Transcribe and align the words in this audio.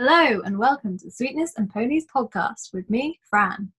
Hello, 0.00 0.42
and 0.44 0.56
welcome 0.56 0.96
to 0.96 1.06
the 1.06 1.10
Sweetness 1.10 1.54
and 1.56 1.68
Ponies 1.68 2.06
podcast 2.06 2.72
with 2.72 2.88
me, 2.88 3.18
Fran. 3.28 3.72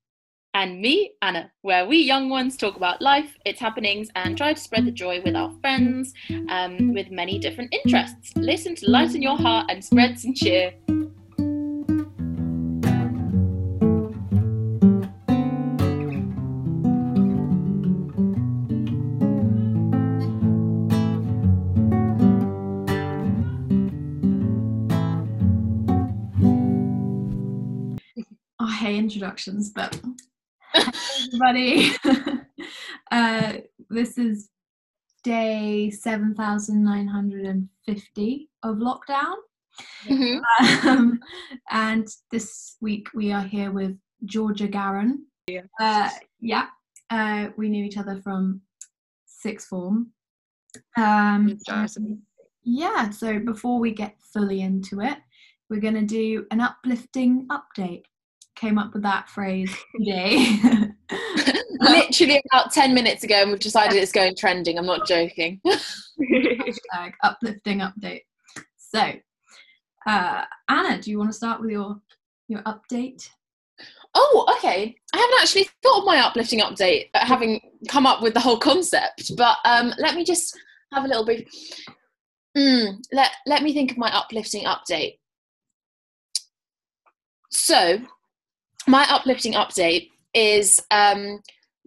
And 0.54 0.82
me, 0.82 1.14
Anna, 1.22 1.50
where 1.62 1.88
we 1.88 2.00
young 2.00 2.30
ones 2.30 2.58
talk 2.58 2.76
about 2.76 3.02
life, 3.02 3.38
its 3.46 3.62
happenings, 3.62 4.10
and 4.16 4.36
try 4.38 4.52
to 4.52 4.60
spread 4.60 4.86
the 4.86 4.92
joy 4.92 5.22
with 5.24 5.34
our 5.34 5.50
friends 5.62 6.14
um, 6.50 6.94
with 6.94 7.10
many 7.10 7.40
different 7.40 7.74
interests. 7.74 8.36
Listen 8.36 8.76
to 8.76 8.92
lighten 8.92 9.22
your 9.22 9.38
heart 9.38 9.68
and 9.72 9.82
spread 9.82 10.20
some 10.20 10.34
cheer. 10.34 10.74
Hate 28.90 28.98
introductions, 28.98 29.70
but 29.70 30.02
everybody. 30.74 31.92
uh, 33.12 33.54
this 33.92 34.18
is 34.18 34.50
day 35.24 35.92
7950 35.92 38.50
of 38.64 38.78
lockdown. 38.78 39.36
Mhm. 40.06 40.42
Um, 40.86 41.20
and 41.70 42.08
this 42.32 42.78
week 42.82 43.10
we 43.14 43.32
are 43.32 43.44
here 43.44 43.72
with 43.72 43.96
Georgia 44.26 44.68
Garran. 44.68 45.24
Yeah. 45.46 45.62
Uh, 45.80 46.10
yeah. 46.40 46.66
Uh, 47.12 47.50
we 47.58 47.70
knew 47.70 47.86
each 47.86 47.98
other 47.98 48.20
from 48.24 48.62
sixth 49.28 49.68
form. 49.68 50.14
Um, 50.98 51.60
yeah, 52.64 53.12
so 53.12 53.38
before 53.38 53.80
we 53.80 53.92
get 53.92 54.16
fully 54.34 54.62
into 54.62 55.02
it, 55.02 55.20
we're 55.70 55.80
going 55.80 55.94
to 55.94 56.02
do 56.02 56.48
an 56.50 56.60
uplifting 56.60 57.48
update. 57.50 58.06
Came 58.60 58.78
up 58.78 58.94
with 58.94 59.04
that 59.04 59.30
phrase 59.30 59.74
today. 59.96 60.60
Literally 61.80 62.42
about 62.52 62.74
10 62.74 62.94
minutes 62.94 63.24
ago, 63.24 63.36
and 63.36 63.52
we've 63.52 63.60
decided 63.60 63.96
it's 63.98 64.12
going 64.12 64.36
trending. 64.36 64.78
I'm 64.78 64.86
not 64.86 65.08
joking. 65.08 65.62
Hashtag 65.66 67.14
uplifting 67.24 67.80
update. 67.80 68.24
So, 68.78 69.14
uh, 70.06 70.44
Anna, 70.68 71.02
do 71.02 71.10
you 71.10 71.18
want 71.18 71.30
to 71.30 71.38
start 71.38 71.62
with 71.62 71.70
your 71.70 72.02
your 72.50 72.62
update? 72.64 73.30
Oh, 74.14 74.54
okay. 74.58 74.94
I 75.14 75.18
haven't 75.18 75.42
actually 75.42 75.70
thought 75.82 76.00
of 76.00 76.06
my 76.06 76.18
uplifting 76.20 76.60
update, 76.60 77.12
uh, 77.14 77.26
having 77.26 77.62
come 77.88 78.06
up 78.06 78.22
with 78.22 78.34
the 78.34 78.42
whole 78.42 78.58
concept. 78.58 79.38
But 79.38 79.58
um, 79.64 79.94
let 80.00 80.16
me 80.16 80.26
just 80.26 80.60
have 80.94 81.06
a 81.06 81.08
little 81.08 81.24
brief. 81.24 81.48
Mm, 82.58 82.98
let 83.14 83.32
Let 83.46 83.64
me 83.64 83.74
think 83.74 83.92
of 83.92 83.98
my 83.98 84.14
uplifting 84.14 84.66
update. 84.66 85.20
So, 87.52 88.00
my 88.90 89.06
uplifting 89.10 89.54
update 89.54 90.10
is 90.34 90.80
um, 90.90 91.42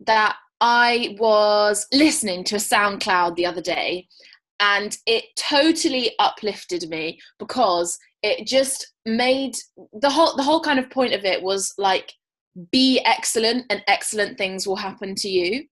that 0.06 0.36
I 0.60 1.16
was 1.18 1.86
listening 1.92 2.44
to 2.44 2.56
a 2.56 2.58
SoundCloud 2.58 3.34
the 3.34 3.46
other 3.46 3.60
day, 3.60 4.06
and 4.60 4.96
it 5.06 5.24
totally 5.36 6.12
uplifted 6.20 6.88
me 6.88 7.18
because 7.40 7.98
it 8.22 8.46
just 8.46 8.92
made 9.04 9.56
the 10.00 10.10
whole 10.10 10.36
the 10.36 10.44
whole 10.44 10.60
kind 10.60 10.78
of 10.78 10.90
point 10.90 11.12
of 11.12 11.24
it 11.24 11.42
was 11.42 11.74
like 11.76 12.12
be 12.70 13.00
excellent 13.04 13.64
and 13.70 13.82
excellent 13.88 14.38
things 14.38 14.66
will 14.66 14.76
happen 14.76 15.16
to 15.16 15.28
you. 15.28 15.64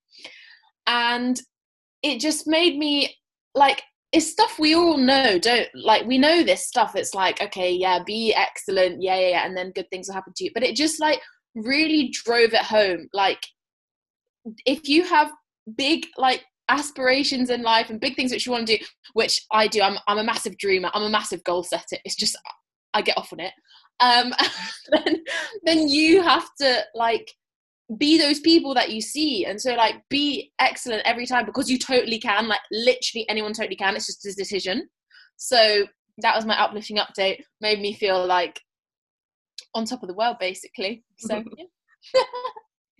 And 0.89 1.41
it 2.03 2.19
just 2.19 2.49
made 2.49 2.77
me 2.77 3.15
like 3.55 3.83
it's 4.13 4.33
stuff 4.33 4.59
we 4.59 4.75
all 4.75 4.97
know 4.97 5.39
don't 5.39 5.69
like 5.75 6.05
we 6.05 6.19
know 6.19 6.43
this 6.43 6.67
stuff 6.67 6.97
it's 6.97 7.15
like 7.15 7.41
okay 7.41 7.71
yeah 7.71 8.01
be 8.05 8.35
excellent 8.35 9.01
yeah 9.01 9.17
yeah 9.17 9.29
yeah 9.29 9.47
and 9.47 9.57
then 9.57 9.71
good 9.71 9.89
things 9.91 10.09
will 10.09 10.15
happen 10.15 10.33
to 10.37 10.45
you. 10.45 10.51
But 10.53 10.65
it 10.65 10.75
just 10.75 11.01
like 11.01 11.21
really 11.55 12.09
drove 12.09 12.53
it 12.53 12.63
home. 12.63 13.09
Like 13.13 13.41
if 14.67 14.89
you 14.89 15.05
have 15.05 15.31
big 15.77 16.07
like 16.17 16.45
aspirations 16.69 17.51
in 17.51 17.63
life 17.63 17.91
and 17.91 18.01
big 18.01 18.15
things 18.15 18.31
which 18.31 18.47
you 18.47 18.53
want 18.53 18.67
to 18.67 18.79
do 18.79 18.85
which 19.15 19.45
i 19.51 19.67
do 19.67 19.83
i'm, 19.83 19.99
I'm 20.07 20.19
a 20.19 20.25
massive 20.25 20.57
dreamer 20.57 20.89
i'm 20.95 21.03
a 21.03 21.11
massive 21.11 21.43
goal 21.43 21.65
setter 21.65 21.97
it's 22.05 22.15
just 22.15 22.39
i 22.95 23.03
get 23.03 23.19
off 23.19 23.33
on 23.33 23.41
it 23.41 23.53
um 23.99 24.33
then 24.93 25.25
then 25.65 25.89
you 25.89 26.23
have 26.23 26.49
to 26.61 26.85
like 26.95 27.29
be 27.99 28.19
those 28.19 28.41
people 28.41 28.73
that 28.75 28.91
you 28.91 29.01
see 29.01 29.45
and 29.45 29.61
so 29.61 29.75
like 29.75 29.97
be 30.09 30.53
excellent 30.61 31.03
every 31.05 31.27
time 31.27 31.45
because 31.45 31.71
you 31.71 31.79
totally 31.79 32.19
can 32.19 32.47
like 32.47 32.61
literally 32.71 33.29
anyone 33.29 33.53
totally 33.53 33.77
can 33.77 33.97
it's 33.97 34.07
just 34.07 34.25
a 34.27 34.35
decision 34.35 34.89
so 35.37 35.85
that 36.19 36.37
was 36.37 36.47
my 36.47 36.61
uplifting 36.61 36.99
update 36.99 37.43
made 37.61 37.81
me 37.81 37.93
feel 37.93 38.25
like 38.25 38.61
on 39.75 39.85
top 39.85 40.03
of 40.03 40.09
the 40.09 40.15
world 40.15 40.37
basically 40.39 41.03
so 41.19 41.43
yeah. 42.15 42.23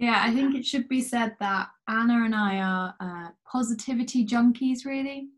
Yeah, 0.01 0.23
I 0.25 0.33
think 0.33 0.55
it 0.55 0.65
should 0.65 0.89
be 0.89 1.03
said 1.03 1.37
that 1.41 1.69
Anna 1.87 2.25
and 2.25 2.35
I 2.35 2.57
are 2.57 2.95
uh, 3.01 3.29
positivity 3.53 4.25
junkies. 4.25 4.87
Really, 4.87 5.29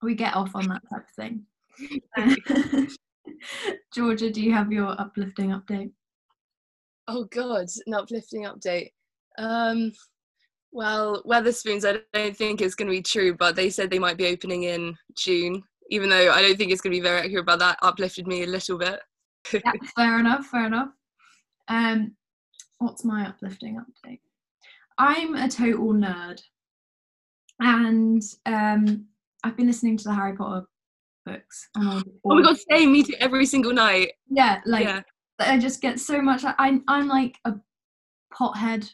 we 0.00 0.14
get 0.14 0.36
off 0.36 0.54
on 0.54 0.68
that 0.68 0.82
type 0.88 1.02
of 1.02 1.14
thing. 1.16 2.86
Georgia, 3.94 4.30
do 4.30 4.40
you 4.40 4.52
have 4.52 4.70
your 4.70 4.98
uplifting 5.00 5.50
update? 5.50 5.90
Oh 7.08 7.24
God, 7.24 7.66
an 7.86 7.94
uplifting 7.94 8.44
update. 8.44 8.90
Um, 9.38 9.92
well, 10.72 11.22
Wetherspoons, 11.24 11.88
I 11.88 12.00
don't 12.12 12.36
think 12.36 12.60
it's 12.60 12.74
going 12.74 12.88
to 12.88 12.96
be 12.96 13.02
true, 13.02 13.34
but 13.34 13.56
they 13.56 13.70
said 13.70 13.90
they 13.90 13.98
might 13.98 14.16
be 14.16 14.26
opening 14.26 14.64
in 14.64 14.96
June. 15.16 15.62
Even 15.90 16.10
though 16.10 16.32
I 16.32 16.42
don't 16.42 16.56
think 16.56 16.72
it's 16.72 16.80
going 16.80 16.92
to 16.92 16.98
be 16.98 17.02
very 17.02 17.20
accurate, 17.20 17.46
but 17.46 17.60
that 17.60 17.78
uplifted 17.80 18.26
me 18.26 18.42
a 18.42 18.46
little 18.46 18.76
bit. 18.76 19.00
yeah, 19.52 19.60
fair 19.96 20.18
enough, 20.18 20.46
fair 20.46 20.66
enough. 20.66 20.88
Um, 21.68 22.16
what's 22.78 23.04
my 23.04 23.26
uplifting 23.28 23.80
update? 23.80 24.20
I'm 24.98 25.36
a 25.36 25.48
total 25.48 25.92
nerd, 25.92 26.40
and 27.60 28.22
um, 28.46 29.06
I've 29.44 29.56
been 29.56 29.68
listening 29.68 29.96
to 29.98 30.04
the 30.04 30.14
Harry 30.14 30.36
Potter 30.36 30.66
books. 31.24 31.68
Oh 31.76 32.02
my 32.24 32.42
God, 32.42 32.56
same. 32.70 32.92
Me 32.92 33.02
too. 33.02 33.14
Every 33.20 33.46
single 33.46 33.72
night. 33.72 34.12
Yeah, 34.28 34.60
like 34.64 34.84
yeah. 34.84 35.02
I 35.38 35.58
just 35.58 35.80
get 35.80 36.00
so 36.00 36.20
much. 36.20 36.42
I 36.44 36.80
I'm 36.88 37.08
like 37.08 37.36
a 37.44 37.54
pothead. 38.32 38.90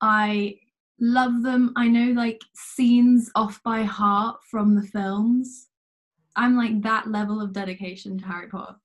I 0.00 0.56
love 1.00 1.42
them. 1.42 1.72
I 1.76 1.88
know 1.88 2.12
like 2.12 2.40
scenes 2.54 3.30
off 3.34 3.60
by 3.62 3.82
heart 3.82 4.38
from 4.50 4.74
the 4.74 4.82
films. 4.82 5.68
I'm 6.36 6.56
like 6.56 6.82
that 6.82 7.08
level 7.08 7.40
of 7.40 7.52
dedication 7.52 8.18
to 8.18 8.24
Harry 8.24 8.48
Potter. 8.48 8.76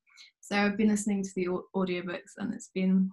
So 0.42 0.58
I've 0.58 0.78
been 0.78 0.90
listening 0.90 1.24
to 1.24 1.30
the 1.36 1.48
audiobooks 1.76 2.34
and 2.38 2.54
it's 2.54 2.70
been 2.74 3.12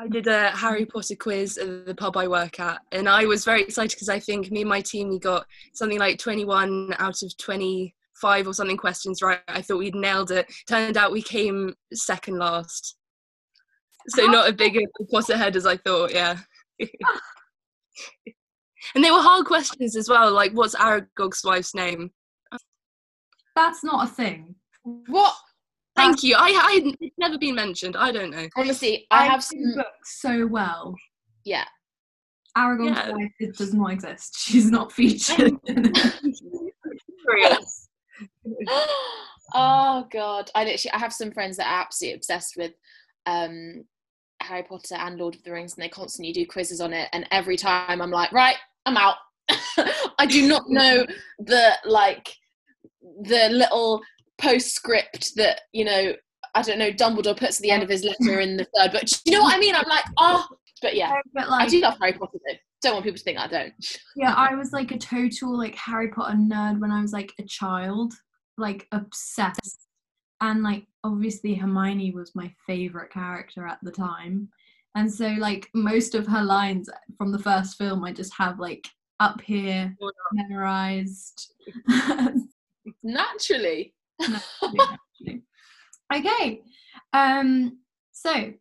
I 0.00 0.06
did 0.06 0.28
a 0.28 0.50
Harry 0.50 0.86
Potter 0.86 1.16
quiz 1.16 1.58
at 1.58 1.84
the 1.84 1.94
pub 1.94 2.16
I 2.16 2.28
work 2.28 2.60
at, 2.60 2.80
and 2.92 3.08
I 3.08 3.24
was 3.26 3.44
very 3.44 3.62
excited 3.62 3.96
because 3.96 4.08
I 4.08 4.20
think 4.20 4.48
me 4.52 4.60
and 4.60 4.70
my 4.70 4.80
team 4.80 5.08
we 5.08 5.18
got 5.18 5.44
something 5.74 5.98
like 5.98 6.20
21 6.20 6.94
out 7.00 7.20
of 7.20 7.36
25 7.36 8.46
or 8.46 8.54
something 8.54 8.76
questions 8.76 9.22
right. 9.22 9.40
I 9.48 9.60
thought 9.60 9.78
we'd 9.78 9.96
nailed 9.96 10.30
it. 10.30 10.46
Turned 10.68 10.96
out 10.96 11.10
we 11.10 11.20
came 11.20 11.74
second 11.92 12.38
last, 12.38 12.97
so 14.08 14.26
How- 14.26 14.32
not 14.32 14.48
a 14.48 14.52
big 14.52 14.78
Potter 15.10 15.36
head 15.36 15.56
as 15.56 15.66
I 15.66 15.76
thought. 15.76 16.12
Yeah, 16.12 16.38
and 18.94 19.04
they 19.04 19.10
were 19.10 19.20
hard 19.20 19.46
questions 19.46 19.96
as 19.96 20.08
well. 20.08 20.32
Like, 20.32 20.52
what's 20.52 20.74
Aragog's 20.74 21.42
wife's 21.44 21.74
name? 21.74 22.10
that's 23.56 23.82
not 23.82 24.08
a 24.08 24.12
thing. 24.12 24.54
what 25.08 25.34
Thank 25.96 26.22
you. 26.22 26.36
I, 26.38 26.50
I 26.50 26.92
it's 27.00 27.16
never 27.18 27.36
been 27.38 27.56
mentioned. 27.56 27.96
I 27.96 28.12
don't 28.12 28.30
know. 28.30 28.46
honestly 28.56 29.04
i 29.10 29.24
have 29.24 29.38
know 29.38 29.40
some 29.40 29.72
books 29.74 30.20
so 30.20 30.46
well. 30.46 30.94
yeah 31.44 31.64
Aragog's 32.56 32.90
Yeah. 32.96 33.10
wife 33.10 33.32
it 33.40 33.56
does 33.56 33.74
not 33.74 33.90
exist. 33.92 34.36
She's 34.46 34.70
not 34.70 34.92
featured. 34.92 35.54
Curious. 35.66 37.88
oh 39.54 40.06
god 40.12 40.50
i 40.54 40.62
literally 40.64 40.92
i 40.92 40.98
have 40.98 41.12
some 41.12 41.30
friends 41.32 41.56
that 41.56 41.66
are 41.66 41.80
absolutely 41.82 42.14
obsessed 42.16 42.54
with 42.56 42.72
um 43.26 43.84
harry 44.48 44.62
potter 44.62 44.94
and 44.94 45.18
lord 45.18 45.34
of 45.34 45.42
the 45.44 45.52
rings 45.52 45.74
and 45.74 45.82
they 45.82 45.88
constantly 45.88 46.32
do 46.32 46.46
quizzes 46.46 46.80
on 46.80 46.92
it 46.92 47.08
and 47.12 47.26
every 47.30 47.56
time 47.56 48.00
i'm 48.00 48.10
like 48.10 48.32
right 48.32 48.56
i'm 48.86 48.96
out. 48.96 49.16
I 50.18 50.26
do 50.26 50.46
not 50.46 50.68
know 50.68 51.06
the 51.38 51.72
like 51.84 52.34
the 53.22 53.48
little 53.50 54.02
postscript 54.38 55.34
that 55.36 55.62
you 55.72 55.84
know 55.84 56.12
i 56.54 56.62
don't 56.62 56.78
know 56.78 56.90
dumbledore 56.90 57.36
puts 57.36 57.58
at 57.58 57.62
the 57.62 57.70
end 57.70 57.82
of 57.82 57.88
his 57.88 58.04
letter 58.04 58.40
in 58.40 58.56
the 58.56 58.66
third 58.76 58.92
book. 58.92 59.02
Do 59.02 59.16
you 59.26 59.32
know 59.32 59.42
what 59.42 59.56
i 59.56 59.58
mean? 59.58 59.74
I'm 59.74 59.88
like 59.88 60.04
oh 60.18 60.46
but 60.82 60.94
yeah. 60.94 61.14
But 61.34 61.50
i 61.50 61.66
do 61.66 61.80
love 61.80 61.98
harry 62.00 62.12
potter 62.12 62.38
though. 62.46 62.58
Don't 62.82 62.92
want 62.94 63.04
people 63.04 63.18
to 63.18 63.24
think 63.24 63.38
i 63.38 63.46
don't. 63.46 63.72
Yeah, 64.16 64.34
I 64.34 64.54
was 64.54 64.72
like 64.72 64.90
a 64.90 64.98
total 64.98 65.56
like 65.56 65.74
Harry 65.74 66.08
Potter 66.08 66.36
nerd 66.36 66.80
when 66.80 66.90
I 66.90 67.00
was 67.00 67.12
like 67.12 67.32
a 67.38 67.44
child, 67.44 68.12
like 68.56 68.86
obsessed. 68.92 69.87
And 70.40 70.62
like 70.62 70.86
obviously 71.04 71.54
Hermione 71.54 72.12
was 72.12 72.34
my 72.34 72.52
favorite 72.66 73.12
character 73.12 73.66
at 73.66 73.78
the 73.82 73.90
time. 73.90 74.48
And 74.94 75.12
so 75.12 75.28
like 75.38 75.68
most 75.74 76.14
of 76.14 76.26
her 76.26 76.42
lines 76.42 76.88
from 77.16 77.32
the 77.32 77.38
first 77.38 77.76
film 77.76 78.04
I 78.04 78.12
just 78.12 78.32
have 78.36 78.58
like 78.58 78.88
up 79.20 79.40
here 79.40 79.94
memorized. 80.32 81.52
naturally 83.02 83.94
No, 84.28 84.38
actually. 84.90 85.42
okay. 86.14 86.62
Um, 87.12 87.78
so, 88.12 88.52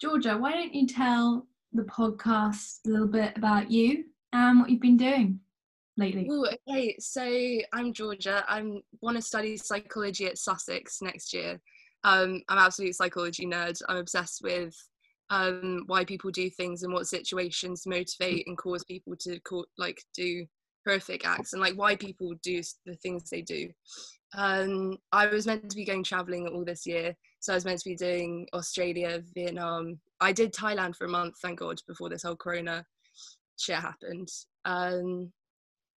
Georgia, 0.00 0.36
why 0.36 0.52
don't 0.52 0.74
you 0.74 0.86
tell 0.86 1.46
the 1.72 1.84
podcast 1.84 2.80
a 2.86 2.90
little 2.90 3.08
bit 3.08 3.36
about 3.36 3.70
you 3.70 4.04
and 4.32 4.60
what 4.60 4.70
you've 4.70 4.80
been 4.80 4.96
doing 4.98 5.40
lately? 5.96 6.28
Ooh, 6.30 6.46
okay, 6.68 6.96
so 6.98 7.22
I'm 7.72 7.92
Georgia. 7.92 8.44
I 8.48 8.62
want 9.00 9.16
to 9.16 9.22
study 9.22 9.56
psychology 9.56 10.26
at 10.26 10.38
Sussex 10.38 10.98
next 11.02 11.32
year. 11.32 11.60
Um, 12.04 12.42
I'm 12.48 12.58
absolute 12.58 12.94
psychology 12.94 13.46
nerd. 13.46 13.80
I'm 13.88 13.98
obsessed 13.98 14.40
with 14.42 14.74
um, 15.30 15.84
why 15.86 16.04
people 16.04 16.30
do 16.30 16.50
things 16.50 16.82
and 16.82 16.92
what 16.92 17.06
situations 17.06 17.86
motivate 17.86 18.46
and 18.46 18.58
cause 18.58 18.84
people 18.84 19.14
to 19.20 19.40
co- 19.40 19.64
like 19.78 20.02
do 20.14 20.44
horrific 20.84 21.26
acts 21.26 21.52
and 21.52 21.62
like 21.62 21.74
why 21.74 21.96
people 21.96 22.32
do 22.42 22.60
the 22.86 22.94
things 22.96 23.30
they 23.30 23.42
do. 23.42 23.68
Um, 24.36 24.96
I 25.12 25.26
was 25.26 25.46
meant 25.46 25.70
to 25.70 25.76
be 25.76 25.84
going 25.84 26.04
traveling 26.04 26.48
all 26.48 26.64
this 26.64 26.86
year, 26.86 27.14
so 27.40 27.52
I 27.52 27.56
was 27.56 27.64
meant 27.64 27.80
to 27.80 27.88
be 27.88 27.96
doing 27.96 28.46
Australia, 28.54 29.22
Vietnam. 29.34 30.00
I 30.20 30.32
did 30.32 30.52
Thailand 30.52 30.96
for 30.96 31.04
a 31.04 31.10
month, 31.10 31.34
thank 31.40 31.60
God, 31.60 31.78
before 31.86 32.08
this 32.08 32.22
whole 32.22 32.36
Corona 32.36 32.84
shit 33.58 33.76
happened. 33.76 34.28
Um, 34.64 35.32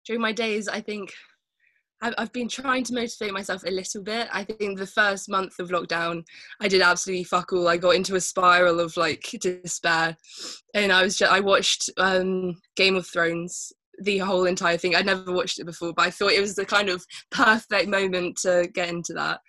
during 0.05 0.21
my 0.21 0.31
days, 0.31 0.67
I 0.67 0.81
think 0.81 1.13
I've, 2.01 2.31
been 2.31 2.49
trying 2.49 2.83
to 2.85 2.93
motivate 2.93 3.33
myself 3.33 3.63
a 3.65 3.71
little 3.71 4.03
bit. 4.03 4.27
I 4.31 4.43
think 4.43 4.77
the 4.77 4.85
first 4.85 5.29
month 5.29 5.59
of 5.59 5.69
lockdown, 5.69 6.23
I 6.59 6.67
did 6.67 6.81
absolutely 6.81 7.23
fuck 7.23 7.53
all. 7.53 7.67
I 7.67 7.77
got 7.77 7.95
into 7.95 8.15
a 8.15 8.21
spiral 8.21 8.79
of 8.79 8.95
like 8.97 9.27
despair, 9.39 10.15
and 10.73 10.91
I 10.91 11.03
was 11.03 11.17
just, 11.17 11.31
I 11.31 11.39
watched 11.39 11.89
um, 11.97 12.61
Game 12.75 12.95
of 12.95 13.07
Thrones 13.07 13.73
the 13.99 14.19
whole 14.19 14.45
entire 14.45 14.77
thing. 14.77 14.95
I'd 14.95 15.05
never 15.05 15.31
watched 15.31 15.59
it 15.59 15.65
before, 15.65 15.93
but 15.93 16.07
I 16.07 16.11
thought 16.11 16.31
it 16.31 16.41
was 16.41 16.55
the 16.55 16.65
kind 16.65 16.89
of 16.89 17.03
perfect 17.31 17.87
moment 17.89 18.37
to 18.43 18.69
get 18.73 18.89
into 18.89 19.13
that. 19.13 19.39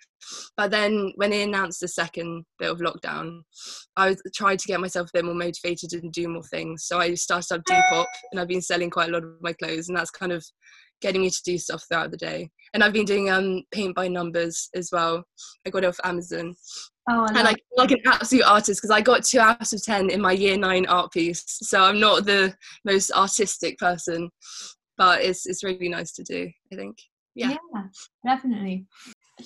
But 0.55 0.71
then 0.71 1.13
when 1.15 1.29
they 1.29 1.43
announced 1.43 1.79
the 1.79 1.87
second 1.87 2.45
bit 2.59 2.71
of 2.71 2.79
lockdown, 2.79 3.41
I 3.95 4.15
tried 4.35 4.59
to 4.59 4.67
get 4.67 4.79
myself 4.79 5.07
a 5.09 5.17
bit 5.17 5.25
more 5.25 5.33
motivated 5.33 5.93
and 5.93 6.11
do 6.11 6.27
more 6.27 6.43
things. 6.43 6.85
So 6.85 6.99
I 6.99 7.13
started 7.13 7.55
up 7.55 7.61
Depop 7.65 8.05
and 8.31 8.39
I've 8.39 8.47
been 8.47 8.61
selling 8.61 8.89
quite 8.89 9.09
a 9.09 9.11
lot 9.11 9.23
of 9.23 9.31
my 9.41 9.53
clothes 9.53 9.87
and 9.87 9.97
that's 9.97 10.11
kind 10.11 10.31
of 10.31 10.45
getting 11.01 11.21
me 11.21 11.29
to 11.29 11.43
do 11.45 11.57
stuff 11.57 11.83
throughout 11.87 12.11
the 12.11 12.17
day. 12.17 12.49
And 12.73 12.83
I've 12.83 12.93
been 12.93 13.05
doing 13.05 13.29
um 13.29 13.63
paint 13.71 13.95
by 13.95 14.07
numbers 14.07 14.69
as 14.75 14.89
well. 14.91 15.23
I 15.65 15.69
got 15.69 15.83
it 15.83 15.87
off 15.87 15.99
Amazon. 16.03 16.55
Oh, 17.09 17.23
I 17.23 17.27
and 17.27 17.43
like 17.43 17.63
like 17.77 17.91
an 17.91 18.01
absolute 18.05 18.45
artist 18.45 18.81
because 18.81 18.91
I 18.91 19.01
got 19.01 19.23
two 19.23 19.39
out 19.39 19.71
of 19.71 19.83
ten 19.83 20.09
in 20.09 20.21
my 20.21 20.33
year 20.33 20.57
nine 20.57 20.85
art 20.87 21.11
piece. 21.11 21.43
So 21.47 21.81
I'm 21.81 21.99
not 21.99 22.25
the 22.25 22.53
most 22.83 23.11
artistic 23.11 23.77
person, 23.77 24.29
but 24.97 25.21
it's 25.21 25.45
it's 25.45 25.63
really 25.63 25.89
nice 25.89 26.11
to 26.13 26.23
do. 26.23 26.49
I 26.71 26.75
think. 26.75 26.97
Yeah, 27.35 27.55
yeah 27.75 27.83
definitely. 28.25 28.85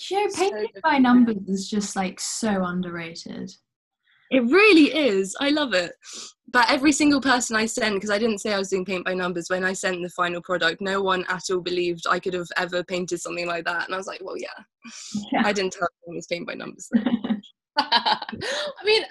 You 0.09 0.23
know, 0.23 0.29
So 0.29 0.49
painting 0.49 0.71
by 0.81 0.97
numbers 0.97 1.47
is 1.47 1.69
just 1.69 1.95
like 1.95 2.19
so 2.19 2.63
underrated. 2.63 3.51
It 4.31 4.45
really 4.45 4.95
is. 4.95 5.35
I 5.41 5.49
love 5.49 5.73
it. 5.73 5.91
But 6.51 6.71
every 6.71 6.93
single 6.93 7.19
person 7.19 7.57
I 7.57 7.65
sent, 7.65 7.95
because 7.95 8.09
I 8.09 8.17
didn't 8.17 8.39
say 8.39 8.53
I 8.53 8.57
was 8.57 8.69
doing 8.69 8.85
paint 8.85 9.05
by 9.05 9.13
numbers, 9.13 9.49
when 9.49 9.65
I 9.65 9.73
sent 9.73 10.01
the 10.01 10.09
final 10.09 10.41
product, 10.41 10.81
no 10.81 11.01
one 11.01 11.25
at 11.27 11.43
all 11.49 11.59
believed 11.59 12.05
I 12.09 12.19
could 12.19 12.33
have 12.33 12.47
ever 12.55 12.83
painted 12.83 13.19
something 13.19 13.47
like 13.47 13.65
that. 13.65 13.85
And 13.85 13.93
I 13.93 13.97
was 13.97 14.07
like, 14.07 14.21
well, 14.23 14.37
yeah. 14.37 14.47
Yeah. 15.33 15.43
I 15.45 15.51
didn't 15.51 15.73
tell 15.73 15.81
them 15.81 16.13
it 16.13 16.15
was 16.15 16.27
paint 16.27 16.47
by 16.47 16.53
numbers. 16.53 16.89
I 17.77 18.83
mean, 18.85 19.03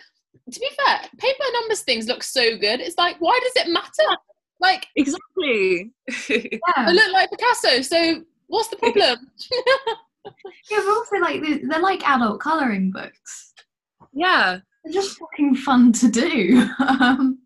to 0.52 0.60
be 0.60 0.68
fair, 0.84 1.00
paper 1.18 1.44
numbers 1.54 1.82
things 1.82 2.06
look 2.06 2.22
so 2.22 2.56
good. 2.58 2.80
It's 2.80 2.98
like, 2.98 3.16
why 3.20 3.38
does 3.42 3.64
it 3.64 3.70
matter? 3.70 4.16
Like, 4.60 4.86
exactly. 4.96 5.92
Yeah, 6.28 6.58
I 6.76 6.92
look 6.92 7.12
like 7.12 7.30
Picasso, 7.30 7.80
so 7.82 8.22
what's 8.48 8.68
the 8.68 8.76
problem? 8.76 9.30
yeah, 10.70 10.80
but 10.84 10.88
also 10.88 11.16
like 11.16 11.40
they're, 11.42 11.60
they're 11.68 11.80
like 11.80 12.06
adult 12.08 12.40
coloring 12.40 12.90
books. 12.90 13.54
yeah. 14.12 14.58
They're 14.84 14.92
just 14.94 15.18
fucking 15.18 15.56
fun 15.56 15.92
to 15.92 16.08
do. 16.10 16.66
um, 17.00 17.38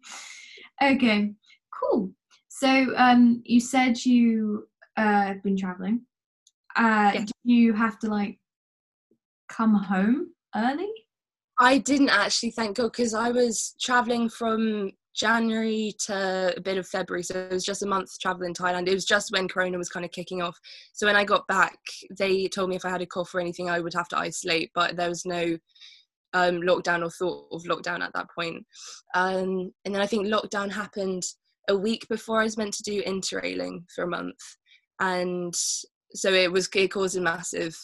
okay, 0.83 1.33
cool. 1.73 2.11
So 2.49 2.93
um, 2.97 3.43
you 3.45 3.61
said 3.61 4.05
you 4.05 4.69
uh, 4.97 5.03
have 5.27 5.43
been 5.43 5.57
traveling. 5.57 6.03
Uh, 6.77 7.11
Yeah. 7.15 7.25
Do 7.25 7.33
you 7.45 7.73
have 7.75 7.99
to 8.01 8.09
like 8.09 8.39
come 9.49 9.75
home 9.75 10.29
early? 10.55 10.91
I 11.59 11.79
didn't 11.79 12.11
actually, 12.11 12.51
thank 12.51 12.77
God, 12.77 12.93
because 12.93 13.15
I 13.15 13.31
was 13.31 13.75
traveling 13.81 14.29
from 14.29 14.91
January 15.15 15.95
to 16.07 16.55
a 16.57 16.61
bit 16.61 16.77
of 16.77 16.89
February. 16.89 17.23
So 17.23 17.39
it 17.39 17.53
was 17.53 17.65
just 17.65 17.83
a 17.83 17.87
month 17.87 18.19
travel 18.19 18.45
in 18.45 18.53
Thailand. 18.53 18.89
It 18.89 18.95
was 18.95 19.05
just 19.05 19.31
when 19.31 19.47
Corona 19.47 19.79
was 19.79 19.89
kind 19.89 20.05
of 20.05 20.11
kicking 20.11 20.43
off. 20.43 20.59
So 20.93 21.07
when 21.07 21.17
I 21.17 21.25
got 21.25 21.47
back, 21.47 21.79
they 22.19 22.49
told 22.49 22.71
me 22.71 22.77
if 22.77 22.85
I 22.85 22.91
had 22.91 23.03
a 23.03 23.07
cough 23.07 23.35
or 23.35 23.41
anything, 23.41 23.71
I 23.71 23.81
would 23.81 23.95
have 23.95 24.09
to 24.09 24.19
isolate, 24.19 24.71
but 24.75 24.97
there 24.97 25.09
was 25.09 25.25
no 25.25 25.57
um, 26.33 26.61
lockdown 26.63 27.05
or 27.05 27.11
thought 27.11 27.47
of 27.53 27.63
lockdown 27.63 28.01
at 28.01 28.13
that 28.15 28.27
point. 28.37 28.67
Um, 29.15 29.73
and 29.85 29.95
then 29.95 30.03
I 30.03 30.07
think 30.07 30.27
lockdown 30.27 30.73
happened 30.73 31.23
a 31.69 31.77
week 31.77 32.07
before 32.09 32.41
I 32.41 32.45
was 32.45 32.57
meant 32.57 32.75
to 32.75 32.83
do 32.83 33.03
interrailing 33.05 33.85
for 33.95 34.03
a 34.03 34.09
month. 34.09 34.41
And 35.01 35.55
so 36.13 36.33
it 36.33 36.51
was, 36.51 36.69
it 36.75 36.89
caused 36.89 37.17
a 37.17 37.21
massive 37.21 37.77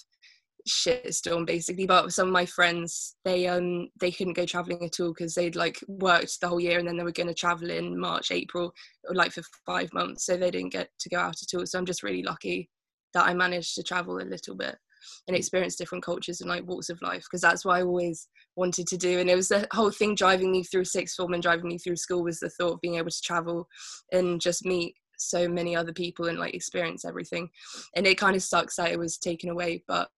shitstorm 0.69 1.47
basically 1.47 1.87
but 1.87 2.12
some 2.12 2.29
of 2.29 2.33
my 2.33 2.47
friends 2.47 3.17
they 3.25 3.47
um 3.47 3.89
they 4.01 4.11
couldn't 4.11 4.35
go 4.35 4.45
traveling 4.45 4.85
at 4.85 5.01
all 5.01 5.12
because 5.12 5.35
they'd 5.35 5.57
like 5.57 5.83
worked 5.89 6.41
the 6.41 6.49
whole 6.49 6.61
year 6.61 6.79
and 6.79 6.87
then 6.87 6.97
they 6.97 7.05
were 7.05 7.12
going 7.12 7.27
to 7.27 7.35
travel 7.35 7.71
in 7.71 7.99
march 7.99 8.31
april 8.31 8.73
like 9.12 9.33
for 9.33 9.43
five 9.67 9.93
months 9.93 10.27
so 10.27 10.37
they 10.37 10.51
didn't 10.51 10.73
get 10.73 10.89
to 10.99 11.09
go 11.09 11.19
out 11.19 11.37
at 11.43 11.59
all 11.59 11.67
so 11.67 11.79
i'm 11.79 11.87
just 11.87 12.03
really 12.03 12.23
lucky 12.23 12.69
that 13.15 13.27
i 13.27 13.35
managed 13.35 13.75
to 13.75 13.83
travel 13.83 14.19
a 14.19 14.25
little 14.25 14.55
bit 14.55 14.77
and 15.29 15.37
experience 15.37 15.77
different 15.77 16.05
cultures 16.05 16.41
and 16.41 16.51
like 16.51 16.67
walks 16.67 16.91
of 16.91 17.01
life 17.03 17.23
because 17.23 17.41
that's 17.41 17.65
what 17.65 17.77
i 17.77 17.83
always 17.83 18.29
wanted 18.57 18.87
to 18.87 18.97
do 18.97 19.19
and 19.19 19.31
it 19.31 19.37
was 19.37 19.49
the 19.49 19.67
whole 19.73 19.91
thing 19.91 20.15
driving 20.15 20.53
me 20.53 20.62
through 20.62 20.85
sixth 20.85 21.17
form 21.17 21.33
and 21.33 21.43
driving 21.43 21.69
me 21.69 21.79
through 21.79 21.97
school 21.97 22.23
was 22.23 22.39
the 22.41 22.51
thought 22.51 22.75
of 22.75 22.81
being 22.81 22.97
able 22.97 23.11
to 23.11 23.23
travel 23.23 23.67
and 24.12 24.41
just 24.41 24.65
meet 24.65 24.95
so 25.19 25.49
many 25.49 25.77
other 25.77 25.93
people 25.93 26.29
and 26.29 26.39
like 26.39 26.55
experience 26.55 27.05
everything 27.05 27.49
and 27.95 28.07
it 28.07 28.19
kind 28.19 28.35
of 28.35 28.43
sucks 28.43 28.77
that 28.77 28.91
it 28.91 28.99
was 28.99 29.19
taken 29.19 29.51
away 29.51 29.83
but 29.87 30.09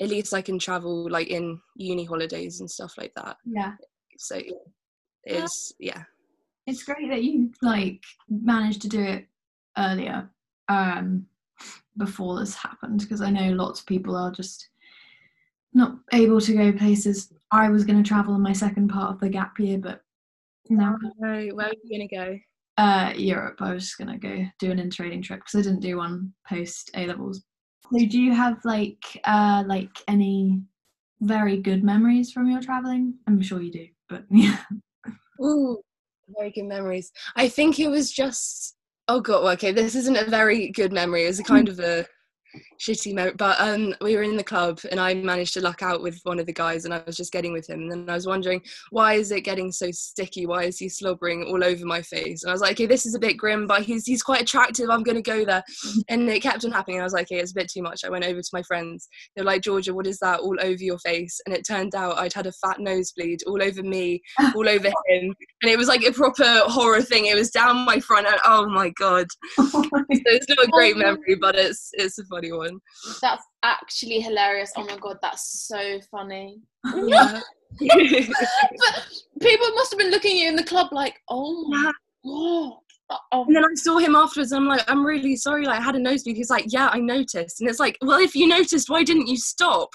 at 0.00 0.08
least 0.08 0.34
I 0.34 0.42
can 0.42 0.58
travel 0.58 1.10
like 1.10 1.28
in 1.28 1.60
uni 1.76 2.04
holidays 2.04 2.60
and 2.60 2.70
stuff 2.70 2.94
like 2.98 3.12
that. 3.16 3.36
Yeah. 3.44 3.72
So 4.18 4.40
it's 5.24 5.72
yeah. 5.78 6.02
It's 6.66 6.82
great 6.82 7.08
that 7.10 7.22
you 7.22 7.52
like 7.62 8.02
managed 8.28 8.82
to 8.82 8.88
do 8.88 9.00
it 9.00 9.26
earlier 9.78 10.28
um, 10.68 11.26
before 11.96 12.38
this 12.40 12.54
happened 12.54 13.00
because 13.00 13.20
I 13.20 13.30
know 13.30 13.52
lots 13.52 13.80
of 13.80 13.86
people 13.86 14.16
are 14.16 14.32
just 14.32 14.68
not 15.74 15.98
able 16.12 16.40
to 16.40 16.52
go 16.54 16.72
places. 16.72 17.32
I 17.52 17.68
was 17.68 17.84
going 17.84 18.02
to 18.02 18.08
travel 18.08 18.34
in 18.34 18.40
my 18.40 18.52
second 18.52 18.88
part 18.88 19.12
of 19.12 19.20
the 19.20 19.28
gap 19.28 19.58
year, 19.60 19.78
but 19.78 20.00
no, 20.68 20.96
Right, 21.20 21.54
where 21.54 21.68
are 21.68 21.72
you 21.84 21.98
gonna 21.98 22.08
go? 22.08 22.38
uh, 22.78 23.12
Europe. 23.16 23.58
I 23.60 23.72
was 23.72 23.84
just 23.84 23.98
going 23.98 24.08
to 24.08 24.18
go 24.18 24.44
do 24.58 24.70
an 24.72 24.78
interrailing 24.78 25.22
trip 25.22 25.40
because 25.40 25.54
I 25.54 25.62
didn't 25.62 25.80
do 25.80 25.98
one 25.98 26.32
post 26.48 26.90
A 26.94 27.06
levels. 27.06 27.44
So, 27.92 27.98
do 28.06 28.20
you 28.20 28.32
have 28.32 28.58
like 28.64 29.04
uh, 29.24 29.64
like 29.66 29.90
any 30.08 30.60
very 31.20 31.56
good 31.56 31.84
memories 31.84 32.32
from 32.32 32.50
your 32.50 32.60
traveling? 32.60 33.14
I'm 33.26 33.40
sure 33.40 33.60
you 33.60 33.70
do, 33.70 33.86
but 34.08 34.24
yeah. 34.30 34.58
Ooh, 35.42 35.80
very 36.28 36.50
good 36.50 36.64
memories. 36.64 37.12
I 37.36 37.48
think 37.48 37.78
it 37.78 37.88
was 37.88 38.10
just 38.10 38.74
oh 39.08 39.20
god, 39.20 39.44
okay, 39.54 39.72
this 39.72 39.94
isn't 39.94 40.16
a 40.16 40.24
very 40.24 40.70
good 40.70 40.92
memory. 40.92 41.24
It 41.24 41.28
was 41.28 41.40
a 41.40 41.44
kind 41.44 41.68
of 41.68 41.78
a 41.78 42.06
shitty 42.80 43.14
memory. 43.14 43.34
But 43.36 43.60
um 43.60 43.94
we 44.00 44.16
were 44.16 44.22
in 44.22 44.36
the 44.36 44.44
club 44.44 44.80
and 44.90 45.00
I 45.00 45.14
managed 45.14 45.54
to 45.54 45.60
luck 45.60 45.82
out 45.82 46.02
with 46.02 46.20
one 46.24 46.38
of 46.38 46.46
the 46.46 46.52
guys 46.52 46.84
and 46.84 46.94
I 46.94 47.02
was 47.06 47.16
just 47.16 47.32
getting 47.32 47.52
with 47.52 47.68
him 47.68 47.80
and 47.80 47.90
then 47.90 48.10
I 48.10 48.14
was 48.14 48.26
wondering 48.26 48.62
why 48.90 49.14
is 49.14 49.30
it 49.32 49.42
getting 49.42 49.72
so 49.72 49.90
sticky? 49.90 50.46
Why 50.46 50.64
is 50.64 50.78
he 50.78 50.88
slobbering 50.88 51.44
all 51.44 51.64
over 51.64 51.84
my 51.84 52.02
face? 52.02 52.42
And 52.42 52.50
I 52.50 52.52
was 52.52 52.60
like, 52.60 52.72
okay, 52.72 52.86
this 52.86 53.06
is 53.06 53.14
a 53.14 53.18
bit 53.18 53.36
grim, 53.36 53.66
but 53.66 53.82
he's 53.82 54.06
he's 54.06 54.22
quite 54.22 54.42
attractive. 54.42 54.90
I'm 54.90 55.02
gonna 55.02 55.22
go 55.22 55.44
there. 55.44 55.64
And 56.08 56.28
it 56.28 56.42
kept 56.42 56.64
on 56.64 56.72
happening. 56.72 57.00
I 57.00 57.04
was 57.04 57.12
like, 57.12 57.26
okay, 57.26 57.40
it's 57.40 57.52
a 57.52 57.54
bit 57.54 57.70
too 57.70 57.82
much. 57.82 58.04
I 58.04 58.10
went 58.10 58.24
over 58.24 58.40
to 58.40 58.50
my 58.52 58.62
friends. 58.62 59.08
They're 59.34 59.44
like, 59.44 59.62
Georgia, 59.62 59.94
what 59.94 60.06
is 60.06 60.18
that 60.18 60.40
all 60.40 60.56
over 60.60 60.82
your 60.82 60.98
face? 60.98 61.40
And 61.46 61.54
it 61.54 61.66
turned 61.66 61.94
out 61.94 62.18
I'd 62.18 62.32
had 62.32 62.46
a 62.46 62.52
fat 62.52 62.80
nosebleed 62.80 63.42
all 63.46 63.62
over 63.62 63.82
me, 63.82 64.20
all 64.54 64.68
over 64.68 64.88
him. 65.08 65.34
And 65.62 65.70
it 65.70 65.78
was 65.78 65.88
like 65.88 66.04
a 66.04 66.12
proper 66.12 66.60
horror 66.66 67.02
thing. 67.02 67.26
It 67.26 67.36
was 67.36 67.50
down 67.50 67.84
my 67.84 68.00
front 68.00 68.26
and 68.26 68.38
oh 68.44 68.68
my 68.68 68.90
god. 68.90 69.26
So 70.26 70.32
it's 70.32 70.48
not 70.48 70.66
a 70.66 70.70
great 70.70 70.96
memory, 70.96 71.36
but 71.40 71.54
it's 71.54 71.90
it's 71.94 72.18
a 72.18 72.24
funny 72.24 72.45
one. 72.52 72.80
That's 73.20 73.44
actually 73.62 74.20
hilarious. 74.20 74.72
Oh 74.76 74.84
my 74.84 74.96
god, 74.96 75.18
that's 75.22 75.66
so 75.66 76.00
funny. 76.10 76.60
Yeah. 76.94 77.40
But 77.80 79.06
people 79.40 79.66
must 79.74 79.90
have 79.90 79.98
been 79.98 80.10
looking 80.10 80.38
at 80.38 80.42
you 80.42 80.48
in 80.48 80.56
the 80.56 80.64
club 80.64 80.88
like, 80.92 81.16
oh 81.28 81.68
my 81.68 81.92
god. 82.24 82.78
Oh, 83.32 83.44
And 83.46 83.54
then 83.54 83.64
I 83.64 83.74
saw 83.74 83.98
him 83.98 84.16
afterwards, 84.16 84.50
and 84.52 84.62
I'm 84.62 84.68
like, 84.68 84.88
I'm 84.88 85.06
really 85.06 85.36
sorry. 85.36 85.64
Like, 85.64 85.78
I 85.78 85.82
had 85.82 85.94
a 85.94 85.98
nosebleed. 85.98 86.36
He's 86.36 86.50
like, 86.50 86.64
Yeah, 86.68 86.88
I 86.92 86.98
noticed. 86.98 87.60
And 87.60 87.70
it's 87.70 87.78
like, 87.78 87.96
Well, 88.02 88.18
if 88.18 88.34
you 88.34 88.48
noticed, 88.48 88.90
why 88.90 89.04
didn't 89.04 89.28
you 89.28 89.36
stop? 89.36 89.90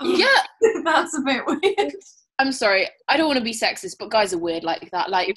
Oh, 0.00 0.14
yeah, 0.14 0.42
That's 0.84 1.16
a 1.16 1.22
bit 1.22 1.42
weird. 1.46 1.94
I'm 2.40 2.52
sorry. 2.52 2.88
I 3.06 3.18
don't 3.18 3.26
want 3.26 3.38
to 3.38 3.44
be 3.44 3.52
sexist, 3.52 3.96
but 3.98 4.10
guys 4.10 4.32
are 4.32 4.38
weird 4.38 4.64
like 4.64 4.90
that. 4.92 5.10
Like, 5.10 5.36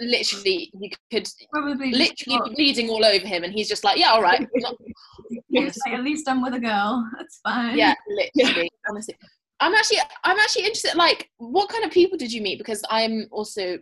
literally, 0.00 0.72
you 0.72 0.90
could 1.12 1.28
Probably 1.52 1.90
literally 1.90 2.38
thought, 2.38 2.48
be 2.48 2.54
bleeding 2.54 2.88
all 2.88 3.04
over 3.04 3.26
him, 3.26 3.44
and 3.44 3.52
he's 3.52 3.68
just 3.68 3.84
like, 3.84 3.98
yeah, 3.98 4.08
all 4.08 4.22
right. 4.22 4.48
Not- 4.56 4.76
like, 5.50 5.76
at 5.88 6.02
least 6.02 6.26
I'm 6.26 6.40
with 6.42 6.54
a 6.54 6.58
girl. 6.58 7.06
That's 7.18 7.40
fine. 7.44 7.76
yeah, 7.76 7.92
literally, 8.34 8.70
honestly. 8.88 9.14
I'm 9.60 9.74
actually 9.74 9.98
I'm 10.24 10.38
actually 10.38 10.62
interested. 10.62 10.96
Like, 10.96 11.28
what 11.36 11.68
kind 11.68 11.84
of 11.84 11.90
people 11.90 12.16
did 12.16 12.32
you 12.32 12.40
meet? 12.40 12.56
Because 12.56 12.82
I'm 12.88 13.26
also, 13.30 13.76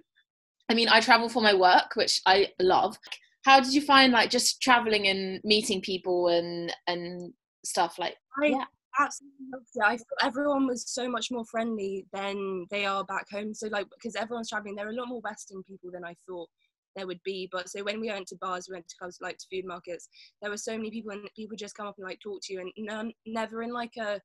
I 0.69 0.75
mean, 0.75 0.88
I 0.88 0.99
travel 0.99 1.29
for 1.29 1.41
my 1.41 1.55
work, 1.55 1.95
which 1.95 2.21
I 2.27 2.49
love. 2.61 2.99
How 3.45 3.61
did 3.61 3.73
you 3.73 3.83
find 3.83 4.12
like 4.12 4.31
just 4.31 4.61
traveling 4.61 5.07
and 5.07 5.41
meeting 5.45 5.81
people 5.81 6.27
and 6.27 6.75
and 6.88 7.33
stuff 7.65 8.00
like? 8.00 8.17
I 8.43 8.47
yeah. 8.47 8.65
Absolutely 8.99 9.47
loved 9.52 9.67
it. 9.75 9.83
I 10.23 10.26
everyone 10.26 10.67
was 10.67 10.85
so 10.88 11.09
much 11.09 11.31
more 11.31 11.45
friendly 11.45 12.07
than 12.12 12.67
they 12.71 12.85
are 12.85 13.05
back 13.05 13.26
home. 13.31 13.55
So 13.55 13.69
like 13.69 13.87
because 13.90 14.17
everyone's 14.17 14.49
traveling, 14.49 14.75
there 14.75 14.87
are 14.87 14.93
a 14.93 14.97
lot 14.97 15.09
more 15.09 15.21
Western 15.21 15.62
people 15.62 15.90
than 15.93 16.05
I 16.05 16.14
thought 16.28 16.49
there 16.97 17.07
would 17.07 17.23
be. 17.25 17.49
But 17.50 17.69
so 17.69 17.83
when 17.83 18.00
we 18.00 18.09
went 18.09 18.26
to 18.28 18.37
bars, 18.40 18.67
we 18.69 18.75
went 18.75 18.88
to 18.88 18.97
clubs, 18.99 19.19
like 19.21 19.38
to 19.38 19.47
food 19.50 19.67
markets, 19.67 20.09
there 20.43 20.50
were 20.50 20.57
so 20.57 20.76
many 20.76 20.90
people 20.90 21.12
and 21.12 21.28
people 21.37 21.57
just 21.57 21.76
come 21.76 21.87
up 21.87 21.95
and 21.99 22.07
like 22.07 22.21
talk 22.21 22.40
to 22.45 22.52
you 22.52 22.61
and 22.61 22.73
none, 22.76 23.12
never 23.26 23.62
in 23.62 23.73
like 23.73 23.97
a 23.99 24.21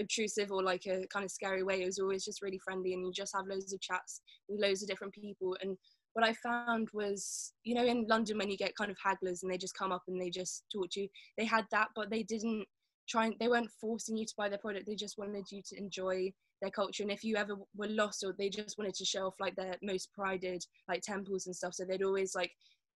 obtrusive 0.00 0.50
or 0.50 0.62
like 0.62 0.86
a 0.86 1.06
kind 1.12 1.24
of 1.24 1.30
scary 1.30 1.62
way. 1.62 1.82
It 1.82 1.86
was 1.86 1.98
always 1.98 2.24
just 2.24 2.42
really 2.42 2.58
friendly 2.58 2.94
and 2.94 3.04
you 3.04 3.12
just 3.12 3.34
have 3.34 3.46
loads 3.46 3.72
of 3.72 3.80
chats 3.80 4.20
with 4.48 4.60
loads 4.60 4.82
of 4.82 4.88
different 4.88 5.12
people. 5.12 5.56
And 5.60 5.76
what 6.14 6.26
I 6.26 6.34
found 6.34 6.88
was, 6.92 7.52
you 7.64 7.74
know, 7.74 7.84
in 7.84 8.06
London 8.08 8.38
when 8.38 8.50
you 8.50 8.56
get 8.56 8.76
kind 8.76 8.90
of 8.90 8.96
hagglers 9.04 9.42
and 9.42 9.52
they 9.52 9.58
just 9.58 9.76
come 9.76 9.92
up 9.92 10.02
and 10.08 10.20
they 10.20 10.30
just 10.30 10.64
talk 10.72 10.88
to 10.92 11.02
you, 11.02 11.08
they 11.36 11.44
had 11.44 11.66
that, 11.72 11.88
but 11.94 12.10
they 12.10 12.22
didn't 12.22 12.66
try 13.08 13.26
and 13.26 13.34
they 13.40 13.48
weren't 13.48 13.70
forcing 13.80 14.16
you 14.16 14.26
to 14.26 14.34
buy 14.36 14.48
their 14.48 14.58
product. 14.58 14.86
They 14.86 14.94
just 14.94 15.18
wanted 15.18 15.50
you 15.50 15.62
to 15.68 15.78
enjoy 15.78 16.32
their 16.60 16.70
culture. 16.70 17.02
And 17.02 17.12
if 17.12 17.24
you 17.24 17.36
ever 17.36 17.56
were 17.76 17.88
lost 17.88 18.24
or 18.24 18.34
they 18.38 18.48
just 18.48 18.78
wanted 18.78 18.94
to 18.94 19.04
show 19.04 19.26
off 19.26 19.34
like 19.40 19.56
their 19.56 19.76
most 19.82 20.12
prided 20.12 20.64
like 20.88 21.02
temples 21.02 21.46
and 21.46 21.54
stuff, 21.54 21.74
so 21.74 21.84
they'd 21.84 22.02
always 22.02 22.34
like 22.34 22.52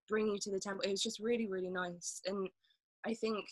bring 0.08 0.28
you 0.28 0.38
to 0.40 0.50
the 0.50 0.60
temple. 0.60 0.82
It 0.82 0.90
was 0.90 1.02
just 1.02 1.18
really, 1.20 1.48
really 1.48 1.70
nice. 1.70 2.20
And 2.26 2.48
I 3.04 3.14
think 3.14 3.44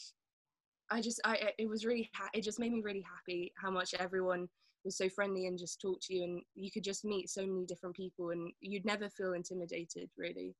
I 0.91 1.01
just 1.01 1.21
I 1.25 1.51
it 1.59 1.69
was 1.69 1.85
really 1.85 2.11
ha- 2.15 2.31
it 2.35 2.43
just 2.43 2.61
made 2.61 2.73
me 2.73 2.83
really 2.83 3.05
happy 3.05 3.53
how 3.57 3.71
much 3.71 3.95
everyone 3.99 4.49
was 4.85 4.97
so 4.97 5.09
friendly 5.09 5.47
and 5.47 5.59
just 5.59 5.81
talked 5.81 6.03
to 6.03 6.15
you 6.15 6.25
and 6.25 6.43
you 6.55 6.71
could 6.71 6.85
just 6.85 7.05
meet 7.05 7.31
so 7.31 7.41
many 7.47 7.65
different 7.65 7.97
people 7.97 8.31
and 8.31 8.53
you'd 8.61 8.85
never 8.85 9.09
feel 9.09 9.33
intimidated 9.33 10.11
really 10.19 10.55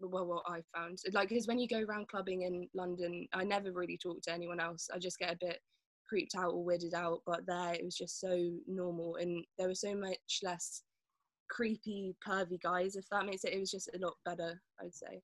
well 0.00 0.26
what 0.26 0.42
i 0.46 0.60
found 0.74 0.98
like 1.12 1.28
because 1.28 1.46
when 1.46 1.58
you 1.58 1.68
go 1.68 1.82
around 1.82 2.08
clubbing 2.08 2.42
in 2.42 2.68
london 2.74 3.26
i 3.32 3.44
never 3.44 3.72
really 3.72 3.98
talk 3.98 4.20
to 4.22 4.32
anyone 4.32 4.60
else 4.60 4.88
i 4.94 4.98
just 4.98 5.18
get 5.18 5.32
a 5.32 5.38
bit 5.40 5.58
creeped 6.08 6.34
out 6.36 6.52
or 6.52 6.64
weirded 6.64 6.94
out 6.94 7.20
but 7.26 7.44
there 7.46 7.74
it 7.74 7.84
was 7.84 7.96
just 7.96 8.20
so 8.20 8.50
normal 8.66 9.16
and 9.16 9.44
there 9.58 9.68
was 9.68 9.80
so 9.80 9.94
much 9.94 10.40
less 10.42 10.82
creepy 11.50 12.14
pervy 12.26 12.60
guys 12.62 12.96
if 12.96 13.04
that 13.10 13.26
makes 13.26 13.44
it 13.44 13.52
it 13.52 13.60
was 13.60 13.70
just 13.70 13.90
a 13.94 13.98
lot 13.98 14.14
better 14.24 14.60
i'd 14.82 14.94
say 14.94 15.20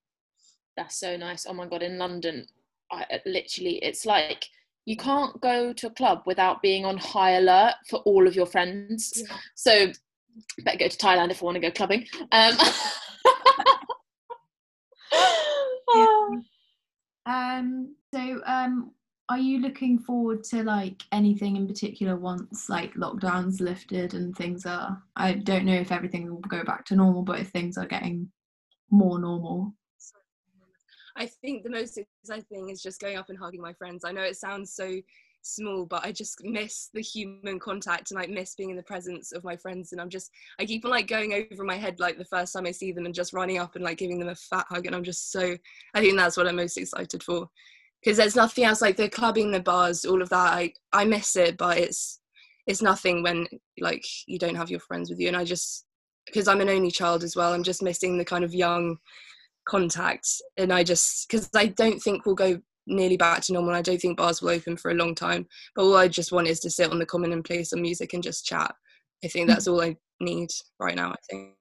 that's 0.77 0.99
so 0.99 1.17
nice 1.17 1.47
oh 1.49 1.53
my 1.53 1.67
god 1.67 1.83
in 1.83 1.99
london 1.99 2.47
I, 2.91 3.21
literally 3.27 3.77
it's 3.83 4.05
like 4.05 4.47
you 4.87 4.97
can't 4.97 5.41
go 5.41 5.73
to 5.73 5.87
a 5.87 5.91
club 5.91 6.23
without 6.27 6.61
being 6.63 6.85
on 6.85 6.99
high 6.99 7.33
alert 7.33 7.75
for 7.89 8.01
all 8.01 8.27
of 8.27 8.37
your 8.37 8.47
friends. 8.47 9.13
Yeah. 9.17 9.37
So 9.55 9.93
better 10.63 10.79
go 10.79 10.89
to 10.89 10.97
Thailand 10.97 11.31
if 11.31 11.43
I 11.43 11.47
want 11.47 11.55
to 11.55 11.61
go 11.61 11.71
clubbing. 11.71 12.07
Um, 12.33 12.57
yeah. 15.95 16.29
um 17.27 17.95
so 18.13 18.41
um 18.47 18.91
are 19.31 19.39
you 19.39 19.59
looking 19.61 19.99
forward 19.99 20.45
to 20.45 20.63
like 20.63 21.03
anything 21.11 21.57
in 21.57 21.67
particular 21.67 22.17
once 22.17 22.69
like 22.69 22.93
lockdowns 22.95 23.61
lifted 23.61 24.15
and 24.15 24.37
things 24.37 24.67
are 24.67 25.03
I 25.17 25.33
don't 25.33 25.65
know 25.65 25.75
if 25.75 25.91
everything 25.93 26.31
will 26.31 26.41
go 26.41 26.63
back 26.63 26.85
to 26.87 26.97
normal 26.97 27.23
but 27.23 27.41
if 27.41 27.49
things 27.49 27.79
are 27.79 27.87
getting 27.87 28.31
more 28.91 29.19
normal 29.19 29.75
I 31.17 31.27
think 31.27 31.63
the 31.63 31.71
most 31.71 31.99
exciting 31.99 32.45
thing 32.51 32.69
is 32.71 32.83
just 32.83 33.01
going 33.01 33.17
up 33.17 33.29
and 33.29 33.39
hugging 33.39 33.61
my 33.61 33.73
friends. 33.73 34.05
I 34.05 34.11
know 34.11 34.23
it 34.23 34.37
sounds 34.37 34.75
so 34.75 35.01
small, 35.47 35.85
but 35.85 36.05
I 36.05 36.13
just 36.13 36.43
miss 36.43 36.91
the 36.93 37.01
human 37.01 37.59
contact 37.59 38.11
and 38.11 38.19
like 38.19 38.31
miss 38.31 38.55
being 38.55 38.71
in 38.71 38.77
the 38.77 38.83
presence 38.83 39.33
of 39.33 39.45
my 39.45 39.57
friends. 39.57 39.93
And 39.93 40.01
I'm 40.01 40.09
just, 40.09 40.31
I 40.59 40.65
keep 40.65 40.85
on 40.85 40.91
like 40.91 41.07
going 41.07 41.47
over 41.53 41.65
my 41.65 41.77
head 41.77 42.01
like 42.01 42.19
the 42.19 42.25
first 42.25 42.53
time 42.53 42.67
I 42.67 42.71
see 42.71 42.93
them 42.93 43.07
and 43.07 43.15
just 43.15 43.33
running 43.33 43.59
up 43.59 43.75
and 43.75 43.85
like 43.85 43.99
giving 43.99 44.19
them 44.19 44.29
a 44.29 44.35
fat 44.35 44.67
hug. 44.69 44.87
And 44.87 44.95
I'm 44.95 45.05
just 45.05 45.31
so, 45.31 45.57
I 45.95 46.01
think 46.01 46.17
that's 46.17 46.37
what 46.37 46.47
I'm 46.47 46.57
most 46.57 46.77
excited 46.77 47.23
for. 47.23 47.49
Because 48.03 48.19
there's 48.19 48.37
nothing 48.37 48.65
else 48.65 48.83
like 48.83 48.97
the 48.97 49.09
clubbing, 49.09 49.51
the 49.51 49.61
bars, 49.61 50.05
all 50.05 50.23
of 50.23 50.29
that. 50.31 50.53
I, 50.53 50.73
I 50.93 51.05
miss 51.05 51.37
it, 51.37 51.57
but 51.57 51.79
it's, 51.79 52.21
it's 52.67 52.83
nothing 52.83 53.23
when 53.23 53.47
like 53.81 54.05
you 54.27 54.39
don't 54.39 54.57
have 54.57 54.71
your 54.71 54.81
friends 54.81 55.11
with 55.11 55.21
you. 55.21 55.29
And 55.29 55.37
I 55.37 55.45
just, 55.45 55.87
because 56.27 56.49
I'm 56.49 56.61
an 56.61 56.69
only 56.69 56.91
child 56.91 57.23
as 57.23 57.37
well, 57.37 57.53
I'm 57.53 57.63
just 57.63 57.83
missing 57.83 58.19
the 58.19 58.25
kind 58.25 58.45
of 58.45 58.55
young 58.55 58.99
contact 59.67 60.29
and 60.59 60.71
i 60.73 60.85
just 60.85 61.27
because 61.27 61.49
i 61.55 61.67
don't 61.67 61.99
think 62.01 62.27
we'll 62.27 62.35
go 62.35 62.61
nearly 62.87 63.17
back 63.17 63.43
to 63.43 63.53
normal. 63.53 63.75
I 63.75 63.83
don't 63.83 64.01
think 64.01 64.17
bars 64.17 64.43
will 64.43 64.51
open 64.51 64.77
for 64.77 64.91
a 64.91 64.95
long 64.95 65.15
time 65.15 65.47
but 65.75 65.83
all 65.83 65.97
i 65.97 66.09
just 66.09 66.33
want 66.33 66.47
is 66.47 66.61
to 66.61 66.71
sit 66.71 66.91
on 66.91 66.99
the 66.99 67.07
common 67.07 67.33
and 67.33 67.45
play 67.45 67.65
some 67.65 67.83
music 67.83 68.13
and 68.13 68.23
just 68.23 68.47
chat. 68.47 68.75
I 69.25 69.29
think 69.29 69.49
that's 69.49 69.67
all 69.67 69.81
i 69.81 69.97
need 70.21 70.51
right 70.79 70.95
now 70.95 71.11
i 71.11 71.17
think. 71.29 71.55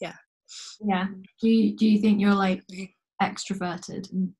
Yeah. 0.00 0.14
Yeah. 0.80 1.06
Do 1.40 1.48
you 1.48 1.76
do 1.76 1.86
you 1.86 2.00
think 2.00 2.20
you're 2.20 2.34
like 2.34 2.62
mm-hmm. 2.72 2.84
extroverted 3.24 4.10
and 4.12 4.32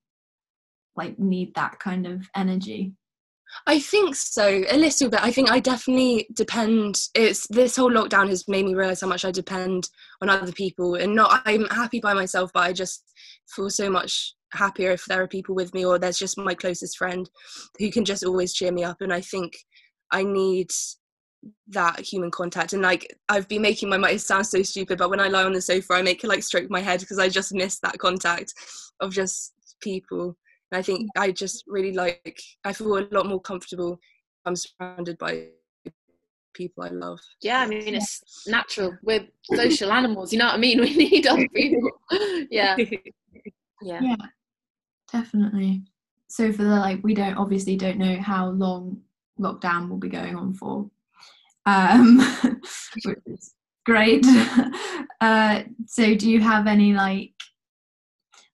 like 0.96 1.18
need 1.18 1.54
that 1.54 1.78
kind 1.78 2.06
of 2.06 2.26
energy 2.34 2.94
I 3.66 3.78
think 3.78 4.14
so, 4.14 4.62
a 4.68 4.76
little 4.76 5.10
bit. 5.10 5.22
I 5.22 5.32
think 5.32 5.50
I 5.50 5.60
definitely 5.60 6.28
depend. 6.34 7.00
It's 7.14 7.46
this 7.48 7.76
whole 7.76 7.90
lockdown 7.90 8.28
has 8.28 8.46
made 8.48 8.64
me 8.64 8.74
realize 8.74 9.00
how 9.00 9.08
much 9.08 9.24
I 9.24 9.30
depend 9.30 9.88
on 10.20 10.28
other 10.28 10.52
people, 10.52 10.94
and 10.94 11.14
not. 11.14 11.42
I'm 11.44 11.66
happy 11.66 12.00
by 12.00 12.14
myself, 12.14 12.50
but 12.52 12.64
I 12.64 12.72
just 12.72 13.02
feel 13.48 13.70
so 13.70 13.90
much 13.90 14.34
happier 14.52 14.92
if 14.92 15.04
there 15.06 15.22
are 15.22 15.28
people 15.28 15.54
with 15.54 15.74
me, 15.74 15.84
or 15.84 15.98
there's 15.98 16.18
just 16.18 16.38
my 16.38 16.54
closest 16.54 16.96
friend 16.96 17.28
who 17.78 17.90
can 17.90 18.04
just 18.04 18.24
always 18.24 18.52
cheer 18.54 18.72
me 18.72 18.84
up. 18.84 18.98
And 19.00 19.12
I 19.12 19.20
think 19.20 19.56
I 20.10 20.24
need 20.24 20.70
that 21.68 22.00
human 22.00 22.30
contact. 22.30 22.72
And 22.72 22.82
like 22.82 23.16
I've 23.28 23.48
been 23.48 23.62
making 23.62 23.88
my 23.88 23.96
mind. 23.96 24.16
It 24.16 24.20
sounds 24.20 24.50
so 24.50 24.62
stupid, 24.62 24.98
but 24.98 25.10
when 25.10 25.20
I 25.20 25.28
lie 25.28 25.44
on 25.44 25.52
the 25.52 25.62
sofa, 25.62 25.94
I 25.94 26.02
make 26.02 26.24
like 26.24 26.42
stroke 26.42 26.70
my 26.70 26.80
head 26.80 27.00
because 27.00 27.18
I 27.18 27.28
just 27.28 27.54
miss 27.54 27.78
that 27.80 27.98
contact 27.98 28.52
of 29.00 29.12
just 29.12 29.52
people. 29.80 30.36
And 30.70 30.78
I 30.78 30.82
think 30.82 31.08
I 31.16 31.30
just 31.30 31.64
really 31.66 31.92
like, 31.92 32.40
I 32.64 32.72
feel 32.72 32.98
a 32.98 33.08
lot 33.10 33.26
more 33.26 33.40
comfortable. 33.40 33.98
I'm 34.44 34.56
surrounded 34.56 35.18
by 35.18 35.48
people 36.54 36.84
I 36.84 36.88
love. 36.88 37.20
Yeah, 37.40 37.60
I 37.60 37.66
mean, 37.66 37.94
it's 37.94 38.46
natural. 38.46 38.96
We're 39.02 39.26
social 39.54 39.92
animals, 39.92 40.32
you 40.32 40.38
know 40.38 40.46
what 40.46 40.54
I 40.54 40.58
mean? 40.58 40.80
We 40.80 40.94
need 40.94 41.26
other 41.26 41.48
people. 41.54 41.90
yeah. 42.50 42.76
Yeah. 43.80 44.00
Yeah, 44.02 44.16
definitely. 45.12 45.84
So 46.28 46.52
for 46.52 46.64
the 46.64 46.70
like, 46.76 47.02
we 47.02 47.14
don't 47.14 47.36
obviously 47.36 47.76
don't 47.76 47.98
know 47.98 48.16
how 48.20 48.50
long 48.50 49.00
lockdown 49.40 49.88
will 49.88 49.98
be 49.98 50.08
going 50.08 50.36
on 50.36 50.52
for, 50.52 50.90
um, 51.64 52.18
which 53.04 53.16
is 53.26 53.54
great. 53.86 54.26
Uh, 55.20 55.62
so 55.86 56.14
do 56.14 56.28
you 56.30 56.40
have 56.40 56.66
any 56.66 56.92
like 56.92 57.32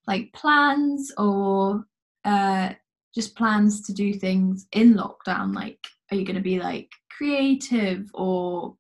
like 0.07 0.33
plans 0.33 1.13
or 1.17 1.85
uh, 2.25 2.73
just 3.15 3.37
plans 3.37 3.83
to 3.83 3.93
do 3.93 4.15
things 4.15 4.67
in 4.73 4.95
lockdown? 4.95 5.55
Like, 5.55 5.79
are 6.11 6.17
you 6.17 6.25
going 6.25 6.37
to 6.37 6.43
be 6.43 6.59
like 6.59 6.91
creative 7.17 8.11
or 8.15 8.77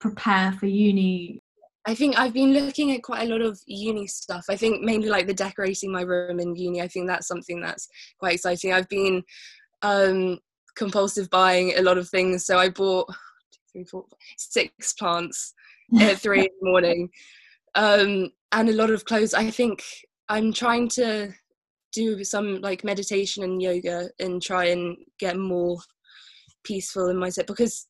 prepare 0.00 0.52
for 0.52 0.66
uni? 0.66 1.40
I 1.86 1.94
think 1.94 2.18
I've 2.18 2.32
been 2.32 2.52
looking 2.52 2.92
at 2.92 3.02
quite 3.02 3.28
a 3.28 3.32
lot 3.32 3.42
of 3.42 3.60
uni 3.66 4.06
stuff. 4.08 4.46
I 4.50 4.56
think 4.56 4.82
mainly 4.82 5.08
like 5.08 5.26
the 5.26 5.34
decorating 5.34 5.92
my 5.92 6.02
room 6.02 6.40
in 6.40 6.56
uni. 6.56 6.82
I 6.82 6.88
think 6.88 7.06
that's 7.06 7.28
something 7.28 7.60
that's 7.60 7.88
quite 8.18 8.34
exciting. 8.34 8.72
I've 8.72 8.88
been 8.88 9.22
um, 9.82 10.38
compulsive 10.74 11.30
buying 11.30 11.74
a 11.76 11.82
lot 11.82 11.98
of 11.98 12.08
things. 12.08 12.44
So 12.44 12.58
I 12.58 12.70
bought 12.70 13.08
three, 13.72 13.84
four, 13.84 14.04
six 14.36 14.92
plants 14.94 15.54
at 16.00 16.18
three 16.18 16.40
in 16.40 16.50
the 16.60 16.68
morning 16.68 17.08
um, 17.76 18.30
and 18.52 18.68
a 18.68 18.72
lot 18.72 18.90
of 18.90 19.04
clothes. 19.04 19.34
I 19.34 19.50
think 19.50 19.82
I'm 20.28 20.52
trying 20.52 20.88
to 20.90 21.32
do 21.96 22.22
some 22.22 22.60
like 22.60 22.84
meditation 22.84 23.42
and 23.42 23.62
yoga 23.62 24.08
and 24.20 24.42
try 24.42 24.66
and 24.66 24.96
get 25.18 25.38
more 25.38 25.78
peaceful 26.62 27.08
in 27.08 27.16
mindset 27.16 27.46
because 27.46 27.86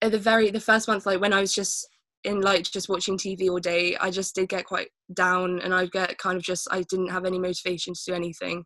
at 0.00 0.12
the 0.12 0.18
very 0.18 0.50
the 0.50 0.58
first 0.60 0.88
month 0.88 1.04
like 1.04 1.20
when 1.20 1.34
i 1.34 1.40
was 1.40 1.54
just 1.54 1.86
in 2.24 2.40
like 2.40 2.64
just 2.64 2.88
watching 2.88 3.16
tv 3.16 3.48
all 3.48 3.58
day 3.58 3.96
i 4.00 4.10
just 4.10 4.34
did 4.34 4.48
get 4.48 4.64
quite 4.64 4.88
down 5.14 5.60
and 5.60 5.74
i 5.74 5.86
get 5.86 6.18
kind 6.18 6.36
of 6.36 6.42
just 6.42 6.68
i 6.70 6.82
didn't 6.82 7.08
have 7.08 7.24
any 7.24 7.38
motivation 7.38 7.94
to 7.94 8.00
do 8.06 8.14
anything 8.14 8.64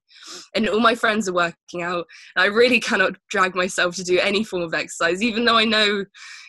and 0.55 0.69
all 0.69 0.81
my 0.81 0.95
friends 0.95 1.29
are 1.29 1.35
working 1.35 1.83
out 1.83 2.05
i 2.37 2.47
really 2.47 2.81
cannot 2.81 3.15
drag 3.31 3.55
myself 3.55 3.95
to 3.95 4.05
do 4.05 4.19
any 4.19 4.43
form 4.43 4.63
of 4.63 4.75
exercise 4.75 5.23
even 5.23 5.45
though 5.45 5.57
i 5.57 5.65
know 5.65 6.05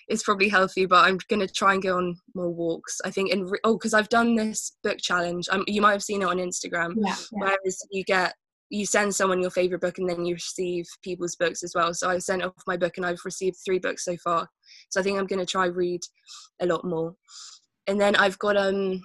it's 0.08 0.24
probably 0.24 0.50
healthy 0.50 0.86
but 0.86 1.06
i'm 1.06 1.18
going 1.30 1.40
to 1.40 1.48
try 1.48 1.74
and 1.74 1.84
go 1.84 1.98
on 1.98 2.16
more 2.34 2.52
walks 2.52 3.00
i 3.06 3.12
think 3.12 3.32
in, 3.32 3.44
re- 3.46 3.60
oh 3.64 3.78
because 3.78 3.94
i've 3.94 4.10
done 4.10 4.36
this 4.36 4.76
book 4.84 4.98
challenge 5.00 5.48
um, 5.52 5.64
you 5.68 5.82
might 5.82 5.94
have 5.94 6.04
seen 6.04 6.22
it 6.22 6.28
on 6.28 6.38
instagram 6.38 6.94
yeah, 6.98 7.16
yeah. 7.16 7.16
whereas 7.32 7.80
you 7.92 8.04
get 8.04 8.34
you 8.70 8.86
send 8.86 9.14
someone 9.14 9.42
your 9.42 9.52
favorite 9.52 9.82
book 9.82 9.98
and 9.98 10.10
then 10.10 10.26
you 10.26 10.36
receive 10.36 10.86
people's 11.04 11.36
books 11.36 11.64
as 11.64 11.74
well. 11.76 11.94
So 11.94 12.10
i 12.10 12.18
sent 12.18 12.44
off 12.44 12.54
my 12.68 12.78
book 12.78 12.98
and 12.98 13.06
i've 13.06 13.24
received 13.26 13.58
three 13.64 13.80
books 13.80 14.04
so 14.04 14.18
far. 14.18 14.48
So 14.90 15.00
i 15.00 15.04
think 15.04 15.20
i'm 15.20 15.28
going 15.28 15.40
to 15.40 15.46
try 15.46 15.66
read 15.66 16.02
a 16.62 16.66
lot 16.66 16.84
more. 16.84 17.16
And 17.88 18.00
then 18.00 18.16
i've 18.16 18.40
got 18.40 18.58
um 18.58 19.02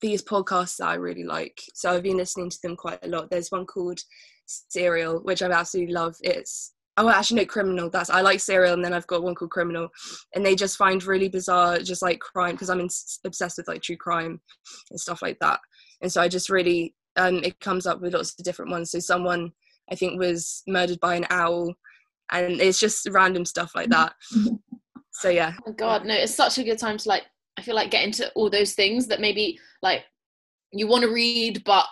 these 0.00 0.22
podcasts 0.22 0.76
that 0.76 0.88
i 0.88 0.94
really 0.94 1.24
like. 1.24 1.60
So 1.74 1.90
i've 1.90 2.02
been 2.02 2.16
listening 2.16 2.50
to 2.50 2.58
them 2.62 2.76
quite 2.76 3.04
a 3.04 3.08
lot. 3.08 3.30
There's 3.30 3.50
one 3.50 3.66
called 3.66 4.00
serial 4.46 5.20
which 5.20 5.42
i 5.42 5.50
absolutely 5.50 5.92
love. 5.92 6.14
It's 6.22 6.72
oh 6.96 7.08
actually 7.08 7.40
no 7.40 7.46
criminal. 7.46 7.90
That's 7.90 8.10
i 8.10 8.20
like 8.20 8.40
serial 8.40 8.74
and 8.74 8.84
then 8.84 8.94
i've 8.94 9.06
got 9.08 9.24
one 9.24 9.34
called 9.34 9.50
criminal. 9.50 9.88
And 10.34 10.46
they 10.46 10.54
just 10.54 10.76
find 10.76 11.02
really 11.02 11.28
bizarre 11.28 11.80
just 11.80 12.02
like 12.02 12.20
crime 12.20 12.52
because 12.52 12.70
i'm 12.70 12.80
in, 12.80 12.88
obsessed 13.26 13.58
with 13.58 13.68
like 13.68 13.82
true 13.82 13.96
crime 13.96 14.40
and 14.90 15.00
stuff 15.00 15.22
like 15.22 15.38
that. 15.40 15.58
And 16.02 16.12
so 16.12 16.22
i 16.22 16.28
just 16.28 16.50
really 16.50 16.94
um 17.16 17.36
it 17.44 17.58
comes 17.60 17.86
up 17.86 18.00
with 18.00 18.14
lots 18.14 18.34
of 18.38 18.44
different 18.44 18.70
ones. 18.70 18.90
So 18.90 18.98
someone 18.98 19.52
i 19.90 19.94
think 19.94 20.18
was 20.18 20.62
murdered 20.66 21.00
by 21.00 21.16
an 21.16 21.26
owl 21.30 21.74
and 22.32 22.60
it's 22.60 22.78
just 22.78 23.08
random 23.10 23.44
stuff 23.44 23.72
like 23.74 23.90
that. 23.90 24.14
So 25.20 25.28
yeah. 25.28 25.52
Oh 25.66 25.72
god 25.72 26.06
no 26.06 26.14
it's 26.14 26.34
such 26.34 26.56
a 26.56 26.64
good 26.64 26.78
time 26.78 26.96
to 26.96 27.08
like 27.08 27.24
i 27.58 27.62
feel 27.62 27.74
like 27.74 27.90
get 27.90 28.04
into 28.04 28.30
all 28.32 28.48
those 28.48 28.72
things 28.72 29.06
that 29.08 29.20
maybe 29.20 29.58
like 29.82 30.02
you 30.72 30.86
want 30.86 31.04
to 31.04 31.12
read 31.12 31.62
but 31.64 31.84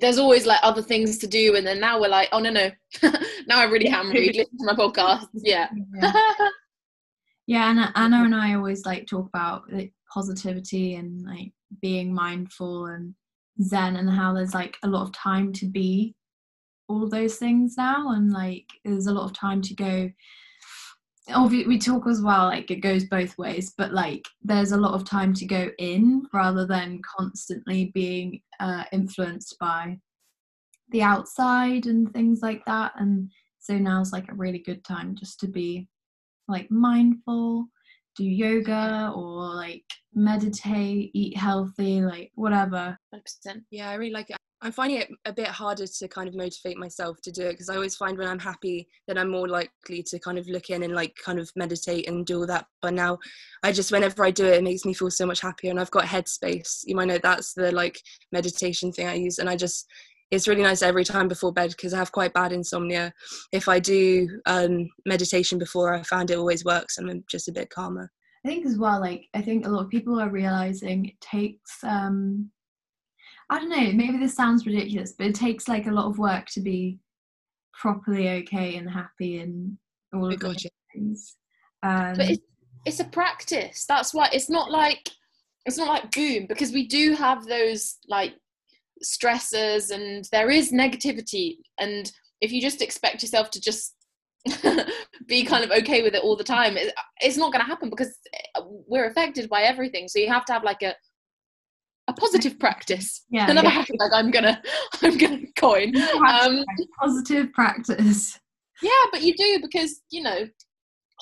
there's 0.00 0.18
always 0.18 0.44
like 0.44 0.58
other 0.64 0.82
things 0.82 1.18
to 1.18 1.28
do 1.28 1.54
and 1.54 1.64
then 1.64 1.78
now 1.78 2.00
we're 2.00 2.08
like 2.08 2.28
oh 2.32 2.40
no 2.40 2.50
no. 2.50 2.70
Now 3.46 3.60
i 3.60 3.64
really 3.64 3.86
can 3.86 4.08
read 4.08 4.34
listen 4.34 4.58
to 4.58 4.64
my 4.64 4.72
podcast. 4.72 5.28
Yeah. 5.34 5.68
Yeah, 5.94 6.12
yeah 7.46 7.66
anna, 7.68 7.92
anna 7.94 8.24
and 8.24 8.34
i 8.34 8.54
always 8.54 8.84
like 8.84 9.06
talk 9.06 9.28
about 9.28 9.72
like 9.72 9.92
positivity 10.12 10.96
and 10.96 11.22
like 11.22 11.52
being 11.80 12.12
mindful 12.12 12.86
and 12.86 13.14
zen 13.62 13.96
and 13.96 14.10
how 14.10 14.32
there's 14.32 14.54
like 14.54 14.76
a 14.82 14.88
lot 14.88 15.02
of 15.02 15.12
time 15.12 15.52
to 15.52 15.66
be 15.66 16.14
all 16.88 17.08
those 17.08 17.36
things 17.36 17.76
now 17.76 18.12
and 18.12 18.32
like 18.32 18.66
there's 18.84 19.06
a 19.06 19.12
lot 19.12 19.24
of 19.24 19.32
time 19.32 19.60
to 19.60 19.74
go. 19.74 20.10
Obviously 21.30 21.68
we 21.68 21.78
talk 21.78 22.06
as 22.06 22.22
well 22.22 22.46
like 22.46 22.70
it 22.70 22.80
goes 22.80 23.04
both 23.04 23.36
ways 23.36 23.74
but 23.76 23.92
like 23.92 24.26
there's 24.42 24.72
a 24.72 24.78
lot 24.78 24.94
of 24.94 25.04
time 25.04 25.34
to 25.34 25.44
go 25.44 25.68
in 25.78 26.22
rather 26.32 26.66
than 26.66 27.02
constantly 27.18 27.90
being 27.94 28.40
uh, 28.60 28.84
influenced 28.92 29.56
by 29.60 29.98
the 30.90 31.02
outside 31.02 31.84
and 31.84 32.10
things 32.14 32.40
like 32.40 32.64
that 32.64 32.92
and 32.96 33.30
so 33.58 33.76
now's 33.76 34.10
like 34.10 34.30
a 34.30 34.34
really 34.34 34.60
good 34.60 34.82
time 34.84 35.14
just 35.14 35.38
to 35.40 35.46
be 35.46 35.86
like 36.48 36.70
mindful 36.70 37.66
do 38.18 38.24
yoga 38.24 39.12
or 39.14 39.54
like 39.54 39.84
meditate 40.14 41.10
eat 41.14 41.36
healthy 41.36 42.02
like 42.02 42.30
whatever 42.34 42.98
100% 43.14 43.62
yeah 43.70 43.88
i 43.88 43.94
really 43.94 44.12
like 44.12 44.28
it 44.30 44.36
I'm 44.60 44.72
finding 44.72 44.98
it 44.98 45.08
a 45.24 45.32
bit 45.32 45.46
harder 45.46 45.86
to 45.86 46.08
kind 46.08 46.28
of 46.28 46.34
motivate 46.34 46.78
myself 46.78 47.20
to 47.22 47.30
do 47.30 47.42
it 47.42 47.52
because 47.52 47.68
I 47.68 47.76
always 47.76 47.94
find 47.94 48.18
when 48.18 48.26
I'm 48.26 48.40
happy 48.40 48.88
that 49.06 49.16
I'm 49.16 49.30
more 49.30 49.46
likely 49.46 50.02
to 50.02 50.18
kind 50.18 50.36
of 50.36 50.48
look 50.48 50.70
in 50.70 50.82
and 50.82 50.94
like 50.94 51.14
kind 51.24 51.38
of 51.38 51.50
meditate 51.54 52.08
and 52.08 52.26
do 52.26 52.40
all 52.40 52.46
that. 52.48 52.66
But 52.82 52.94
now 52.94 53.18
I 53.62 53.70
just, 53.70 53.92
whenever 53.92 54.24
I 54.24 54.32
do 54.32 54.46
it, 54.46 54.54
it 54.54 54.64
makes 54.64 54.84
me 54.84 54.94
feel 54.94 55.12
so 55.12 55.26
much 55.26 55.40
happier. 55.40 55.70
And 55.70 55.78
I've 55.78 55.92
got 55.92 56.04
Headspace. 56.04 56.80
You 56.84 56.96
might 56.96 57.06
know 57.06 57.18
that's 57.22 57.54
the 57.54 57.70
like 57.70 58.02
meditation 58.32 58.90
thing 58.90 59.06
I 59.06 59.14
use. 59.14 59.38
And 59.38 59.48
I 59.48 59.54
just, 59.54 59.86
it's 60.30 60.48
really 60.48 60.62
nice 60.62 60.82
every 60.82 61.04
time 61.04 61.28
before 61.28 61.52
bed 61.52 61.70
because 61.70 61.94
I 61.94 61.98
have 61.98 62.12
quite 62.12 62.34
bad 62.34 62.52
insomnia. 62.52 63.12
If 63.52 63.68
I 63.68 63.78
do 63.78 64.28
um, 64.46 64.88
meditation 65.06 65.58
before, 65.58 65.94
I 65.94 66.02
found 66.02 66.30
it 66.30 66.38
always 66.38 66.64
works 66.64 66.98
and 66.98 67.10
I'm 67.10 67.24
just 67.30 67.48
a 67.48 67.52
bit 67.52 67.70
calmer. 67.70 68.10
I 68.44 68.48
think 68.48 68.66
as 68.66 68.78
well, 68.78 69.00
like, 69.00 69.26
I 69.34 69.42
think 69.42 69.66
a 69.66 69.70
lot 69.70 69.84
of 69.84 69.90
people 69.90 70.20
are 70.20 70.30
realizing 70.30 71.06
it 71.06 71.20
takes, 71.20 71.82
um, 71.82 72.50
I 73.50 73.58
don't 73.58 73.70
know, 73.70 73.92
maybe 73.92 74.18
this 74.18 74.36
sounds 74.36 74.66
ridiculous, 74.66 75.12
but 75.12 75.26
it 75.26 75.34
takes 75.34 75.66
like 75.66 75.86
a 75.86 75.92
lot 75.92 76.06
of 76.06 76.18
work 76.18 76.46
to 76.50 76.60
be 76.60 76.98
properly 77.72 78.28
okay 78.28 78.76
and 78.76 78.88
happy 78.88 79.38
and 79.38 79.76
all 80.14 80.32
of 80.32 80.38
those 80.38 80.66
things. 80.92 81.36
Um, 81.82 82.14
but 82.16 82.30
it's, 82.30 82.42
it's 82.84 83.00
a 83.00 83.04
practice. 83.04 83.86
That's 83.86 84.12
why 84.12 84.28
it's 84.32 84.50
not 84.50 84.70
like 84.70 85.08
it's 85.66 85.76
not 85.76 85.88
like 85.88 86.10
boom 86.12 86.46
because 86.48 86.72
we 86.72 86.86
do 86.86 87.14
have 87.14 87.46
those 87.46 87.98
like 88.08 88.34
stressors 89.04 89.90
and 89.90 90.28
there 90.32 90.50
is 90.50 90.72
negativity 90.72 91.56
and 91.78 92.12
if 92.40 92.52
you 92.52 92.60
just 92.60 92.82
expect 92.82 93.22
yourself 93.22 93.50
to 93.50 93.60
just 93.60 93.94
be 95.26 95.44
kind 95.44 95.64
of 95.64 95.70
okay 95.70 96.02
with 96.02 96.14
it 96.14 96.22
all 96.22 96.36
the 96.36 96.44
time 96.44 96.76
it's 97.20 97.36
not 97.36 97.52
going 97.52 97.62
to 97.62 97.68
happen 97.68 97.90
because 97.90 98.18
we're 98.86 99.06
affected 99.06 99.48
by 99.48 99.62
everything 99.62 100.08
so 100.08 100.18
you 100.18 100.28
have 100.28 100.44
to 100.44 100.52
have 100.52 100.64
like 100.64 100.82
a 100.82 100.94
a 102.08 102.12
positive 102.14 102.58
practice. 102.58 103.24
Yeah, 103.30 103.50
another 103.50 103.68
yeah. 103.68 103.84
hashtag 103.84 104.10
I'm 104.12 104.30
gonna 104.30 104.60
I'm 105.02 105.16
gonna 105.18 105.40
coin. 105.56 105.94
Um, 105.96 106.64
positive 106.98 107.52
practice. 107.52 108.38
yeah, 108.82 108.90
but 109.12 109.22
you 109.22 109.34
do 109.36 109.60
because 109.62 110.00
you 110.10 110.22
know, 110.22 110.48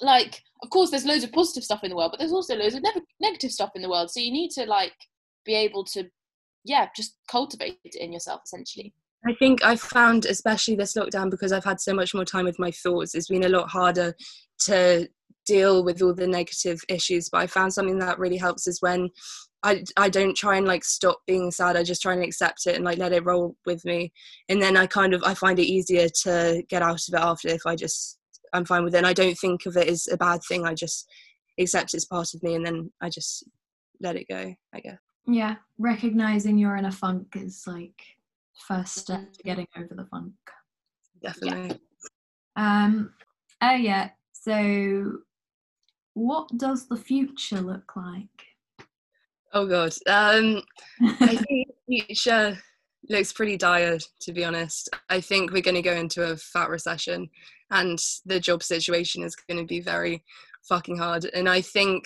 like 0.01 0.41
of 0.63 0.71
course 0.71 0.91
there's 0.91 1.05
loads 1.05 1.25
of 1.25 1.33
positive 1.33 1.65
stuff 1.65 1.85
in 1.85 1.91
the 1.91 1.97
world, 1.97 2.13
but 2.13 2.19
there's 2.19 2.33
also 2.33 2.55
loads 2.55 2.75
of 2.75 2.83
ne- 2.83 3.03
negative 3.21 3.51
stuff 3.51 3.71
in 3.75 3.83
the 3.83 3.91
world. 3.91 4.11
So 4.11 4.21
you 4.21 4.33
need 4.33 4.51
to 4.53 4.65
like 4.65 4.95
be 5.45 5.55
able 5.55 5.85
to, 5.85 6.05
yeah, 6.67 6.89
just 6.95 7.17
cultivate 7.29 7.79
it 7.85 7.95
in 7.95 8.13
yourself 8.13 8.43
essentially. 8.45 8.93
I 9.27 9.35
think 9.35 9.65
I've 9.65 9.81
found, 9.81 10.25
especially 10.27 10.77
this 10.77 10.95
lockdown, 10.95 11.31
because 11.31 11.53
I've 11.53 11.65
had 11.65 11.81
so 11.81 11.95
much 11.95 12.15
more 12.15 12.25
time 12.25 12.45
with 12.45 12.59
my 12.59 12.71
thoughts, 12.71 13.15
it's 13.15 13.29
been 13.29 13.45
a 13.45 13.49
lot 13.49 13.69
harder 13.69 14.15
to 14.67 15.09
deal 15.47 15.85
with 15.85 16.03
all 16.03 16.15
the 16.15 16.27
negative 16.27 16.81
issues. 16.89 17.29
But 17.29 17.39
I 17.39 17.47
found 17.47 17.73
something 17.73 17.99
that 17.99 18.19
really 18.19 18.37
helps 18.37 18.67
is 18.67 18.83
when 18.83 19.11
I, 19.63 19.83
I 19.97 20.09
don't 20.09 20.37
try 20.37 20.57
and 20.59 20.67
like 20.67 20.85
stop 20.85 21.19
being 21.27 21.51
sad 21.51 21.77
i 21.77 21.83
just 21.83 22.03
try 22.03 22.13
and 22.13 22.23
accept 22.23 22.67
it 22.67 22.77
and 22.77 22.85
like 22.85 22.99
let 22.99 23.13
it 23.13 23.25
roll 23.25 23.57
with 23.65 23.85
me 23.85 24.13
and 24.49 24.61
then 24.63 24.77
i 24.77 24.87
kind 24.87 25.15
of 25.15 25.25
i 25.25 25.35
find 25.35 25.59
it 25.59 25.67
easier 25.67 26.09
to 26.23 26.63
get 26.69 26.83
out 26.83 27.01
of 27.09 27.15
it 27.15 27.21
after 27.21 27.49
if 27.49 27.63
i 27.67 27.75
just 27.75 28.19
i'm 28.53 28.65
fine 28.65 28.85
with 28.85 28.95
it 28.95 28.99
and 28.99 29.07
i 29.07 29.15
don't 29.15 29.35
think 29.37 29.67
of 29.67 29.77
it 29.77 29.89
as 29.89 30.09
a 30.13 30.17
bad 30.17 30.41
thing 30.47 30.65
i 30.65 30.75
just 30.75 31.09
accept 31.59 31.95
it's 31.95 32.05
part 32.05 32.29
of 32.35 32.43
me 32.43 32.55
and 32.55 32.65
then 32.65 32.93
i 33.01 33.09
just 33.09 33.45
let 34.01 34.15
it 34.15 34.29
go 34.29 34.55
i 34.75 34.79
guess 34.79 34.99
Yeah, 35.27 35.57
recognizing 35.79 36.59
you're 36.59 36.77
in 36.77 36.85
a 36.85 36.93
funk 36.93 37.35
is 37.35 37.65
like 37.67 38.01
first 38.67 38.97
step 38.97 39.33
to 39.33 39.43
getting 39.43 39.67
over 39.77 39.95
the 39.95 40.07
funk. 40.07 40.33
definitely 41.23 41.79
Um, 42.57 43.13
oh 43.63 43.75
yeah. 43.75 44.11
So, 44.33 45.19
what 46.15 46.49
does 46.57 46.89
the 46.89 46.97
future 46.97 47.61
look 47.61 47.97
like? 47.97 48.29
oh 49.53 49.67
god 49.67 49.95
um 50.09 50.63
I 51.21 51.37
think 51.37 51.69
the 51.89 52.05
future 52.07 52.59
looks 53.09 53.33
pretty 53.33 53.57
dire, 53.57 53.99
to 54.21 54.33
be 54.33 54.45
honest. 54.45 54.89
I 55.09 55.21
think 55.21 55.53
we're 55.53 55.63
going 55.63 55.77
to 55.77 55.83
go 55.83 55.95
into 55.95 56.31
a 56.31 56.37
fat 56.37 56.69
recession, 56.69 57.29
and 57.71 57.99
the 58.25 58.41
job 58.41 58.63
situation 58.63 59.23
is 59.23 59.37
going 59.37 59.59
to 59.59 59.67
be 59.67 59.81
very 59.81 60.23
fucking 60.69 60.99
hard. 60.99 61.27
And 61.35 61.49
I 61.49 61.61
think 61.61 62.05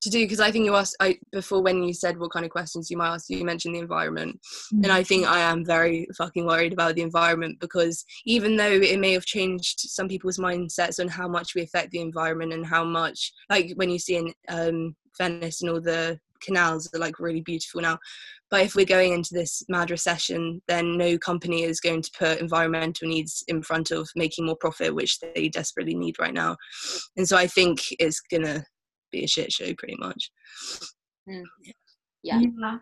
to 0.00 0.10
do 0.10 0.24
because 0.24 0.40
I 0.40 0.50
think 0.50 0.64
you 0.64 0.74
asked 0.74 0.96
I 1.00 1.18
before 1.32 1.62
when 1.62 1.82
you 1.82 1.92
said 1.92 2.18
what 2.18 2.32
kind 2.32 2.44
of 2.44 2.50
questions 2.50 2.90
you 2.90 2.96
might 2.96 3.14
ask, 3.14 3.28
you 3.28 3.44
mentioned 3.44 3.74
the 3.74 3.80
environment, 3.80 4.38
and 4.72 4.92
I 4.92 5.02
think 5.02 5.26
I 5.26 5.40
am 5.40 5.64
very 5.64 6.06
fucking 6.16 6.46
worried 6.46 6.72
about 6.72 6.94
the 6.94 7.02
environment 7.02 7.58
because 7.60 8.04
even 8.26 8.56
though 8.56 8.70
it 8.70 8.98
may 8.98 9.12
have 9.12 9.24
changed 9.24 9.80
some 9.80 10.08
people's 10.08 10.38
mindsets 10.38 11.00
on 11.00 11.08
how 11.08 11.28
much 11.28 11.54
we 11.54 11.62
affect 11.62 11.90
the 11.90 12.00
environment 12.00 12.52
and 12.52 12.66
how 12.66 12.84
much, 12.84 13.32
like 13.50 13.72
when 13.76 13.90
you 13.90 13.98
see 13.98 14.16
in 14.16 14.32
um, 14.48 14.94
Venice 15.18 15.60
and 15.60 15.70
all 15.70 15.80
the 15.80 16.18
canals 16.40 16.88
are 16.94 17.00
like 17.00 17.18
really 17.18 17.40
beautiful 17.40 17.80
now. 17.80 17.98
But 18.50 18.62
if 18.62 18.74
we're 18.74 18.86
going 18.86 19.12
into 19.12 19.34
this 19.34 19.62
mad 19.68 19.90
recession, 19.90 20.62
then 20.68 20.96
no 20.96 21.18
company 21.18 21.64
is 21.64 21.80
going 21.80 22.02
to 22.02 22.10
put 22.18 22.40
environmental 22.40 23.08
needs 23.08 23.44
in 23.48 23.62
front 23.62 23.90
of 23.90 24.08
making 24.16 24.46
more 24.46 24.56
profit, 24.56 24.94
which 24.94 25.18
they 25.20 25.48
desperately 25.48 25.94
need 25.94 26.18
right 26.18 26.32
now. 26.32 26.56
And 27.16 27.28
so 27.28 27.36
I 27.36 27.46
think 27.46 27.80
it's 27.98 28.20
gonna 28.20 28.64
be 29.10 29.24
a 29.24 29.28
shit 29.28 29.52
show 29.52 29.72
pretty 29.74 29.96
much. 29.98 30.30
Mm. 31.28 31.44
Yeah. 32.22 32.40
Yeah. 32.40 32.78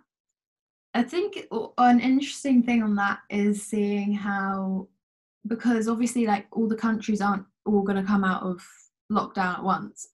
I 0.95 1.03
think 1.03 1.47
an 1.77 2.01
interesting 2.01 2.63
thing 2.63 2.83
on 2.83 2.95
that 2.97 3.19
is 3.29 3.63
seeing 3.63 4.15
how, 4.15 4.89
because 5.47 5.89
obviously, 5.89 6.27
like 6.27 6.47
all 6.53 6.67
the 6.69 6.75
countries 6.77 7.21
aren't 7.21 7.45
all 7.67 7.83
going 7.83 8.01
to 8.01 8.07
come 8.07 8.25
out 8.25 8.43
of 8.43 8.63
lockdown 9.13 9.59
at 9.59 9.63
once. 9.63 10.09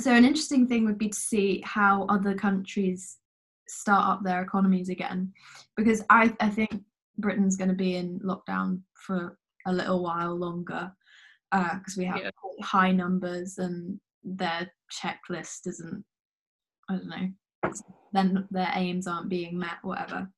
So, 0.00 0.12
an 0.12 0.24
interesting 0.24 0.66
thing 0.66 0.84
would 0.86 0.98
be 0.98 1.08
to 1.10 1.18
see 1.18 1.62
how 1.64 2.04
other 2.08 2.34
countries 2.34 3.18
start 3.68 4.08
up 4.08 4.24
their 4.24 4.42
economies 4.42 4.88
again, 4.88 5.32
because 5.76 6.02
I, 6.10 6.34
I 6.40 6.48
think 6.48 6.82
Britain's 7.18 7.56
going 7.56 7.70
to 7.70 7.74
be 7.76 7.94
in 7.96 8.18
lockdown 8.20 8.80
for 8.94 9.38
a 9.66 9.72
little 9.72 10.02
while 10.02 10.34
longer 10.36 10.92
because 11.52 11.96
we 11.96 12.04
have 12.06 12.18
Yeah. 12.18 12.30
high 12.62 12.90
numbers 12.90 13.58
and 13.58 14.00
their 14.24 14.70
checklist 14.92 15.66
isn't, 15.66 16.04
I 16.88 16.96
don't 16.96 17.08
know, 17.08 17.70
then 18.12 18.46
their 18.50 18.70
aims 18.74 19.06
aren't 19.06 19.28
being 19.28 19.58
met, 19.58 19.78
whatever. 19.82 20.28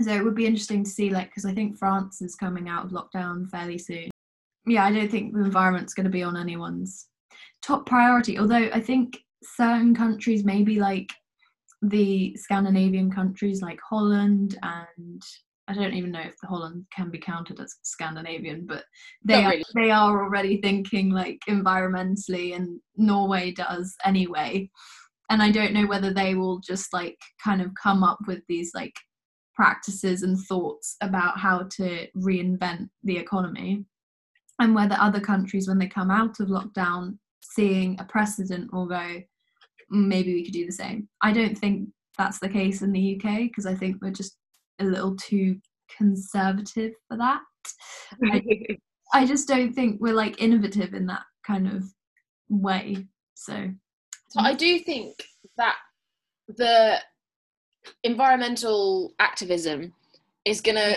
So 0.00 0.10
it 0.12 0.24
would 0.24 0.34
be 0.34 0.46
interesting 0.46 0.84
to 0.84 0.90
see, 0.90 1.10
like, 1.10 1.28
because 1.28 1.44
I 1.44 1.54
think 1.54 1.78
France 1.78 2.20
is 2.20 2.34
coming 2.34 2.68
out 2.68 2.84
of 2.84 2.90
lockdown 2.90 3.48
fairly 3.48 3.78
soon. 3.78 4.10
Yeah, 4.66 4.84
I 4.84 4.92
don't 4.92 5.10
think 5.10 5.34
the 5.34 5.44
environment's 5.44 5.94
going 5.94 6.04
to 6.04 6.10
be 6.10 6.22
on 6.22 6.36
anyone's 6.36 7.08
top 7.62 7.86
priority. 7.86 8.38
Although 8.38 8.70
I 8.72 8.80
think 8.80 9.18
certain 9.42 9.94
countries, 9.94 10.44
maybe 10.44 10.80
like 10.80 11.12
the 11.82 12.34
Scandinavian 12.36 13.10
countries, 13.10 13.62
like 13.62 13.78
Holland, 13.88 14.58
and 14.62 15.22
I 15.66 15.74
don't 15.74 15.94
even 15.94 16.12
know 16.12 16.20
if 16.20 16.34
the 16.40 16.46
Holland 16.46 16.84
can 16.94 17.10
be 17.10 17.18
counted 17.18 17.58
as 17.58 17.74
Scandinavian, 17.82 18.66
but 18.66 18.84
they 19.24 19.42
are, 19.44 19.50
really. 19.50 19.64
they 19.74 19.90
are 19.90 20.22
already 20.22 20.60
thinking 20.60 21.10
like 21.10 21.38
environmentally, 21.48 22.54
and 22.54 22.80
Norway 22.96 23.52
does 23.52 23.94
anyway 24.04 24.70
and 25.30 25.42
I 25.42 25.50
don't 25.50 25.72
know 25.72 25.86
whether 25.86 26.12
they 26.12 26.34
will 26.34 26.58
just 26.60 26.92
like 26.92 27.18
kind 27.42 27.62
of 27.62 27.70
come 27.82 28.02
up 28.02 28.18
with 28.26 28.40
these 28.48 28.72
like 28.74 28.94
practices 29.54 30.22
and 30.22 30.38
thoughts 30.38 30.96
about 31.00 31.38
how 31.38 31.62
to 31.76 32.06
reinvent 32.16 32.88
the 33.04 33.16
economy. 33.18 33.84
and 34.60 34.74
whether 34.74 34.96
other 35.00 35.20
countries 35.20 35.66
when 35.66 35.78
they 35.78 35.88
come 35.88 36.10
out 36.10 36.38
of 36.40 36.48
lockdown 36.48 37.18
seeing 37.42 37.98
a 38.00 38.04
precedent 38.04 38.72
will 38.72 38.86
go 38.86 39.20
"Mm, 39.92 40.06
maybe 40.06 40.34
we 40.34 40.44
could 40.44 40.52
do 40.52 40.66
the 40.66 40.72
same 40.72 41.08
i 41.22 41.32
don't 41.32 41.58
think 41.58 41.88
that's 42.16 42.38
the 42.38 42.48
case 42.48 42.80
in 42.82 42.92
the 42.92 43.16
uk 43.16 43.36
because 43.38 43.66
i 43.66 43.74
think 43.74 43.96
we're 44.00 44.10
just 44.22 44.36
a 44.80 44.84
little 44.84 45.16
too 45.16 45.58
conservative 45.96 46.92
for 47.08 47.16
that. 47.16 47.40
I, 48.24 48.42
I 49.14 49.26
just 49.26 49.46
don't 49.46 49.72
think 49.72 50.00
we're 50.00 50.14
like 50.14 50.40
innovative 50.40 50.94
in 50.94 51.06
that 51.06 51.22
kind 51.46 51.68
of 51.68 51.84
way 52.48 53.06
so. 53.34 53.70
I 54.36 54.54
do 54.54 54.78
think 54.80 55.22
that 55.58 55.76
the 56.48 56.98
environmental 58.02 59.14
activism 59.18 59.92
is 60.44 60.60
gonna 60.60 60.96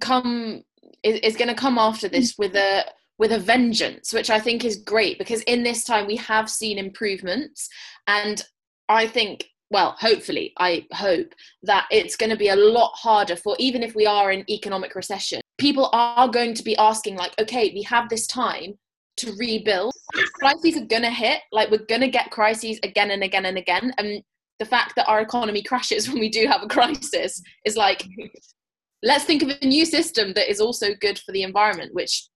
come 0.00 0.62
is, 1.02 1.20
is 1.20 1.36
gonna 1.36 1.54
come 1.54 1.78
after 1.78 2.08
this 2.08 2.34
mm. 2.34 2.38
with 2.38 2.56
a 2.56 2.84
with 3.18 3.32
a 3.32 3.38
vengeance, 3.38 4.12
which 4.12 4.30
I 4.30 4.38
think 4.38 4.64
is 4.64 4.76
great 4.76 5.18
because 5.18 5.42
in 5.42 5.62
this 5.62 5.84
time 5.84 6.06
we 6.06 6.16
have 6.16 6.50
seen 6.50 6.78
improvements, 6.78 7.68
and 8.06 8.44
I 8.88 9.06
think 9.06 9.46
well, 9.72 9.96
hopefully, 9.98 10.52
I 10.58 10.86
hope 10.92 11.34
that 11.62 11.86
it's 11.90 12.14
going 12.14 12.30
to 12.30 12.36
be 12.36 12.48
a 12.48 12.56
lot 12.56 12.92
harder 12.94 13.36
for 13.36 13.56
even 13.58 13.82
if 13.82 13.94
we 13.94 14.04
are 14.04 14.30
in 14.30 14.48
economic 14.50 14.94
recession, 14.94 15.40
people 15.58 15.88
are 15.94 16.28
going 16.28 16.52
to 16.54 16.62
be 16.62 16.76
asking, 16.76 17.16
like, 17.16 17.32
okay, 17.40 17.72
we 17.74 17.82
have 17.84 18.10
this 18.10 18.26
time 18.26 18.74
to 19.16 19.32
rebuild. 19.38 19.94
Crises 20.34 20.76
are 20.76 20.84
going 20.84 21.02
to 21.02 21.10
hit, 21.10 21.40
like, 21.52 21.70
we're 21.70 21.86
going 21.86 22.02
to 22.02 22.08
get 22.08 22.30
crises 22.30 22.78
again 22.82 23.10
and 23.10 23.24
again 23.24 23.46
and 23.46 23.56
again. 23.56 23.94
And 23.96 24.22
the 24.58 24.66
fact 24.66 24.94
that 24.96 25.08
our 25.08 25.22
economy 25.22 25.62
crashes 25.66 26.06
when 26.06 26.20
we 26.20 26.28
do 26.28 26.46
have 26.46 26.62
a 26.62 26.68
crisis 26.68 27.42
is 27.64 27.74
like, 27.74 28.06
let's 29.02 29.24
think 29.24 29.42
of 29.42 29.48
a 29.48 29.66
new 29.66 29.86
system 29.86 30.34
that 30.34 30.50
is 30.50 30.60
also 30.60 30.88
good 31.00 31.18
for 31.18 31.32
the 31.32 31.44
environment, 31.44 31.94
which 31.94 32.28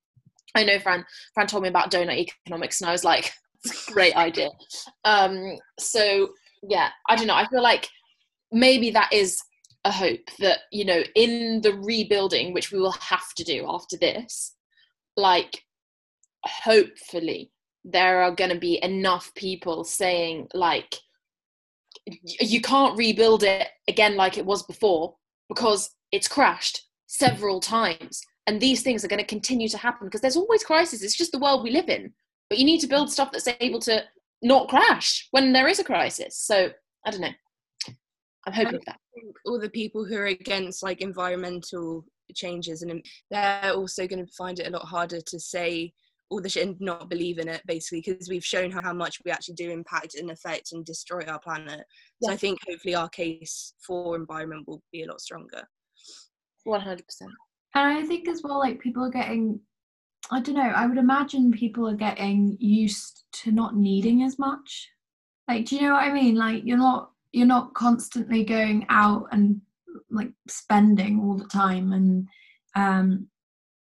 I 0.54 0.64
know 0.64 0.78
Fran, 0.78 1.04
Fran 1.34 1.46
told 1.48 1.64
me 1.64 1.68
about 1.68 1.90
donut 1.90 2.16
economics, 2.16 2.80
and 2.80 2.88
I 2.88 2.92
was 2.92 3.04
like, 3.04 3.30
great 3.92 4.16
idea. 4.16 4.48
Um, 5.04 5.58
so 5.78 6.30
yeah, 6.62 6.90
I 7.08 7.16
don't 7.16 7.26
know. 7.26 7.34
I 7.34 7.46
feel 7.48 7.62
like 7.62 7.88
maybe 8.52 8.90
that 8.90 9.12
is 9.12 9.40
a 9.84 9.90
hope 9.90 10.30
that 10.40 10.60
you 10.72 10.84
know 10.84 11.02
in 11.14 11.60
the 11.62 11.74
rebuilding, 11.74 12.52
which 12.52 12.72
we 12.72 12.78
will 12.78 12.92
have 12.92 13.32
to 13.36 13.44
do 13.44 13.64
after 13.68 13.96
this, 13.96 14.54
like 15.16 15.62
hopefully 16.44 17.50
there 17.84 18.22
are 18.22 18.32
going 18.32 18.50
to 18.50 18.58
be 18.58 18.80
enough 18.82 19.32
people 19.34 19.84
saying 19.84 20.48
like 20.54 20.96
you 22.22 22.60
can't 22.60 22.98
rebuild 22.98 23.42
it 23.42 23.68
again 23.88 24.16
like 24.16 24.38
it 24.38 24.46
was 24.46 24.62
before 24.64 25.14
because 25.48 25.90
it's 26.12 26.28
crashed 26.28 26.86
several 27.06 27.60
times 27.60 28.22
and 28.46 28.60
these 28.60 28.82
things 28.82 29.04
are 29.04 29.08
going 29.08 29.20
to 29.20 29.26
continue 29.26 29.68
to 29.68 29.78
happen 29.78 30.06
because 30.06 30.20
there's 30.20 30.36
always 30.36 30.64
crisis 30.64 31.02
it's 31.02 31.16
just 31.16 31.32
the 31.32 31.38
world 31.38 31.62
we 31.62 31.70
live 31.70 31.88
in 31.88 32.12
but 32.48 32.58
you 32.58 32.64
need 32.64 32.80
to 32.80 32.86
build 32.86 33.10
stuff 33.10 33.30
that's 33.32 33.48
able 33.60 33.80
to 33.80 34.02
not 34.42 34.68
crash 34.68 35.28
when 35.30 35.52
there 35.52 35.68
is 35.68 35.78
a 35.78 35.84
crisis. 35.84 36.38
So 36.38 36.70
I 37.04 37.10
don't 37.10 37.20
know. 37.20 37.28
I'm 38.46 38.52
hoping 38.52 38.80
that. 38.86 38.98
All 39.44 39.58
the 39.58 39.70
people 39.70 40.04
who 40.04 40.16
are 40.16 40.26
against 40.26 40.82
like 40.82 41.00
environmental 41.00 42.04
changes 42.34 42.82
and 42.82 42.90
um, 42.90 43.02
they're 43.30 43.72
also 43.72 44.06
going 44.06 44.24
to 44.24 44.32
find 44.32 44.58
it 44.58 44.66
a 44.66 44.70
lot 44.70 44.84
harder 44.84 45.20
to 45.20 45.40
say 45.40 45.92
all 46.28 46.40
the 46.40 46.48
shit 46.48 46.66
and 46.66 46.76
not 46.80 47.08
believe 47.08 47.38
in 47.38 47.48
it 47.48 47.62
basically 47.66 48.02
because 48.04 48.28
we've 48.28 48.44
shown 48.44 48.70
how, 48.70 48.82
how 48.82 48.92
much 48.92 49.18
we 49.24 49.30
actually 49.30 49.54
do 49.54 49.70
impact 49.70 50.16
and 50.16 50.30
affect 50.30 50.72
and 50.72 50.84
destroy 50.84 51.22
our 51.28 51.38
planet 51.38 51.84
yeah. 52.20 52.28
so 52.28 52.32
i 52.32 52.36
think 52.36 52.58
hopefully 52.66 52.94
our 52.94 53.08
case 53.10 53.74
for 53.84 54.16
environment 54.16 54.66
will 54.66 54.82
be 54.92 55.04
a 55.04 55.06
lot 55.06 55.20
stronger 55.20 55.62
100% 56.66 56.98
and 57.20 57.30
i 57.74 58.04
think 58.04 58.28
as 58.28 58.42
well 58.42 58.58
like 58.58 58.80
people 58.80 59.04
are 59.04 59.10
getting 59.10 59.60
I 60.30 60.40
don't 60.40 60.56
know. 60.56 60.62
I 60.62 60.86
would 60.86 60.98
imagine 60.98 61.52
people 61.52 61.88
are 61.88 61.94
getting 61.94 62.56
used 62.58 63.24
to 63.32 63.52
not 63.52 63.76
needing 63.76 64.22
as 64.22 64.38
much. 64.38 64.88
Like, 65.46 65.66
do 65.66 65.76
you 65.76 65.82
know 65.82 65.92
what 65.92 66.02
I 66.02 66.12
mean? 66.12 66.34
Like, 66.34 66.62
you're 66.64 66.78
not 66.78 67.10
you're 67.32 67.46
not 67.46 67.74
constantly 67.74 68.44
going 68.44 68.86
out 68.88 69.26
and 69.30 69.60
like 70.10 70.32
spending 70.48 71.20
all 71.20 71.36
the 71.36 71.46
time, 71.46 71.92
and 71.92 72.26
um, 72.74 73.28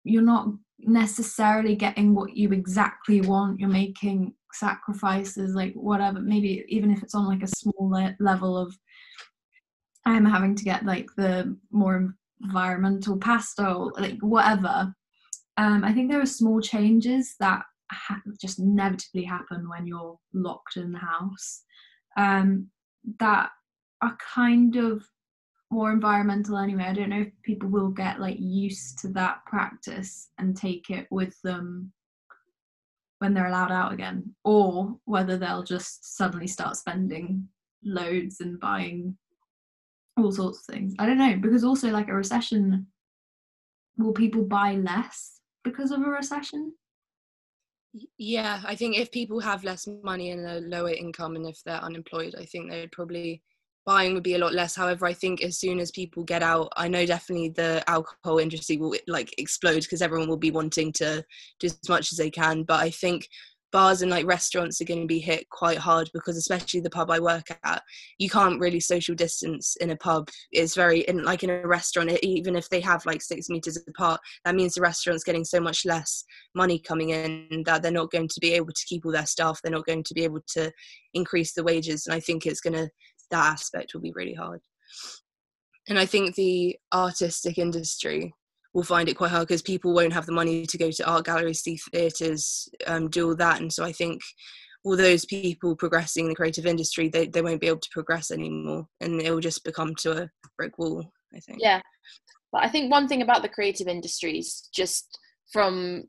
you're 0.04 0.22
not 0.22 0.48
necessarily 0.78 1.74
getting 1.74 2.14
what 2.14 2.36
you 2.36 2.52
exactly 2.52 3.22
want. 3.22 3.58
You're 3.58 3.68
making 3.70 4.34
sacrifices, 4.52 5.54
like 5.54 5.72
whatever. 5.74 6.20
Maybe 6.20 6.64
even 6.68 6.90
if 6.90 7.02
it's 7.02 7.14
on 7.14 7.26
like 7.26 7.42
a 7.42 7.48
small 7.48 7.88
le- 7.90 8.16
level 8.20 8.58
of, 8.58 8.76
I'm 10.04 10.26
having 10.26 10.54
to 10.54 10.64
get 10.64 10.84
like 10.84 11.08
the 11.16 11.56
more 11.70 12.14
environmental 12.42 13.16
pasta, 13.16 13.72
or 13.72 13.92
like 13.96 14.18
whatever 14.20 14.94
um, 15.56 15.84
I 15.84 15.92
think 15.92 16.10
there 16.10 16.20
are 16.20 16.26
small 16.26 16.60
changes 16.60 17.34
that 17.40 17.62
ha- 17.90 18.20
just 18.40 18.58
inevitably 18.58 19.24
happen 19.24 19.68
when 19.68 19.86
you're 19.86 20.18
locked 20.32 20.76
in 20.76 20.92
the 20.92 20.98
house 20.98 21.62
um, 22.16 22.68
that 23.20 23.50
are 24.02 24.16
kind 24.34 24.76
of 24.76 25.04
more 25.70 25.90
environmental 25.90 26.58
anyway. 26.58 26.84
I 26.84 26.92
don't 26.92 27.10
know 27.10 27.22
if 27.22 27.32
people 27.42 27.68
will 27.68 27.90
get 27.90 28.20
like 28.20 28.36
used 28.38 28.98
to 29.00 29.08
that 29.08 29.44
practice 29.46 30.28
and 30.38 30.56
take 30.56 30.90
it 30.90 31.06
with 31.10 31.40
them 31.42 31.92
when 33.18 33.32
they're 33.32 33.46
allowed 33.46 33.72
out 33.72 33.92
again, 33.92 34.34
or 34.44 34.96
whether 35.06 35.38
they'll 35.38 35.62
just 35.62 36.16
suddenly 36.16 36.46
start 36.46 36.76
spending 36.76 37.48
loads 37.82 38.40
and 38.40 38.60
buying 38.60 39.16
all 40.18 40.30
sorts 40.30 40.60
of 40.60 40.74
things. 40.74 40.94
I 40.98 41.06
don't 41.06 41.18
know 41.18 41.36
because 41.40 41.64
also 41.64 41.90
like 41.90 42.08
a 42.08 42.14
recession, 42.14 42.86
will 43.96 44.12
people 44.12 44.42
buy 44.42 44.74
less? 44.74 45.35
Because 45.66 45.90
of 45.90 46.00
a 46.00 46.08
recession? 46.08 46.72
Yeah, 48.18 48.62
I 48.64 48.74
think 48.74 48.96
if 48.96 49.10
people 49.10 49.40
have 49.40 49.64
less 49.64 49.88
money 50.02 50.30
and 50.30 50.46
a 50.46 50.60
lower 50.60 50.90
income 50.90 51.36
and 51.36 51.46
if 51.46 51.62
they're 51.64 51.76
unemployed, 51.76 52.34
I 52.38 52.44
think 52.44 52.70
they'd 52.70 52.92
probably 52.92 53.42
buying 53.86 54.14
would 54.14 54.22
be 54.22 54.34
a 54.34 54.38
lot 54.38 54.52
less. 54.52 54.74
However, 54.74 55.06
I 55.06 55.12
think 55.12 55.42
as 55.42 55.58
soon 55.58 55.78
as 55.78 55.90
people 55.90 56.24
get 56.24 56.42
out, 56.42 56.72
I 56.76 56.88
know 56.88 57.06
definitely 57.06 57.50
the 57.50 57.84
alcohol 57.88 58.38
industry 58.38 58.76
will 58.76 58.94
like 59.06 59.32
explode 59.38 59.82
because 59.82 60.02
everyone 60.02 60.28
will 60.28 60.36
be 60.36 60.50
wanting 60.50 60.92
to 60.94 61.24
do 61.60 61.66
as 61.66 61.88
much 61.88 62.12
as 62.12 62.18
they 62.18 62.30
can. 62.30 62.64
But 62.64 62.80
I 62.80 62.90
think 62.90 63.28
bars 63.72 64.02
and 64.02 64.10
like 64.10 64.26
restaurants 64.26 64.80
are 64.80 64.84
going 64.84 65.00
to 65.00 65.06
be 65.06 65.18
hit 65.18 65.48
quite 65.50 65.78
hard 65.78 66.08
because 66.12 66.36
especially 66.36 66.80
the 66.80 66.90
pub 66.90 67.10
I 67.10 67.18
work 67.18 67.46
at, 67.64 67.82
you 68.18 68.30
can't 68.30 68.60
really 68.60 68.80
social 68.80 69.14
distance 69.14 69.76
in 69.76 69.90
a 69.90 69.96
pub. 69.96 70.28
It's 70.52 70.74
very 70.74 71.00
in 71.00 71.24
like 71.24 71.42
in 71.42 71.50
a 71.50 71.66
restaurant, 71.66 72.10
even 72.22 72.56
if 72.56 72.68
they 72.68 72.80
have 72.80 73.04
like 73.06 73.22
six 73.22 73.48
meters 73.48 73.78
apart, 73.88 74.20
that 74.44 74.54
means 74.54 74.74
the 74.74 74.80
restaurant's 74.80 75.24
getting 75.24 75.44
so 75.44 75.60
much 75.60 75.84
less 75.84 76.24
money 76.54 76.78
coming 76.78 77.10
in 77.10 77.62
that 77.66 77.82
they're 77.82 77.92
not 77.92 78.10
going 78.10 78.28
to 78.28 78.40
be 78.40 78.52
able 78.52 78.72
to 78.72 78.84
keep 78.86 79.04
all 79.04 79.12
their 79.12 79.26
staff. 79.26 79.60
They're 79.62 79.72
not 79.72 79.86
going 79.86 80.04
to 80.04 80.14
be 80.14 80.24
able 80.24 80.40
to 80.54 80.72
increase 81.14 81.52
the 81.52 81.64
wages, 81.64 82.06
and 82.06 82.14
I 82.14 82.20
think 82.20 82.46
it's 82.46 82.60
going 82.60 82.74
to 82.74 82.88
that 83.30 83.52
aspect 83.52 83.92
will 83.92 84.00
be 84.00 84.12
really 84.14 84.34
hard. 84.34 84.60
And 85.88 85.98
I 85.98 86.06
think 86.06 86.34
the 86.34 86.76
artistic 86.92 87.58
industry 87.58 88.34
will 88.76 88.82
find 88.82 89.08
it 89.08 89.16
quite 89.16 89.30
hard 89.30 89.48
because 89.48 89.62
people 89.62 89.94
won't 89.94 90.12
have 90.12 90.26
the 90.26 90.32
money 90.32 90.66
to 90.66 90.76
go 90.76 90.90
to 90.90 91.10
art 91.10 91.24
galleries, 91.24 91.62
see 91.62 91.78
theatres, 91.78 92.68
um, 92.86 93.08
do 93.08 93.28
all 93.28 93.34
that. 93.34 93.58
And 93.58 93.72
so 93.72 93.82
I 93.82 93.90
think 93.90 94.20
all 94.84 94.98
those 94.98 95.24
people 95.24 95.74
progressing 95.74 96.26
in 96.26 96.28
the 96.28 96.34
creative 96.34 96.66
industry, 96.66 97.08
they, 97.08 97.26
they 97.26 97.40
won't 97.40 97.62
be 97.62 97.68
able 97.68 97.80
to 97.80 97.88
progress 97.90 98.30
anymore 98.30 98.86
and 99.00 99.18
it 99.22 99.30
will 99.30 99.40
just 99.40 99.64
become 99.64 99.94
to 100.00 100.24
a 100.24 100.30
brick 100.58 100.76
wall, 100.76 101.10
I 101.34 101.40
think. 101.40 101.60
Yeah. 101.62 101.80
But 102.52 102.64
I 102.64 102.68
think 102.68 102.90
one 102.90 103.08
thing 103.08 103.22
about 103.22 103.40
the 103.40 103.48
creative 103.48 103.88
industries, 103.88 104.68
just 104.74 105.20
from 105.50 106.04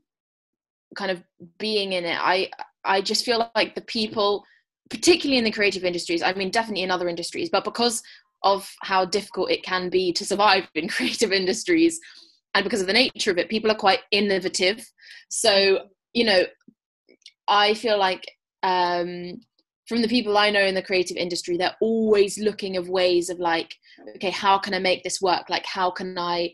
kind 0.94 1.10
of 1.10 1.22
being 1.58 1.94
in 1.94 2.04
it, 2.04 2.18
I 2.20 2.50
I 2.84 3.00
just 3.00 3.24
feel 3.24 3.50
like 3.54 3.76
the 3.76 3.80
people, 3.80 4.44
particularly 4.90 5.38
in 5.38 5.44
the 5.44 5.50
creative 5.50 5.84
industries, 5.84 6.22
I 6.22 6.34
mean 6.34 6.50
definitely 6.50 6.82
in 6.82 6.90
other 6.90 7.08
industries, 7.08 7.48
but 7.48 7.64
because 7.64 8.02
of 8.42 8.70
how 8.82 9.06
difficult 9.06 9.50
it 9.50 9.62
can 9.62 9.88
be 9.88 10.12
to 10.12 10.24
survive 10.26 10.68
in 10.74 10.86
creative 10.96 11.32
industries, 11.32 11.98
and 12.58 12.64
because 12.64 12.80
of 12.80 12.88
the 12.88 12.92
nature 12.92 13.30
of 13.30 13.38
it 13.38 13.48
people 13.48 13.70
are 13.70 13.76
quite 13.76 14.00
innovative. 14.10 14.84
So 15.28 15.80
you 16.12 16.24
know 16.24 16.42
i 17.48 17.74
feel 17.74 17.98
like 17.98 18.24
um 18.62 19.40
from 19.88 20.02
the 20.02 20.08
people 20.08 20.36
i 20.36 20.50
know 20.50 20.64
in 20.64 20.74
the 20.74 20.82
creative 20.82 21.16
industry 21.16 21.56
they're 21.56 21.76
always 21.80 22.38
looking 22.38 22.76
of 22.76 22.88
ways 22.88 23.30
of 23.30 23.38
like 23.38 23.74
okay 24.16 24.30
how 24.30 24.58
can 24.58 24.74
i 24.74 24.78
make 24.78 25.02
this 25.02 25.20
work? 25.20 25.48
Like 25.48 25.64
how 25.64 25.90
can 25.90 26.18
i 26.18 26.52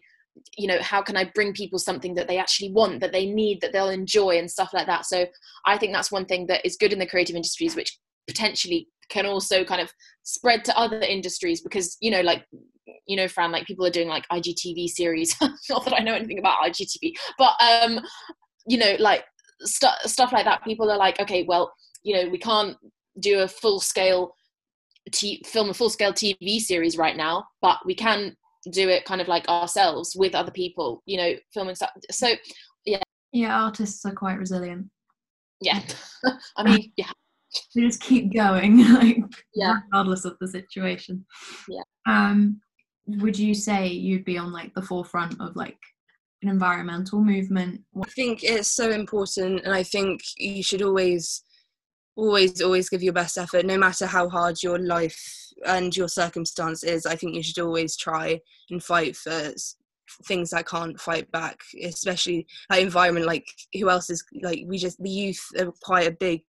you 0.58 0.66
know 0.66 0.78
how 0.80 1.00
can 1.00 1.16
i 1.16 1.30
bring 1.34 1.52
people 1.52 1.78
something 1.78 2.14
that 2.14 2.28
they 2.28 2.38
actually 2.38 2.72
want 2.72 3.00
that 3.00 3.12
they 3.12 3.26
need 3.26 3.60
that 3.60 3.72
they'll 3.72 3.88
enjoy 3.88 4.38
and 4.38 4.50
stuff 4.50 4.74
like 4.74 4.86
that. 4.86 5.06
So 5.06 5.26
i 5.66 5.78
think 5.78 5.92
that's 5.92 6.12
one 6.12 6.26
thing 6.26 6.46
that 6.48 6.64
is 6.66 6.76
good 6.76 6.92
in 6.92 6.98
the 6.98 7.06
creative 7.06 7.36
industries 7.36 7.76
which 7.76 7.98
potentially 8.26 8.88
can 9.08 9.26
also 9.26 9.64
kind 9.64 9.80
of 9.80 9.92
spread 10.22 10.64
to 10.64 10.78
other 10.78 11.00
industries 11.00 11.60
because 11.60 11.96
you 12.00 12.10
know 12.10 12.22
like 12.22 12.44
you 13.06 13.16
know 13.16 13.28
fran 13.28 13.50
like 13.52 13.66
people 13.66 13.84
are 13.86 13.90
doing 13.90 14.08
like 14.08 14.26
igtv 14.32 14.88
series 14.88 15.34
not 15.70 15.84
that 15.84 15.94
i 15.94 16.02
know 16.02 16.14
anything 16.14 16.38
about 16.38 16.58
igtv 16.64 17.12
but 17.38 17.52
um 17.60 18.00
you 18.66 18.76
know 18.78 18.96
like 18.98 19.24
st- 19.60 19.92
stuff 20.04 20.32
like 20.32 20.44
that 20.44 20.62
people 20.64 20.90
are 20.90 20.98
like 20.98 21.18
okay 21.20 21.44
well 21.48 21.72
you 22.02 22.14
know 22.14 22.28
we 22.30 22.38
can't 22.38 22.76
do 23.20 23.40
a 23.40 23.48
full 23.48 23.80
scale 23.80 24.34
t- 25.12 25.42
film 25.46 25.70
a 25.70 25.74
full 25.74 25.90
scale 25.90 26.12
tv 26.12 26.58
series 26.60 26.96
right 26.98 27.16
now 27.16 27.44
but 27.62 27.78
we 27.86 27.94
can 27.94 28.36
do 28.72 28.88
it 28.88 29.04
kind 29.04 29.20
of 29.20 29.28
like 29.28 29.46
ourselves 29.48 30.14
with 30.16 30.34
other 30.34 30.50
people 30.50 31.02
you 31.06 31.16
know 31.18 31.32
filming 31.52 31.74
stuff 31.74 31.90
so 32.10 32.28
yeah 32.86 33.00
Yeah, 33.32 33.64
artists 33.64 34.04
are 34.06 34.12
quite 34.14 34.38
resilient. 34.38 34.86
Yeah, 35.60 35.80
I 36.56 36.62
mean, 36.62 36.92
yeah, 36.96 37.10
They 37.74 37.82
just 37.82 38.00
keep 38.00 38.32
going, 38.34 38.78
like 38.94 39.18
yeah. 39.54 39.80
regardless 39.86 40.24
of 40.24 40.36
the 40.40 40.48
situation. 40.48 41.24
Yeah. 41.68 41.82
Um, 42.06 42.60
would 43.06 43.38
you 43.38 43.54
say 43.54 43.88
you'd 43.88 44.24
be 44.24 44.38
on 44.38 44.52
like 44.52 44.74
the 44.74 44.82
forefront 44.82 45.40
of 45.40 45.56
like 45.56 45.78
an 46.42 46.48
environmental 46.48 47.20
movement? 47.22 47.82
I 47.96 48.08
think 48.10 48.42
it's 48.42 48.68
so 48.68 48.90
important, 48.90 49.64
and 49.64 49.74
I 49.74 49.82
think 49.82 50.20
you 50.36 50.62
should 50.62 50.82
always, 50.82 51.42
always, 52.16 52.60
always 52.60 52.88
give 52.88 53.02
your 53.02 53.12
best 53.12 53.38
effort, 53.38 53.66
no 53.66 53.78
matter 53.78 54.06
how 54.06 54.28
hard 54.28 54.62
your 54.62 54.78
life 54.78 55.52
and 55.66 55.96
your 55.96 56.08
circumstance 56.08 56.82
is. 56.82 57.06
I 57.06 57.16
think 57.16 57.34
you 57.34 57.42
should 57.42 57.58
always 57.58 57.96
try 57.96 58.40
and 58.70 58.82
fight 58.82 59.16
for 59.16 59.52
things 60.26 60.50
that 60.50 60.66
can't 60.66 61.00
fight 61.00 61.30
back, 61.32 61.60
especially 61.82 62.46
that 62.70 62.80
environment. 62.80 63.26
Like, 63.26 63.46
who 63.74 63.90
else 63.90 64.10
is 64.10 64.24
like 64.42 64.64
we 64.66 64.78
just 64.78 65.02
the 65.02 65.10
youth 65.10 65.44
are 65.58 65.72
quite 65.82 66.06
a 66.06 66.12
big 66.12 66.42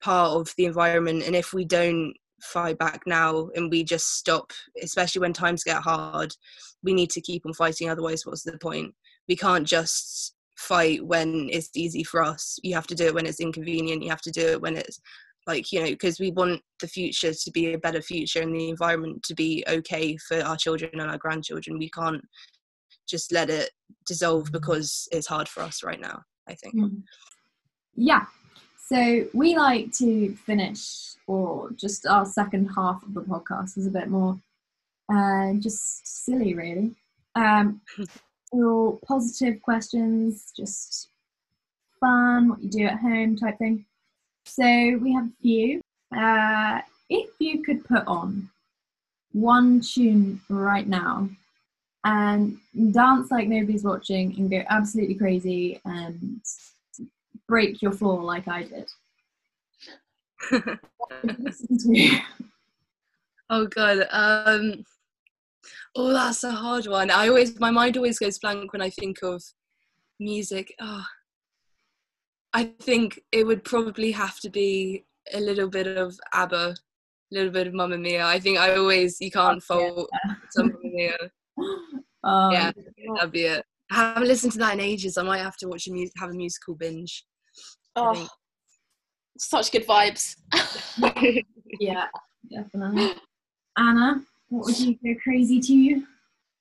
part 0.00 0.32
of 0.32 0.52
the 0.56 0.66
environment, 0.66 1.24
and 1.24 1.34
if 1.34 1.52
we 1.52 1.64
don't 1.64 2.14
fight 2.42 2.78
back 2.78 3.02
now 3.06 3.48
and 3.54 3.70
we 3.70 3.84
just 3.84 4.18
stop, 4.18 4.52
especially 4.82 5.20
when 5.20 5.32
times 5.32 5.64
get 5.64 5.82
hard, 5.82 6.34
we 6.82 6.92
need 6.92 7.10
to 7.10 7.20
keep 7.20 7.46
on 7.46 7.52
fighting. 7.54 7.88
Otherwise, 7.88 8.26
what's 8.26 8.42
the 8.42 8.58
point? 8.58 8.94
we 9.28 9.36
can't 9.36 9.66
just 9.66 10.34
fight 10.56 11.04
when 11.04 11.48
it's 11.50 11.70
easy 11.74 12.04
for 12.04 12.22
us 12.22 12.58
you 12.62 12.74
have 12.74 12.86
to 12.86 12.94
do 12.94 13.06
it 13.06 13.14
when 13.14 13.26
it's 13.26 13.40
inconvenient 13.40 14.02
you 14.02 14.10
have 14.10 14.20
to 14.20 14.30
do 14.30 14.46
it 14.48 14.60
when 14.60 14.76
it's 14.76 15.00
like 15.46 15.72
you 15.72 15.80
know 15.80 15.90
because 15.90 16.20
we 16.20 16.30
want 16.30 16.60
the 16.80 16.86
future 16.86 17.32
to 17.32 17.50
be 17.50 17.72
a 17.72 17.78
better 17.78 18.02
future 18.02 18.40
and 18.42 18.54
the 18.54 18.68
environment 18.68 19.22
to 19.22 19.34
be 19.34 19.64
okay 19.68 20.16
for 20.28 20.40
our 20.42 20.56
children 20.56 21.00
and 21.00 21.10
our 21.10 21.18
grandchildren 21.18 21.78
we 21.78 21.90
can't 21.90 22.22
just 23.08 23.32
let 23.32 23.50
it 23.50 23.70
dissolve 24.06 24.52
because 24.52 25.08
it's 25.10 25.26
hard 25.26 25.48
for 25.48 25.62
us 25.62 25.82
right 25.82 26.00
now 26.00 26.20
i 26.48 26.54
think 26.54 26.74
Mm. 26.74 27.02
Yeah. 27.94 28.24
So 28.92 29.26
we 29.32 29.56
like 29.56 29.90
to 29.92 30.36
finish, 30.44 31.14
or 31.26 31.70
just 31.76 32.06
our 32.06 32.26
second 32.26 32.68
half 32.76 33.02
of 33.02 33.14
the 33.14 33.22
podcast 33.22 33.78
is 33.78 33.86
a 33.86 33.90
bit 33.90 34.08
more 34.08 34.38
uh, 35.10 35.54
just 35.54 36.06
silly, 36.26 36.52
really. 36.52 36.94
Um, 37.34 37.80
all 38.52 39.00
positive 39.08 39.62
questions, 39.62 40.52
just 40.54 41.08
fun, 42.00 42.50
what 42.50 42.62
you 42.62 42.68
do 42.68 42.84
at 42.84 42.98
home 42.98 43.34
type 43.34 43.56
thing. 43.56 43.86
So 44.44 44.62
we 45.00 45.14
have 45.14 45.24
a 45.24 45.40
few. 45.40 45.80
Uh, 46.14 46.82
if 47.08 47.30
you 47.38 47.62
could 47.62 47.86
put 47.86 48.06
on 48.06 48.50
one 49.32 49.80
tune 49.80 50.38
right 50.50 50.86
now 50.86 51.30
and 52.04 52.58
dance 52.90 53.30
like 53.30 53.48
nobody's 53.48 53.84
watching 53.84 54.34
and 54.36 54.50
go 54.50 54.62
absolutely 54.68 55.14
crazy 55.14 55.80
and 55.86 56.42
break 57.48 57.82
your 57.82 57.92
floor 57.92 58.22
like 58.22 58.48
I 58.48 58.64
did. 58.64 58.90
Oh 63.54 63.66
god 63.66 64.06
um 64.10 64.82
oh 65.94 66.10
that's 66.10 66.42
a 66.42 66.50
hard 66.50 66.86
one. 66.86 67.10
I 67.10 67.28
always 67.28 67.60
my 67.60 67.70
mind 67.70 67.98
always 67.98 68.18
goes 68.18 68.38
blank 68.38 68.72
when 68.72 68.80
i 68.80 68.88
think 68.88 69.18
of 69.22 69.42
music. 70.18 70.74
Oh 70.80 71.04
i 72.54 72.64
think 72.80 73.20
it 73.30 73.46
would 73.46 73.62
probably 73.62 74.10
have 74.10 74.40
to 74.40 74.48
be 74.48 75.04
a 75.34 75.40
little 75.40 75.68
bit 75.68 75.86
of 75.86 76.18
abba 76.32 76.74
a 76.74 76.74
little 77.30 77.50
bit 77.50 77.66
of 77.66 77.74
mamma 77.74 77.98
mia. 77.98 78.24
I 78.24 78.40
think 78.40 78.58
i 78.58 78.74
always 78.74 79.20
you 79.20 79.30
can't 79.30 79.62
fault 79.62 80.08
some 80.50 80.68
mamma 80.68 80.78
mia. 80.82 81.18
Um, 82.24 82.52
yeah 82.52 82.70
that'd 83.16 83.32
be 83.32 83.46
it. 83.46 83.64
I 83.90 83.96
haven't 83.96 84.28
listened 84.28 84.52
to 84.52 84.58
that 84.60 84.74
in 84.74 84.80
ages. 84.80 85.18
I 85.18 85.24
might 85.24 85.38
have 85.40 85.56
to 85.56 85.66
watch 85.66 85.88
a 85.88 85.92
music 85.92 86.14
have 86.18 86.30
a 86.30 86.34
musical 86.34 86.76
binge 86.76 87.24
Oh, 87.96 88.14
think. 88.14 88.30
such 89.38 89.72
good 89.72 89.86
vibes. 89.86 90.36
yeah, 91.80 92.06
definitely. 92.50 93.14
Anna, 93.76 94.22
what 94.48 94.66
would 94.66 94.78
you 94.80 94.98
go 95.04 95.14
crazy 95.22 95.60
to 95.60 95.74
you? 95.74 96.06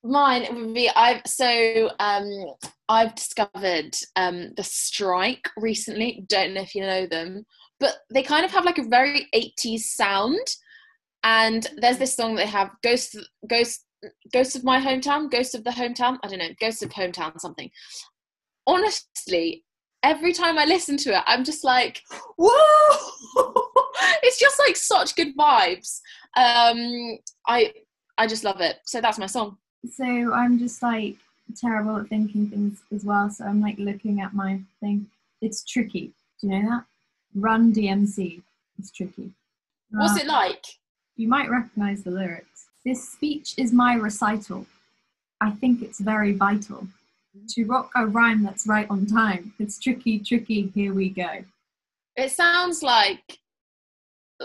Mine 0.03 0.47
would 0.51 0.73
be 0.73 0.89
I've 0.95 1.21
so 1.27 1.91
um 1.99 2.27
I've 2.89 3.13
discovered 3.13 3.95
um 4.15 4.53
the 4.57 4.63
strike 4.63 5.47
recently. 5.57 6.25
Don't 6.27 6.53
know 6.53 6.61
if 6.61 6.73
you 6.73 6.81
know 6.81 7.05
them, 7.05 7.45
but 7.79 7.97
they 8.11 8.23
kind 8.23 8.43
of 8.43 8.51
have 8.51 8.65
like 8.65 8.79
a 8.79 8.83
very 8.83 9.27
80s 9.35 9.81
sound. 9.81 10.47
And 11.23 11.67
there's 11.77 11.99
this 11.99 12.15
song 12.15 12.33
they 12.33 12.47
have 12.47 12.71
Ghost 12.81 13.15
Ghost 13.47 13.85
Ghost 14.33 14.55
of 14.55 14.63
My 14.63 14.79
Hometown, 14.79 15.29
Ghost 15.29 15.53
of 15.53 15.63
the 15.63 15.69
Hometown, 15.69 16.17
I 16.23 16.27
don't 16.27 16.39
know, 16.39 16.49
Ghost 16.59 16.81
of 16.81 16.89
Hometown 16.89 17.39
something. 17.39 17.69
Honestly, 18.65 19.63
every 20.03 20.33
time 20.33 20.57
I 20.57 20.65
listen 20.65 20.97
to 20.97 21.09
it, 21.17 21.23
I'm 21.27 21.43
just 21.43 21.63
like, 21.63 22.01
whoa! 22.37 22.97
it's 24.23 24.39
just 24.39 24.59
like 24.59 24.75
such 24.75 25.15
good 25.15 25.35
vibes. 25.37 26.01
Um 26.35 27.17
I 27.47 27.73
I 28.17 28.27
just 28.27 28.43
love 28.43 28.61
it. 28.61 28.77
So 28.85 29.01
that's 29.01 29.17
my 29.19 29.25
song. 29.27 29.57
So 29.91 30.05
I'm 30.33 30.59
just 30.59 30.81
like 30.83 31.15
terrible 31.55 31.97
at 31.97 32.07
thinking 32.07 32.49
things 32.49 32.81
as 32.93 33.03
well. 33.03 33.29
So 33.29 33.45
I'm 33.45 33.61
like 33.61 33.77
looking 33.77 34.21
at 34.21 34.33
my 34.33 34.59
thing. 34.79 35.07
It's 35.41 35.63
tricky. 35.63 36.11
Do 36.39 36.47
you 36.47 36.61
know 36.63 36.69
that? 36.69 36.85
Run 37.35 37.73
DMC. 37.73 38.41
It's 38.79 38.91
tricky. 38.91 39.31
What's 39.91 40.13
Uh, 40.19 40.23
it 40.23 40.27
like? 40.27 40.65
You 41.17 41.27
might 41.27 41.49
recognize 41.49 42.03
the 42.03 42.11
lyrics. 42.11 42.67
This 42.85 43.07
speech 43.09 43.53
is 43.57 43.71
my 43.73 43.93
recital. 43.95 44.65
I 45.39 45.51
think 45.51 45.81
it's 45.81 45.99
very 45.99 46.33
vital. 46.33 46.87
To 47.49 47.63
rock 47.65 47.91
a 47.95 48.07
rhyme 48.07 48.43
that's 48.43 48.67
right 48.67 48.89
on 48.89 49.05
time. 49.05 49.53
It's 49.59 49.79
tricky, 49.79 50.19
tricky, 50.19 50.71
here 50.75 50.93
we 50.93 51.09
go. 51.09 51.43
It 52.15 52.31
sounds 52.31 52.83
like 52.83 53.39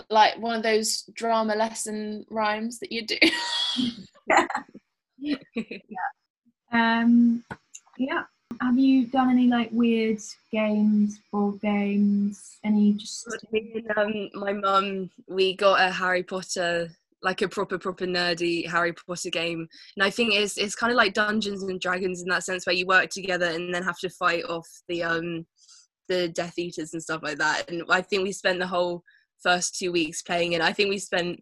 like 0.09 0.37
one 0.37 0.55
of 0.55 0.63
those 0.63 1.03
drama 1.13 1.55
lesson 1.55 2.25
rhymes 2.29 2.79
that 2.79 2.91
you 2.91 3.05
do. 3.05 3.17
Yeah. 4.27 4.47
Um, 6.71 7.43
yeah. 7.97 8.23
Have 8.61 8.77
you 8.77 9.05
done 9.07 9.29
any 9.29 9.47
like 9.47 9.69
weird 9.71 10.19
games, 10.51 11.19
board 11.31 11.61
games? 11.61 12.57
Any 12.63 12.93
just 12.93 13.27
Me 13.51 13.83
and 13.87 13.97
um, 13.97 14.29
my 14.33 14.53
mum, 14.53 15.09
we 15.27 15.55
got 15.55 15.79
a 15.79 15.91
Harry 15.91 16.23
Potter, 16.23 16.89
like 17.21 17.41
a 17.41 17.47
proper, 17.47 17.77
proper 17.77 18.05
nerdy 18.05 18.67
Harry 18.67 18.93
Potter 18.93 19.29
game, 19.29 19.67
and 19.95 20.03
I 20.03 20.09
think 20.09 20.33
it's 20.33 20.57
it's 20.57 20.75
kind 20.75 20.91
of 20.91 20.97
like 20.97 21.13
Dungeons 21.13 21.63
and 21.63 21.79
Dragons 21.79 22.21
in 22.21 22.29
that 22.29 22.43
sense, 22.43 22.65
where 22.65 22.75
you 22.75 22.85
work 22.85 23.09
together 23.09 23.47
and 23.47 23.73
then 23.73 23.83
have 23.83 23.99
to 23.99 24.09
fight 24.09 24.43
off 24.45 24.67
the 24.87 25.03
um 25.03 25.45
the 26.07 26.29
Death 26.29 26.57
Eaters 26.57 26.93
and 26.93 27.03
stuff 27.03 27.21
like 27.23 27.37
that. 27.37 27.69
And 27.69 27.83
I 27.89 28.01
think 28.01 28.23
we 28.23 28.31
spent 28.31 28.59
the 28.59 28.67
whole 28.67 29.03
first 29.41 29.77
two 29.77 29.91
weeks 29.91 30.21
playing 30.21 30.53
it. 30.53 30.61
I 30.61 30.73
think 30.73 30.89
we 30.89 30.99
spent 30.99 31.39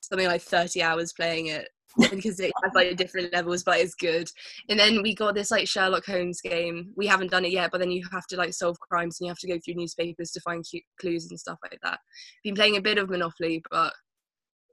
something 0.00 0.26
like 0.26 0.42
thirty 0.42 0.82
hours 0.82 1.12
playing 1.12 1.46
it 1.46 1.68
because 2.10 2.40
it 2.40 2.52
has 2.62 2.72
like 2.74 2.96
different 2.96 3.32
levels, 3.32 3.62
but 3.62 3.78
it's 3.78 3.94
good. 3.94 4.28
And 4.68 4.78
then 4.78 5.02
we 5.02 5.14
got 5.14 5.34
this 5.34 5.50
like 5.50 5.68
Sherlock 5.68 6.06
Holmes 6.06 6.40
game. 6.40 6.92
We 6.96 7.06
haven't 7.06 7.30
done 7.30 7.44
it 7.44 7.52
yet, 7.52 7.70
but 7.72 7.78
then 7.78 7.90
you 7.90 8.06
have 8.12 8.26
to 8.28 8.36
like 8.36 8.54
solve 8.54 8.78
crimes 8.80 9.18
and 9.20 9.26
you 9.26 9.30
have 9.30 9.38
to 9.40 9.48
go 9.48 9.58
through 9.62 9.74
newspapers 9.74 10.30
to 10.32 10.40
find 10.40 10.64
clues 11.00 11.28
and 11.30 11.38
stuff 11.38 11.58
like 11.62 11.78
that. 11.82 11.98
Been 12.44 12.54
playing 12.54 12.76
a 12.76 12.82
bit 12.82 12.98
of 12.98 13.10
Monopoly, 13.10 13.62
but 13.70 13.92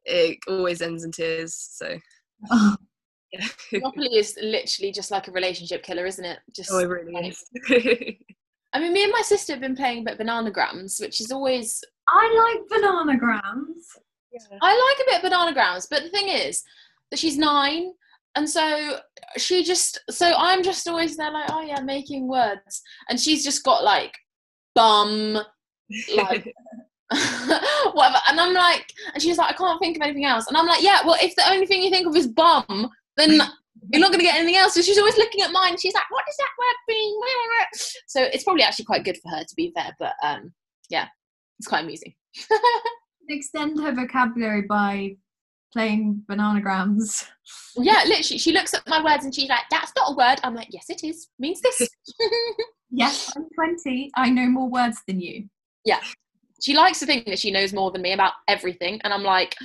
it 0.08 0.40
always 0.48 0.82
ends 0.82 1.04
in 1.04 1.12
tears. 1.12 1.56
So 1.56 1.98
oh, 2.52 2.76
yeah, 3.32 3.48
Monopoly 3.74 4.18
is 4.18 4.38
literally 4.42 4.92
just 4.92 5.12
like 5.12 5.28
a 5.28 5.32
relationship 5.32 5.84
killer, 5.84 6.06
isn't 6.06 6.26
it? 6.26 6.40
Just 6.56 6.72
oh, 6.72 6.80
it 6.80 6.86
really 6.86 7.28
is. 7.28 7.46
I 8.74 8.80
mean, 8.80 8.94
me 8.94 9.04
and 9.04 9.14
my 9.14 9.22
sister 9.22 9.54
have 9.54 9.62
been 9.62 9.76
playing 9.76 10.00
a 10.00 10.04
bit 10.04 10.20
of 10.20 10.26
Bananagrams, 10.26 11.00
which 11.00 11.22
is 11.22 11.32
always 11.32 11.84
I 12.08 12.56
like 12.56 12.82
bananagrams. 12.82 13.84
I 14.62 14.96
like 14.98 15.08
a 15.08 15.22
bit 15.22 15.24
of 15.24 15.32
Bananagrams, 15.32 15.88
but 15.90 16.04
the 16.04 16.10
thing 16.10 16.30
is 16.30 16.64
that 17.12 17.20
she's 17.20 17.38
nine, 17.38 17.92
and 18.36 18.50
so 18.50 19.00
she 19.38 19.64
just 19.64 20.00
so 20.10 20.32
I'm 20.38 20.64
just 20.64 20.88
always 20.88 21.18
there 21.18 21.32
like, 21.32 21.50
oh 21.52 21.62
yeah, 21.62 21.82
making 21.82 22.28
words, 22.28 22.82
and 23.10 23.20
she's 23.20 23.44
just 23.44 23.64
got 23.64 23.84
like 23.84 24.14
bum, 24.76 25.40
like 26.16 26.54
whatever, 27.94 28.18
and 28.28 28.40
I'm 28.40 28.54
like, 28.54 28.94
and 29.14 29.22
she's 29.22 29.38
like, 29.38 29.54
I 29.54 29.58
can't 29.58 29.80
think 29.80 29.98
of 29.98 30.04
anything 30.04 30.26
else, 30.26 30.48
and 30.48 30.58
I'm 30.58 30.68
like, 30.68 30.84
yeah, 30.84 31.02
well, 31.06 31.18
if 31.22 31.36
the 31.36 31.50
only 31.50 31.66
thing 31.66 31.82
you 31.82 31.90
think 31.90 32.08
of 32.08 32.16
is 32.16 32.28
bum, 32.28 32.90
then 33.16 33.40
you're 33.92 34.02
not 34.02 34.12
going 34.12 34.20
to 34.20 34.26
get 34.26 34.36
anything 34.36 34.58
else. 34.58 34.74
So 34.74 34.82
she's 34.82 34.98
always 34.98 35.18
looking 35.18 35.42
at 35.42 35.52
mine. 35.52 35.78
She's 35.78 35.94
like, 35.94 36.10
what 36.10 36.26
does 36.26 36.38
that 36.38 36.50
word 36.60 36.94
mean? 36.94 37.20
So 38.08 38.24
it's 38.24 38.44
probably 38.44 38.64
actually 38.64 38.86
quite 38.86 39.06
good 39.06 39.18
for 39.18 39.30
her 39.30 39.44
to 39.44 39.56
be 39.56 39.72
fair, 39.76 39.96
but 40.00 40.14
um, 40.24 40.54
yeah, 40.90 41.08
it's 41.60 41.68
quite 41.68 41.84
amusing. 41.84 42.14
Extend 43.30 43.80
her 43.82 43.94
vocabulary 43.94 44.64
by 44.64 45.16
playing 45.74 46.24
bananagrams. 46.30 47.26
Yeah, 47.76 48.04
literally, 48.06 48.40
she 48.40 48.54
looks 48.54 48.74
at 48.74 48.88
my 48.88 49.04
words 49.04 49.26
and 49.26 49.36
she's 49.36 49.50
like, 49.50 49.66
"That's 49.70 49.92
not 49.98 50.14
a 50.14 50.16
word." 50.16 50.40
I'm 50.44 50.56
like, 50.56 50.70
"Yes, 50.72 50.86
it 50.90 51.04
is. 51.04 51.28
Means 51.40 51.62
this." 51.62 51.90
Yes, 52.90 53.34
I'm 53.36 53.48
20. 53.54 54.12
I 54.16 54.30
know 54.30 54.48
more 54.48 54.70
words 54.70 55.02
than 55.08 55.20
you. 55.20 55.50
She 56.62 56.76
likes 56.76 57.00
to 57.00 57.06
think 57.06 57.26
that 57.26 57.40
she 57.40 57.52
knows 57.52 57.74
more 57.74 57.92
than 57.92 58.02
me 58.02 58.14
about 58.14 58.34
everything, 58.48 59.00
and 59.04 59.14
I'm 59.14 59.24
like, 59.24 59.56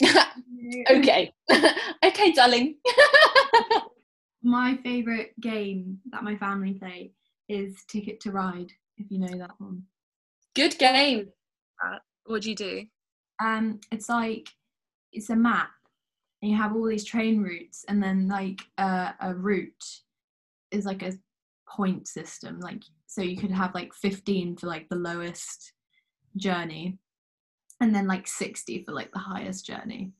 "Okay, 0.90 1.32
okay, 2.04 2.32
darling." 2.32 2.76
My 4.42 4.78
favourite 4.82 5.38
game 5.40 5.98
that 6.12 6.24
my 6.24 6.34
family 6.34 6.72
play 6.72 7.12
is 7.50 7.84
Ticket 7.88 8.20
to 8.20 8.30
Ride, 8.30 8.72
if 8.96 9.10
you 9.10 9.18
know 9.18 9.36
that 9.36 9.50
one. 9.58 9.82
Good 10.54 10.78
game. 10.78 11.28
What 12.24 12.42
do 12.42 12.48
you 12.48 12.56
do? 12.56 12.86
Um, 13.42 13.80
it's 13.92 14.08
like 14.08 14.48
it's 15.12 15.28
a 15.28 15.36
map, 15.36 15.70
and 16.40 16.50
you 16.50 16.56
have 16.56 16.74
all 16.74 16.86
these 16.86 17.04
train 17.04 17.42
routes, 17.42 17.84
and 17.88 18.02
then 18.02 18.28
like 18.28 18.60
uh, 18.78 19.12
a 19.20 19.34
route 19.34 19.84
is 20.70 20.86
like 20.86 21.02
a 21.02 21.12
point 21.68 22.08
system. 22.08 22.60
Like 22.60 22.82
so, 23.06 23.20
you 23.20 23.36
could 23.36 23.50
have 23.50 23.74
like 23.74 23.92
fifteen 23.92 24.56
for 24.56 24.68
like 24.68 24.88
the 24.88 24.96
lowest 24.96 25.72
journey, 26.36 26.98
and 27.80 27.94
then 27.94 28.06
like 28.06 28.26
sixty 28.26 28.84
for 28.84 28.92
like 28.92 29.12
the 29.12 29.18
highest 29.18 29.66
journey. 29.66 30.12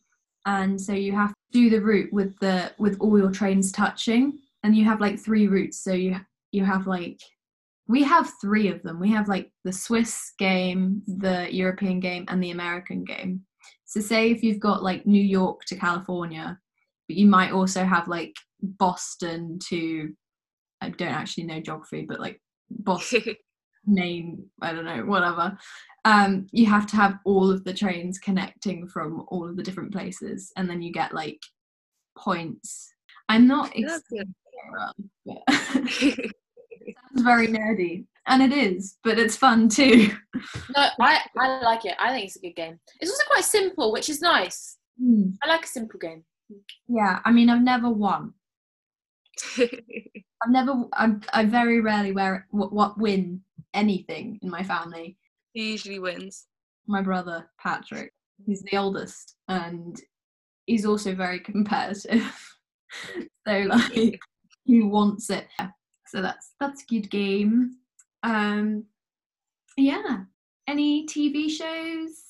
And 0.46 0.80
so 0.80 0.92
you 0.92 1.12
have 1.12 1.30
to 1.30 1.34
do 1.52 1.70
the 1.70 1.80
route 1.80 2.12
with 2.12 2.38
the 2.38 2.72
with 2.78 2.98
all 3.00 3.18
your 3.18 3.30
trains 3.30 3.72
touching, 3.72 4.38
and 4.62 4.76
you 4.76 4.84
have 4.84 5.00
like 5.00 5.18
three 5.18 5.48
routes. 5.48 5.82
So 5.82 5.92
you 5.92 6.16
you 6.52 6.64
have 6.64 6.86
like 6.86 7.20
we 7.90 8.04
have 8.04 8.30
three 8.40 8.68
of 8.68 8.80
them. 8.84 9.00
We 9.00 9.10
have 9.10 9.26
like 9.26 9.50
the 9.64 9.72
Swiss 9.72 10.32
game, 10.38 11.02
the 11.08 11.48
European 11.50 11.98
game, 11.98 12.24
and 12.28 12.40
the 12.40 12.52
American 12.52 13.02
game. 13.02 13.42
So, 13.84 14.00
say 14.00 14.30
if 14.30 14.44
you've 14.44 14.60
got 14.60 14.84
like 14.84 15.06
New 15.06 15.22
York 15.22 15.64
to 15.64 15.76
California, 15.76 16.56
but 17.08 17.16
you 17.16 17.26
might 17.26 17.50
also 17.50 17.84
have 17.84 18.06
like 18.06 18.36
Boston 18.62 19.58
to, 19.70 20.12
I 20.80 20.90
don't 20.90 21.08
actually 21.08 21.44
know 21.44 21.60
geography, 21.60 22.06
but 22.08 22.20
like 22.20 22.40
Boston, 22.70 23.34
Maine, 23.86 24.44
I 24.60 24.72
don't 24.72 24.84
know, 24.84 25.04
whatever. 25.04 25.56
Um, 26.04 26.46
you 26.52 26.66
have 26.66 26.86
to 26.88 26.96
have 26.96 27.18
all 27.24 27.50
of 27.50 27.64
the 27.64 27.74
trains 27.74 28.18
connecting 28.18 28.86
from 28.88 29.24
all 29.28 29.48
of 29.48 29.56
the 29.56 29.62
different 29.62 29.92
places, 29.92 30.52
and 30.56 30.68
then 30.68 30.82
you 30.82 30.92
get 30.92 31.14
like 31.14 31.40
points. 32.16 32.92
I'm 33.28 33.46
not 33.46 33.70
it 33.74 33.86
but 35.26 35.42
sounds 35.90 37.22
very 37.22 37.46
nerdy, 37.48 38.06
and 38.26 38.42
it 38.42 38.52
is, 38.52 38.98
but 39.04 39.18
it's 39.18 39.36
fun 39.36 39.68
too. 39.68 40.10
No, 40.74 40.86
I, 41.00 41.20
I 41.36 41.60
like 41.60 41.84
it. 41.84 41.96
I 41.98 42.12
think 42.12 42.26
it's 42.26 42.36
a 42.36 42.40
good 42.40 42.56
game. 42.56 42.78
It's 43.00 43.10
also 43.10 43.24
quite 43.28 43.44
simple, 43.44 43.92
which 43.92 44.08
is 44.08 44.22
nice. 44.22 44.78
Hmm. 44.98 45.30
I 45.42 45.48
like 45.48 45.64
a 45.64 45.68
simple 45.68 45.98
game. 45.98 46.24
Yeah, 46.88 47.18
I 47.24 47.30
mean, 47.30 47.50
I've 47.50 47.62
never 47.62 47.90
won. 47.90 48.32
I've 49.58 50.50
never. 50.50 50.84
I, 50.94 51.14
I 51.32 51.44
very 51.44 51.80
rarely 51.80 52.12
wear 52.12 52.46
what 52.50 52.98
win 52.98 53.42
anything 53.74 54.38
in 54.42 54.50
my 54.50 54.62
family. 54.62 55.16
He 55.52 55.72
usually 55.72 55.98
wins. 55.98 56.46
My 56.86 57.02
brother 57.02 57.48
Patrick, 57.60 58.12
he's 58.44 58.62
the 58.62 58.76
oldest, 58.76 59.36
and 59.48 60.00
he's 60.66 60.86
also 60.86 61.14
very 61.14 61.40
competitive. 61.40 62.56
so 63.46 63.52
like, 63.68 64.20
he 64.64 64.82
wants 64.82 65.30
it. 65.30 65.46
So 66.06 66.22
that's 66.22 66.54
that's 66.58 66.82
a 66.82 66.86
good 66.86 67.10
game. 67.10 67.76
Um, 68.22 68.84
yeah. 69.76 70.24
Any 70.66 71.06
TV 71.06 71.50
shows 71.50 72.20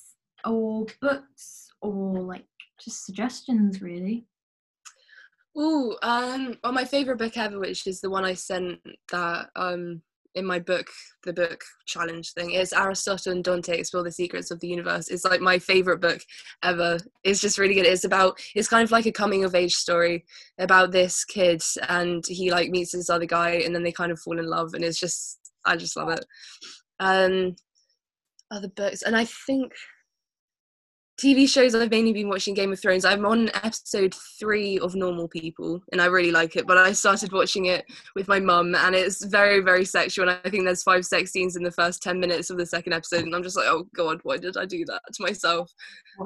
or 0.45 0.85
books 1.01 1.67
or 1.81 2.21
like 2.21 2.45
just 2.83 3.05
suggestions, 3.05 3.81
really? 3.81 4.25
Ooh, 5.57 5.95
um, 6.01 6.57
well, 6.63 6.71
my 6.71 6.85
favorite 6.85 7.17
book 7.17 7.37
ever, 7.37 7.59
which 7.59 7.85
is 7.85 7.99
the 7.99 8.09
one 8.09 8.23
I 8.23 8.33
sent 8.33 8.79
that 9.11 9.49
um 9.55 10.01
in 10.35 10.45
my 10.45 10.59
book, 10.59 10.87
the 11.23 11.33
book 11.33 11.61
challenge 11.85 12.33
thing, 12.33 12.51
is 12.51 12.73
Aristotle 12.73 13.33
and 13.33 13.43
Dante 13.43 13.77
Explore 13.77 14.03
the 14.03 14.11
Secrets 14.11 14.51
of 14.51 14.59
the 14.59 14.67
Universe. 14.67 15.09
It's 15.09 15.25
like 15.25 15.41
my 15.41 15.59
favorite 15.59 15.99
book 15.99 16.21
ever. 16.63 16.97
It's 17.23 17.41
just 17.41 17.57
really 17.57 17.73
good. 17.73 17.85
It's 17.85 18.05
about 18.05 18.39
it's 18.55 18.67
kind 18.67 18.83
of 18.83 18.91
like 18.91 19.05
a 19.05 19.11
coming 19.11 19.43
of 19.43 19.55
age 19.55 19.75
story 19.75 20.25
about 20.57 20.91
this 20.91 21.25
kid 21.25 21.61
and 21.89 22.23
he 22.27 22.51
like 22.51 22.69
meets 22.69 22.93
this 22.93 23.09
other 23.09 23.25
guy 23.25 23.61
and 23.65 23.75
then 23.75 23.83
they 23.83 23.91
kind 23.91 24.11
of 24.11 24.19
fall 24.19 24.39
in 24.39 24.45
love 24.45 24.73
and 24.73 24.83
it's 24.83 24.99
just 24.99 25.39
I 25.65 25.75
just 25.75 25.97
love 25.97 26.09
it. 26.09 26.25
Um 26.99 27.55
other 28.51 28.69
books 28.69 29.01
and 29.01 29.15
I 29.15 29.25
think 29.25 29.71
TV 31.21 31.47
shows 31.47 31.75
I've 31.75 31.91
mainly 31.91 32.13
been 32.13 32.29
watching 32.29 32.55
Game 32.55 32.71
of 32.71 32.79
Thrones. 32.79 33.05
I'm 33.05 33.27
on 33.27 33.49
episode 33.49 34.15
three 34.39 34.79
of 34.79 34.95
Normal 34.95 35.27
People 35.27 35.79
and 35.91 36.01
I 36.01 36.05
really 36.05 36.31
like 36.31 36.55
it, 36.55 36.65
but 36.65 36.79
I 36.79 36.93
started 36.93 37.31
watching 37.31 37.65
it 37.67 37.85
with 38.15 38.27
my 38.27 38.39
mum 38.39 38.73
and 38.73 38.95
it's 38.95 39.23
very, 39.25 39.59
very 39.59 39.85
sexual. 39.85 40.27
And 40.27 40.39
I 40.43 40.49
think 40.49 40.65
there's 40.65 40.81
five 40.81 41.05
sex 41.05 41.31
scenes 41.31 41.55
in 41.55 41.61
the 41.61 41.69
first 41.71 42.01
10 42.01 42.19
minutes 42.19 42.49
of 42.49 42.57
the 42.57 42.65
second 42.65 42.93
episode. 42.93 43.25
And 43.25 43.35
I'm 43.35 43.43
just 43.43 43.55
like, 43.55 43.67
oh 43.67 43.87
God, 43.95 44.19
why 44.23 44.37
did 44.37 44.57
I 44.57 44.65
do 44.65 44.83
that 44.85 45.01
to 45.13 45.23
myself? 45.23 45.71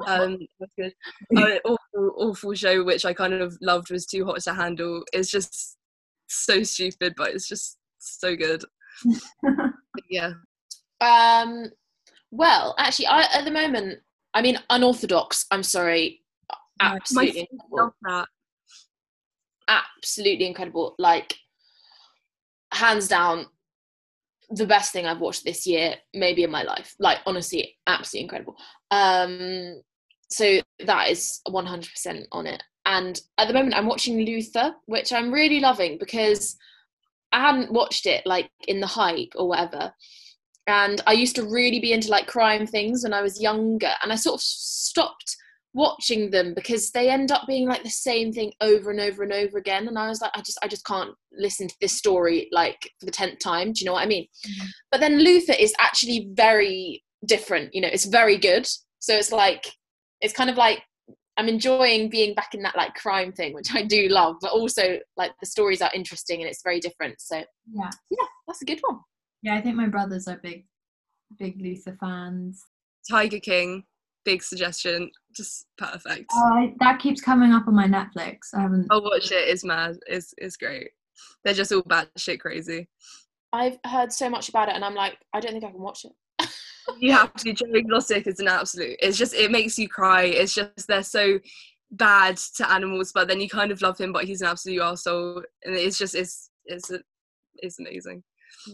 Um, 0.06 0.38
that's 0.60 0.72
good. 0.78 0.92
Uh, 1.36 1.58
awful, 1.64 2.12
awful 2.16 2.54
show, 2.54 2.84
which 2.84 3.04
I 3.04 3.12
kind 3.12 3.34
of 3.34 3.56
loved, 3.60 3.90
was 3.90 4.06
Too 4.06 4.24
Hot 4.24 4.40
to 4.42 4.54
Handle. 4.54 5.02
It's 5.12 5.30
just 5.30 5.76
so 6.28 6.62
stupid, 6.62 7.14
but 7.16 7.30
it's 7.30 7.48
just 7.48 7.78
so 7.98 8.36
good. 8.36 8.62
yeah. 10.10 10.32
Um, 11.00 11.70
well, 12.30 12.74
actually, 12.78 13.06
I 13.06 13.26
at 13.32 13.44
the 13.44 13.50
moment, 13.50 14.00
I 14.36 14.42
mean, 14.42 14.58
unorthodox. 14.68 15.46
I'm 15.50 15.62
sorry, 15.62 16.22
absolutely, 16.78 17.48
love 17.72 17.94
incredible, 17.94 17.94
that. 18.02 18.28
absolutely 19.66 20.46
incredible. 20.46 20.94
Like, 20.98 21.34
hands 22.70 23.08
down, 23.08 23.46
the 24.50 24.66
best 24.66 24.92
thing 24.92 25.06
I've 25.06 25.20
watched 25.20 25.44
this 25.44 25.66
year, 25.66 25.94
maybe 26.12 26.42
in 26.42 26.50
my 26.50 26.64
life. 26.64 26.94
Like, 26.98 27.20
honestly, 27.24 27.78
absolutely 27.86 28.24
incredible. 28.24 28.56
Um, 28.90 29.80
so 30.28 30.60
that 30.84 31.08
is 31.08 31.40
100% 31.48 32.24
on 32.30 32.46
it. 32.46 32.62
And 32.84 33.18
at 33.38 33.48
the 33.48 33.54
moment, 33.54 33.74
I'm 33.74 33.86
watching 33.86 34.18
Luther, 34.18 34.74
which 34.84 35.14
I'm 35.14 35.32
really 35.32 35.60
loving 35.60 35.96
because 35.96 36.58
I 37.32 37.40
hadn't 37.40 37.72
watched 37.72 38.04
it 38.04 38.26
like 38.26 38.50
in 38.68 38.80
the 38.80 38.86
hype 38.86 39.32
or 39.34 39.48
whatever. 39.48 39.94
And 40.66 41.00
I 41.06 41.12
used 41.12 41.36
to 41.36 41.44
really 41.44 41.80
be 41.80 41.92
into 41.92 42.10
like 42.10 42.26
crime 42.26 42.66
things 42.66 43.04
when 43.04 43.12
I 43.12 43.22
was 43.22 43.40
younger, 43.40 43.92
and 44.02 44.12
I 44.12 44.16
sort 44.16 44.34
of 44.34 44.42
stopped 44.42 45.36
watching 45.76 46.30
them 46.30 46.54
because 46.54 46.90
they 46.90 47.10
end 47.10 47.30
up 47.30 47.46
being 47.46 47.68
like 47.68 47.82
the 47.82 47.90
same 47.90 48.32
thing 48.32 48.50
over 48.62 48.90
and 48.90 48.98
over 48.98 49.22
and 49.22 49.32
over 49.32 49.58
again. 49.58 49.86
And 49.86 49.98
I 49.98 50.08
was 50.08 50.22
like, 50.22 50.30
I 50.34 50.40
just, 50.40 50.58
I 50.62 50.68
just 50.68 50.86
can't 50.86 51.14
listen 51.32 51.68
to 51.68 51.76
this 51.82 51.92
story 51.92 52.48
like 52.50 52.78
for 52.98 53.04
the 53.04 53.12
tenth 53.12 53.38
time. 53.40 53.72
Do 53.72 53.80
you 53.80 53.86
know 53.86 53.92
what 53.92 54.02
I 54.02 54.06
mean? 54.06 54.26
Mm-hmm. 54.46 54.66
But 54.90 55.00
then 55.00 55.22
Luther 55.22 55.52
is 55.52 55.74
actually 55.78 56.30
very 56.32 57.04
different. 57.26 57.74
You 57.74 57.82
know, 57.82 57.90
it's 57.92 58.06
very 58.06 58.38
good. 58.38 58.66
So 59.00 59.14
it's 59.14 59.30
like, 59.30 59.70
it's 60.22 60.32
kind 60.32 60.48
of 60.48 60.56
like 60.56 60.82
I'm 61.36 61.48
enjoying 61.48 62.08
being 62.08 62.34
back 62.34 62.54
in 62.54 62.62
that 62.62 62.76
like 62.76 62.94
crime 62.94 63.32
thing, 63.32 63.52
which 63.52 63.74
I 63.74 63.82
do 63.82 64.08
love, 64.08 64.36
but 64.40 64.52
also 64.52 64.98
like 65.18 65.32
the 65.40 65.46
stories 65.46 65.82
are 65.82 65.90
interesting 65.94 66.40
and 66.40 66.48
it's 66.48 66.62
very 66.62 66.80
different. 66.80 67.20
So 67.20 67.44
Yeah. 67.70 67.90
yeah, 68.10 68.26
that's 68.46 68.62
a 68.62 68.64
good 68.64 68.80
one. 68.80 69.00
Yeah, 69.46 69.54
I 69.54 69.60
think 69.60 69.76
my 69.76 69.86
brothers 69.86 70.26
are 70.26 70.40
big, 70.42 70.66
big 71.38 71.62
Luther 71.62 71.96
fans. 72.00 72.64
Tiger 73.08 73.38
King, 73.38 73.84
big 74.24 74.42
suggestion. 74.42 75.08
Just 75.36 75.66
perfect. 75.78 76.28
Oh, 76.34 76.72
that 76.80 76.98
keeps 76.98 77.20
coming 77.20 77.52
up 77.52 77.68
on 77.68 77.76
my 77.76 77.86
Netflix. 77.86 78.38
I 78.52 78.62
haven't. 78.62 78.88
I'll 78.90 79.04
watch 79.04 79.30
it. 79.30 79.48
It's 79.48 79.62
mad. 79.62 79.98
It's 80.08 80.34
it's 80.38 80.56
great. 80.56 80.88
They're 81.44 81.54
just 81.54 81.70
all 81.70 81.84
batshit 81.84 82.40
crazy. 82.40 82.88
I've 83.52 83.78
heard 83.86 84.12
so 84.12 84.28
much 84.28 84.48
about 84.48 84.68
it 84.68 84.74
and 84.74 84.84
I'm 84.84 84.96
like, 84.96 85.16
I 85.32 85.38
don't 85.38 85.52
think 85.52 85.62
I 85.62 85.70
can 85.70 85.80
watch 85.80 86.04
it. 86.04 86.48
You 86.98 87.12
have 87.12 87.34
to. 87.34 87.52
Joe 87.52 87.66
Exotic 87.72 88.28
is 88.28 88.38
an 88.38 88.46
absolute. 88.46 88.96
It's 89.00 89.18
just 89.18 89.34
it 89.34 89.50
makes 89.50 89.76
you 89.76 89.88
cry. 89.88 90.22
It's 90.22 90.54
just 90.54 90.86
they're 90.86 91.02
so 91.02 91.40
bad 91.90 92.36
to 92.56 92.70
animals, 92.70 93.10
but 93.12 93.26
then 93.26 93.40
you 93.40 93.48
kind 93.48 93.72
of 93.72 93.82
love 93.82 93.98
him, 93.98 94.12
but 94.12 94.24
he's 94.24 94.40
an 94.40 94.46
absolute 94.46 94.80
arsehole. 94.80 95.42
And 95.64 95.74
it's 95.74 95.98
just 95.98 96.14
it's 96.14 96.50
it's 96.64 96.92
it's 97.56 97.80
amazing. 97.80 98.22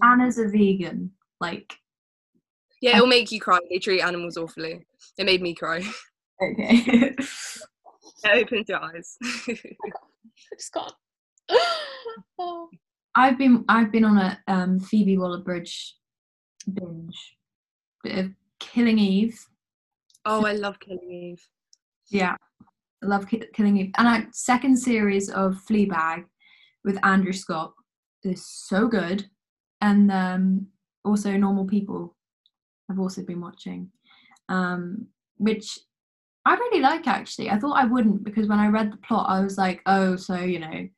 Anna's 0.02 0.38
a 0.38 0.48
vegan. 0.48 1.10
Like, 1.40 1.72
Yeah, 2.80 2.96
it'll 2.96 3.06
make 3.06 3.30
you 3.32 3.40
cry. 3.40 3.58
They 3.70 3.78
treat 3.78 4.00
animals 4.02 4.36
awfully. 4.36 4.84
It 5.18 5.26
made 5.26 5.42
me 5.42 5.54
cry. 5.54 5.82
okay. 6.42 7.14
It 8.24 8.44
opens 8.46 8.68
your 8.68 8.80
eyes. 8.80 9.16
I 9.48 10.54
just 10.56 10.72
can't. 10.72 10.92
oh. 12.38 12.68
I've 13.16 13.36
been 13.36 13.64
I've 13.68 13.90
been 13.90 14.04
on 14.04 14.16
a 14.16 14.38
um, 14.46 14.78
Phoebe 14.78 15.18
Waller-Bridge 15.18 15.96
binge. 16.72 17.36
Bit 18.04 18.18
of 18.18 18.30
Killing 18.60 18.98
Eve. 19.00 19.44
oh, 20.24 20.46
I 20.46 20.52
love 20.52 20.78
Killing 20.78 21.10
Eve. 21.10 21.42
Yeah, 22.10 22.36
I 23.02 23.06
love 23.06 23.26
Ki- 23.28 23.42
Killing 23.54 23.76
Eve. 23.78 23.90
And 23.98 24.08
I 24.08 24.26
second 24.32 24.76
series 24.76 25.28
of 25.28 25.60
Fleabag 25.68 26.24
with 26.84 27.04
Andrew 27.04 27.32
Scott 27.32 27.72
is 28.22 28.46
so 28.46 28.86
good. 28.86 29.26
And 29.82 30.10
um, 30.10 30.68
also 31.04 31.32
Normal 31.32 31.66
People. 31.66 32.16
I've 32.90 32.98
also 32.98 33.22
been 33.22 33.40
watching, 33.40 33.90
um, 34.48 35.06
which 35.36 35.78
I 36.44 36.54
really 36.54 36.80
like 36.80 37.06
actually. 37.06 37.50
I 37.50 37.58
thought 37.58 37.78
I 37.78 37.84
wouldn't 37.84 38.24
because 38.24 38.48
when 38.48 38.58
I 38.58 38.68
read 38.68 38.92
the 38.92 38.96
plot, 38.98 39.28
I 39.28 39.40
was 39.40 39.58
like, 39.58 39.82
oh, 39.86 40.16
so 40.16 40.36
you 40.36 40.58
know, 40.58 40.88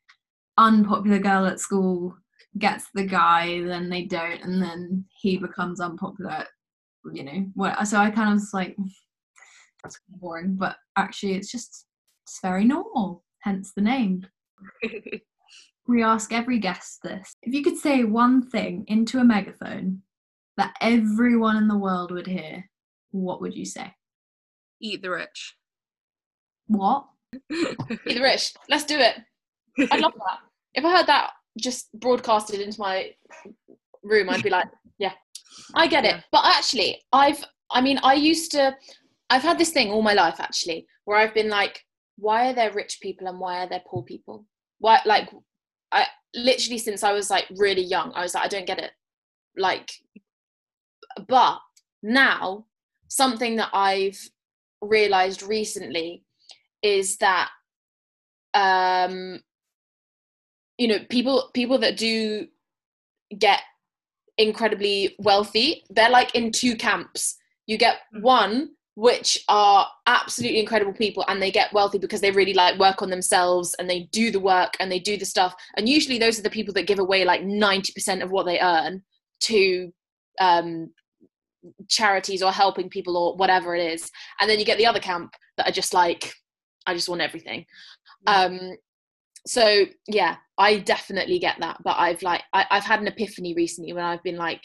unpopular 0.59 1.19
girl 1.19 1.47
at 1.47 1.61
school 1.61 2.17
gets 2.59 2.87
the 2.95 3.05
guy, 3.05 3.63
then 3.63 3.89
they 3.89 4.05
don't, 4.05 4.43
and 4.43 4.63
then 4.63 5.05
he 5.21 5.37
becomes 5.37 5.81
unpopular. 5.81 6.47
You 7.13 7.25
know, 7.25 7.47
what? 7.55 7.87
So 7.87 7.99
I 7.99 8.11
kind 8.11 8.31
of 8.31 8.35
was 8.35 8.55
like, 8.55 8.77
that's 9.83 9.99
kind 9.99 10.15
of 10.15 10.21
boring. 10.21 10.57
But 10.57 10.77
actually, 10.97 11.35
it's 11.35 11.51
just 11.51 11.87
it's 12.25 12.41
very 12.43 12.65
normal. 12.65 13.25
Hence 13.41 13.73
the 13.75 13.83
name. 13.83 14.27
we 15.87 16.03
ask 16.03 16.33
every 16.33 16.59
guest 16.59 17.01
this. 17.03 17.35
If 17.43 17.53
you 17.53 17.63
could 17.63 17.77
say 17.77 18.05
one 18.05 18.49
thing 18.49 18.85
into 18.89 19.19
a 19.19 19.25
megaphone 19.25 20.03
that 20.57 20.75
everyone 20.81 21.57
in 21.57 21.69
the 21.69 21.79
world 21.79 22.11
would 22.11 22.27
hear, 22.27 22.71
what 23.11 23.41
would 23.41 23.55
you 23.55 23.65
say? 23.65 23.93
Eat 24.81 25.03
the 25.03 25.11
rich. 25.11 25.57
What? 26.67 27.07
Eat 27.53 27.77
the 28.07 28.21
rich. 28.21 28.55
Let's 28.69 28.85
do 28.85 28.99
it. 28.99 29.17
I'd 29.91 30.01
love 30.01 30.15
that. 30.15 30.39
If 30.75 30.85
I 30.85 30.97
heard 30.97 31.07
that 31.07 31.31
just 31.59 31.93
broadcasted 31.93 32.61
into 32.61 32.81
my 32.81 33.11
room, 34.03 34.31
I'd 34.31 34.43
be 34.43 34.51
like, 34.51 34.69
yeah, 34.99 35.13
I 35.75 35.87
get 35.87 36.05
it. 36.05 36.17
But 36.33 36.45
actually, 36.45 37.03
I've, 37.13 37.45
I 37.71 37.81
mean, 37.81 37.99
I 38.03 38.15
used 38.15 38.51
to, 38.53 38.75
I've 39.31 39.43
had 39.43 39.59
this 39.59 39.71
thing 39.71 39.91
all 39.91 40.03
my 40.03 40.15
life 40.15 40.41
actually, 40.41 40.87
where 41.05 41.19
I've 41.19 41.35
been 41.35 41.51
like, 41.51 41.81
why 42.17 42.51
are 42.51 42.55
there 42.55 42.73
rich 42.73 42.99
people 43.03 43.27
and 43.27 43.39
why 43.41 43.65
are 43.65 43.69
there 43.69 43.83
poor 43.87 44.03
people? 44.03 44.47
Why, 44.79 45.01
like, 45.05 45.31
I 45.95 46.07
literally 46.35 46.79
since 46.79 47.03
I 47.03 47.13
was 47.13 47.31
like 47.31 47.47
really 47.57 47.83
young, 47.83 48.13
I 48.15 48.23
was 48.23 48.35
like, 48.35 48.45
I 48.45 48.49
don't 48.49 48.67
get 48.67 48.79
it. 48.81 48.91
Like, 49.57 49.91
but 51.29 51.61
now 52.03 52.67
something 53.09 53.57
that 53.57 53.71
I've 53.73 54.19
realized 54.83 55.43
recently 55.43 56.25
is 56.83 57.17
that 57.19 57.49
um 58.53 59.41
you 60.77 60.87
know 60.87 60.99
people 61.09 61.51
people 61.55 61.79
that 61.79 61.97
do 61.97 62.47
get 63.39 63.61
incredibly 64.37 65.15
wealthy 65.19 65.85
they're 65.91 66.11
like 66.11 66.35
in 66.35 66.53
two 66.53 66.77
camps 66.77 67.37
you 67.67 67.79
get 67.79 68.01
one 68.21 68.71
which 68.97 69.43
are 69.49 69.89
absolutely 70.07 70.61
incredible 70.61 70.93
people 70.93 71.25
and 71.29 71.43
they 71.43 71.51
get 71.51 71.73
wealthy 71.73 71.99
because 71.99 72.21
they 72.21 72.31
really 72.31 72.55
like 72.55 72.79
work 72.79 73.03
on 73.03 73.11
themselves 73.11 73.75
and 73.79 73.91
they 73.91 74.09
do 74.13 74.31
the 74.31 74.41
work 74.41 74.75
and 74.79 74.91
they 74.91 75.01
do 75.01 75.17
the 75.17 75.25
stuff. 75.25 75.55
And 75.77 75.89
usually 75.89 76.19
those 76.19 76.39
are 76.39 76.43
the 76.43 76.51
people 76.51 76.73
that 76.75 76.87
give 76.87 77.01
away 77.01 77.25
like 77.25 77.43
90% 77.43 78.23
of 78.23 78.31
what 78.31 78.47
they 78.47 78.61
earn 78.61 79.03
to 79.41 79.93
um 80.41 80.91
charities 81.89 82.43
or 82.43 82.53
helping 82.53 82.89
people 82.89 83.17
or 83.17 83.37
whatever 83.37 83.75
it 83.75 83.93
is. 83.93 84.11
And 84.41 84.49
then 84.49 84.59
you 84.59 84.65
get 84.65 84.79
the 84.79 84.87
other 84.87 85.01
camp 85.01 85.33
that 85.57 85.69
are 85.69 85.73
just 85.73 85.95
like 85.95 86.33
i 86.87 86.95
just 86.95 87.09
want 87.09 87.23
everything. 87.23 87.65
Um 88.27 88.77
so 89.47 89.85
yeah 90.07 90.37
i 90.59 90.79
definitely 90.79 91.39
get 91.39 91.57
that 91.61 91.77
but 91.85 91.97
i've 91.99 92.23
like 92.23 92.43
I, 92.53 92.67
i've 92.71 92.85
had 92.85 93.01
an 93.01 93.07
epiphany 93.07 93.55
recently 93.55 93.93
when 93.93 94.05
i've 94.05 94.23
been 94.23 94.37
like 94.37 94.63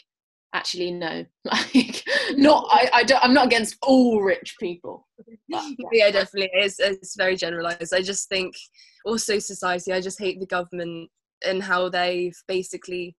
actually 0.52 0.90
no 0.90 1.24
like 1.44 2.02
not 2.32 2.66
I, 2.70 2.90
I 2.92 3.02
don't 3.04 3.22
i'm 3.22 3.34
not 3.34 3.46
against 3.46 3.76
all 3.82 4.20
rich 4.20 4.56
people 4.58 5.06
but, 5.48 5.62
yeah. 5.78 5.88
yeah, 5.92 6.10
definitely. 6.10 6.50
It's, 6.52 6.78
it's 6.78 7.16
very 7.16 7.36
generalized. 7.36 7.94
I 7.94 8.02
just 8.02 8.28
think 8.28 8.54
also 9.04 9.38
society, 9.38 9.92
I 9.92 10.00
just 10.00 10.18
hate 10.18 10.40
the 10.40 10.46
government 10.46 11.10
and 11.44 11.62
how 11.62 11.88
they've 11.88 12.36
basically 12.46 13.16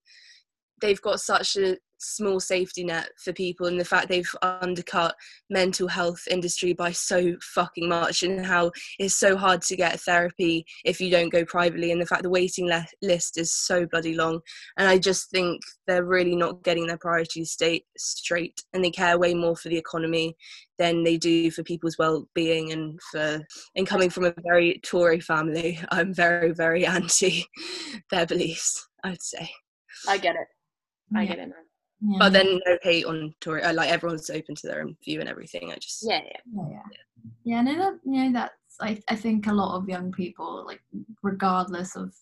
they've 0.80 1.02
got 1.02 1.20
such 1.20 1.58
a 1.58 1.78
small 2.02 2.40
safety 2.40 2.84
net 2.84 3.10
for 3.24 3.32
people 3.32 3.68
and 3.68 3.80
the 3.80 3.86
fact 3.86 4.10
they've 4.10 4.36
undercut 4.42 5.16
mental 5.50 5.88
health 5.88 6.22
industry 6.30 6.74
by 6.74 6.92
so 6.92 7.36
fucking 7.42 7.88
much 7.88 8.24
and 8.24 8.46
how 8.46 8.72
it's 9.00 9.16
so 9.16 9.38
hard 9.38 9.62
to 9.62 9.76
get 9.76 10.00
therapy 10.02 10.66
if 10.84 11.00
you 11.00 11.12
don't 11.12 11.30
go 11.30 11.46
privately 11.46 11.92
and 11.92 12.02
the 12.02 12.06
fact 12.06 12.24
the 12.24 12.30
waiting 12.30 12.68
le- 12.68 12.86
list 13.02 13.38
is 13.38 13.52
so 13.54 13.86
bloody 13.86 14.16
long 14.16 14.40
and 14.78 14.88
i 14.88 14.98
just 14.98 15.30
think 15.30 15.62
they're 15.88 16.04
really 16.06 16.36
not 16.36 16.64
getting 16.64 16.88
their 16.88 16.98
priorities 16.98 17.52
state 17.52 17.86
straight 17.98 18.60
and 18.74 18.84
they 18.84 18.90
care 18.92 19.20
way 19.20 19.34
more 19.34 19.56
for 19.56 19.70
the 19.70 19.78
economy 19.78 20.36
than 20.80 21.04
they 21.04 21.18
do 21.18 21.52
for 21.52 21.64
people's 21.64 21.98
well-being 22.00 22.72
and 22.72 23.00
for 23.12 23.40
and 23.76 23.86
coming 23.86 24.10
from 24.10 24.26
a 24.26 24.34
very 24.44 24.80
tory 24.84 25.20
family 25.20 25.80
i'm 25.90 26.14
very 26.14 26.52
very 26.52 26.86
anti 26.98 27.46
their 28.10 28.26
beliefs 28.26 28.88
i'd 29.04 29.22
say 29.22 29.50
i 30.10 30.18
get 30.18 30.36
it 30.36 30.48
i 31.16 31.22
Yeah. 31.22 31.28
get 31.30 31.40
it 31.40 31.50
man. 31.50 31.54
Yeah. 32.04 32.18
but 32.20 32.34
then 32.34 32.60
no 32.66 32.78
hate 32.82 33.06
on 33.06 33.34
Tory. 33.42 33.62
uh, 33.62 33.74
Like 33.74 33.92
everyone's 33.92 34.30
open 34.30 34.56
to 34.56 34.68
their 34.68 34.82
own 34.82 34.98
view 35.04 35.20
and 35.20 35.30
everything. 35.30 35.72
I 35.72 35.76
just 35.76 36.04
yeah 36.08 36.22
yeah 36.26 36.40
yeah, 36.56 36.70
yeah. 36.72 36.82
Yeah, 37.44 37.62
no, 37.62 37.78
that, 37.78 38.00
you 38.04 38.24
know, 38.24 38.34
that's, 38.34 38.54
I, 38.82 39.00
I 39.08 39.16
think 39.16 39.46
a 39.46 39.54
lot 39.54 39.76
of 39.76 39.88
young 39.88 40.12
people, 40.12 40.64
like, 40.66 40.82
regardless 41.22 41.96
of 41.96 42.16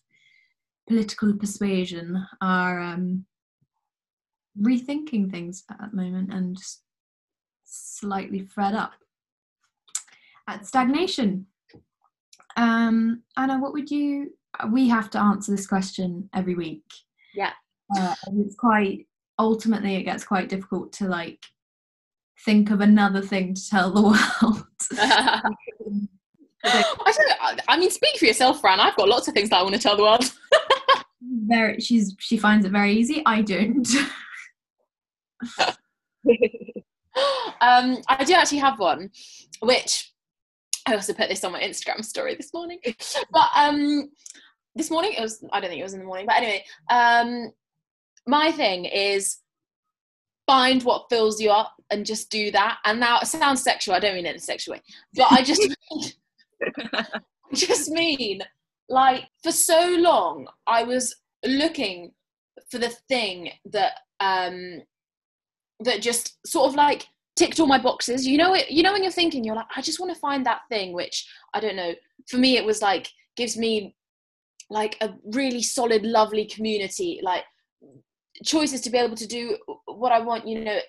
political 0.89 1.34
persuasion, 1.38 2.21
are 2.41 2.82
um, 2.82 3.25
rethinking 4.61 5.32
things 5.32 5.63
at 5.71 5.91
the 5.91 5.95
moment 5.95 6.34
and 6.34 6.57
just 6.57 6.82
slightly 7.63 8.41
fed 8.41 8.75
up 8.75 8.91
at 10.49 10.65
stagnation. 10.65 11.45
Um, 12.57 13.23
Anna, 13.38 13.57
what 13.57 13.71
would 13.71 13.89
you, 13.89 14.34
we 14.69 14.89
have 14.89 15.09
to 15.11 15.19
answer 15.19 15.51
this 15.53 15.67
question 15.67 16.30
every 16.34 16.55
week. 16.55 16.84
Yeah. 17.34 17.53
Uh, 17.97 18.15
it's 18.34 18.55
quite, 18.55 19.07
ultimately, 19.39 19.95
it 19.95 20.03
gets 20.03 20.23
quite 20.23 20.49
difficult 20.49 20.93
to, 20.93 21.07
like, 21.07 21.43
think 22.45 22.69
of 22.69 22.81
another 22.81 23.21
thing 23.21 23.55
to 23.55 23.69
tell 23.69 23.91
the 23.91 24.01
world. 24.41 24.65
I. 26.65 27.57
I- 27.67 27.77
mean, 27.79 27.89
speak 27.89 28.17
for 28.17 28.25
yourself, 28.25 28.61
Fran. 28.61 28.79
I've 28.79 28.97
got 28.97 29.07
lots 29.07 29.27
of 29.27 29.33
things 29.33 29.49
that 29.49 29.57
I 29.57 29.63
want 29.63 29.75
to 29.75 29.81
tell 29.81 29.97
the 29.97 30.03
world. 30.03 30.31
very 31.21 31.79
she's 31.79 32.15
she 32.19 32.37
finds 32.37 32.65
it 32.65 32.71
very 32.71 32.93
easy 32.93 33.21
i 33.25 33.41
don't 33.41 33.87
um, 37.61 37.97
I 38.07 38.23
do 38.23 38.33
actually 38.33 38.59
have 38.59 38.79
one, 38.79 39.09
which 39.61 40.11
I 40.87 40.95
also 40.95 41.13
put 41.13 41.29
this 41.29 41.43
on 41.43 41.51
my 41.51 41.61
Instagram 41.61 42.03
story 42.03 42.35
this 42.35 42.53
morning. 42.53 42.79
But 43.31 43.49
um, 43.55 44.09
this 44.75 44.91
morning 44.91 45.13
it 45.17 45.21
was. 45.21 45.43
I 45.51 45.59
don't 45.59 45.69
think 45.69 45.79
it 45.79 45.83
was 45.83 45.93
in 45.93 45.99
the 45.99 46.05
morning, 46.05 46.25
but 46.25 46.37
anyway, 46.37 46.63
um, 46.89 47.51
my 48.28 48.51
thing 48.51 48.86
is 48.86 49.39
find 50.49 50.82
what 50.82 51.05
fills 51.09 51.39
you 51.39 51.51
up 51.51 51.76
and 51.91 52.05
just 52.05 52.32
do 52.32 52.49
that. 52.51 52.80
And 52.86 52.99
now 52.99 53.20
it 53.20 53.28
sounds 53.28 53.61
sexual. 53.63 53.93
I 53.93 53.99
don't 53.99 54.15
mean 54.15 54.26
it 54.26 54.32
in 54.32 54.36
a 54.38 54.39
sexual 54.39 54.74
way, 54.74 54.82
but 55.13 55.32
I 55.32 55.43
just 55.43 55.61
just 57.53 57.89
mean 57.89 58.41
like 58.89 59.26
for 59.43 59.51
so 59.51 59.95
long 59.99 60.47
I 60.65 60.84
was 60.84 61.15
looking 61.45 62.13
for 62.72 62.80
the 62.80 62.89
thing 62.89 63.51
that 63.65 63.93
um 64.20 64.82
that 65.82 66.01
just 66.01 66.39
sort 66.45 66.67
of 66.67 66.76
like 66.76 67.07
ticked 67.36 67.59
all 67.59 67.67
my 67.67 67.80
boxes. 67.80 68.28
You 68.28 68.38
know 68.38 68.55
it 68.55 68.72
you 68.72 68.82
know 68.82 68.91
when 68.91 69.03
you're 69.03 69.11
thinking 69.11 69.43
you're 69.43 69.55
like 69.55 69.67
I 69.76 69.82
just 69.82 69.99
want 69.99 70.11
to 70.13 70.20
find 70.20 70.43
that 70.47 70.61
thing 70.70 70.93
which 70.93 71.28
I 71.53 71.59
don't 71.59 71.76
know. 71.76 71.93
For 72.28 72.38
me 72.38 72.57
it 72.57 72.65
was 72.65 72.82
like 72.82 73.07
gives 73.38 73.55
me 73.55 73.95
like 74.72 74.97
a 75.01 75.13
really 75.34 75.61
solid 75.61 76.03
lovely 76.03 76.45
community 76.45 77.20
like 77.24 77.43
choices 78.43 78.81
to 78.81 78.89
be 78.89 78.97
able 78.97 79.15
to 79.15 79.27
do 79.27 79.57
what 79.85 80.11
I 80.11 80.19
want, 80.19 80.47
you 80.47 80.63
know, 80.63 80.79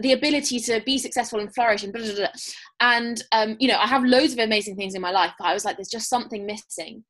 the 0.00 0.12
ability 0.12 0.58
to 0.60 0.80
be 0.84 0.98
successful 0.98 1.40
and 1.40 1.54
flourish 1.54 1.84
and 1.84 1.92
blah, 1.92 2.02
blah, 2.02 2.14
blah. 2.14 2.28
and 2.80 3.22
um, 3.32 3.56
you 3.60 3.68
know 3.68 3.78
i 3.78 3.86
have 3.86 4.02
loads 4.04 4.32
of 4.32 4.38
amazing 4.38 4.74
things 4.74 4.94
in 4.94 5.00
my 5.00 5.10
life 5.10 5.32
but 5.38 5.46
i 5.46 5.54
was 5.54 5.64
like 5.64 5.76
there's 5.76 5.88
just 5.88 6.08
something 6.08 6.46
missing. 6.46 7.04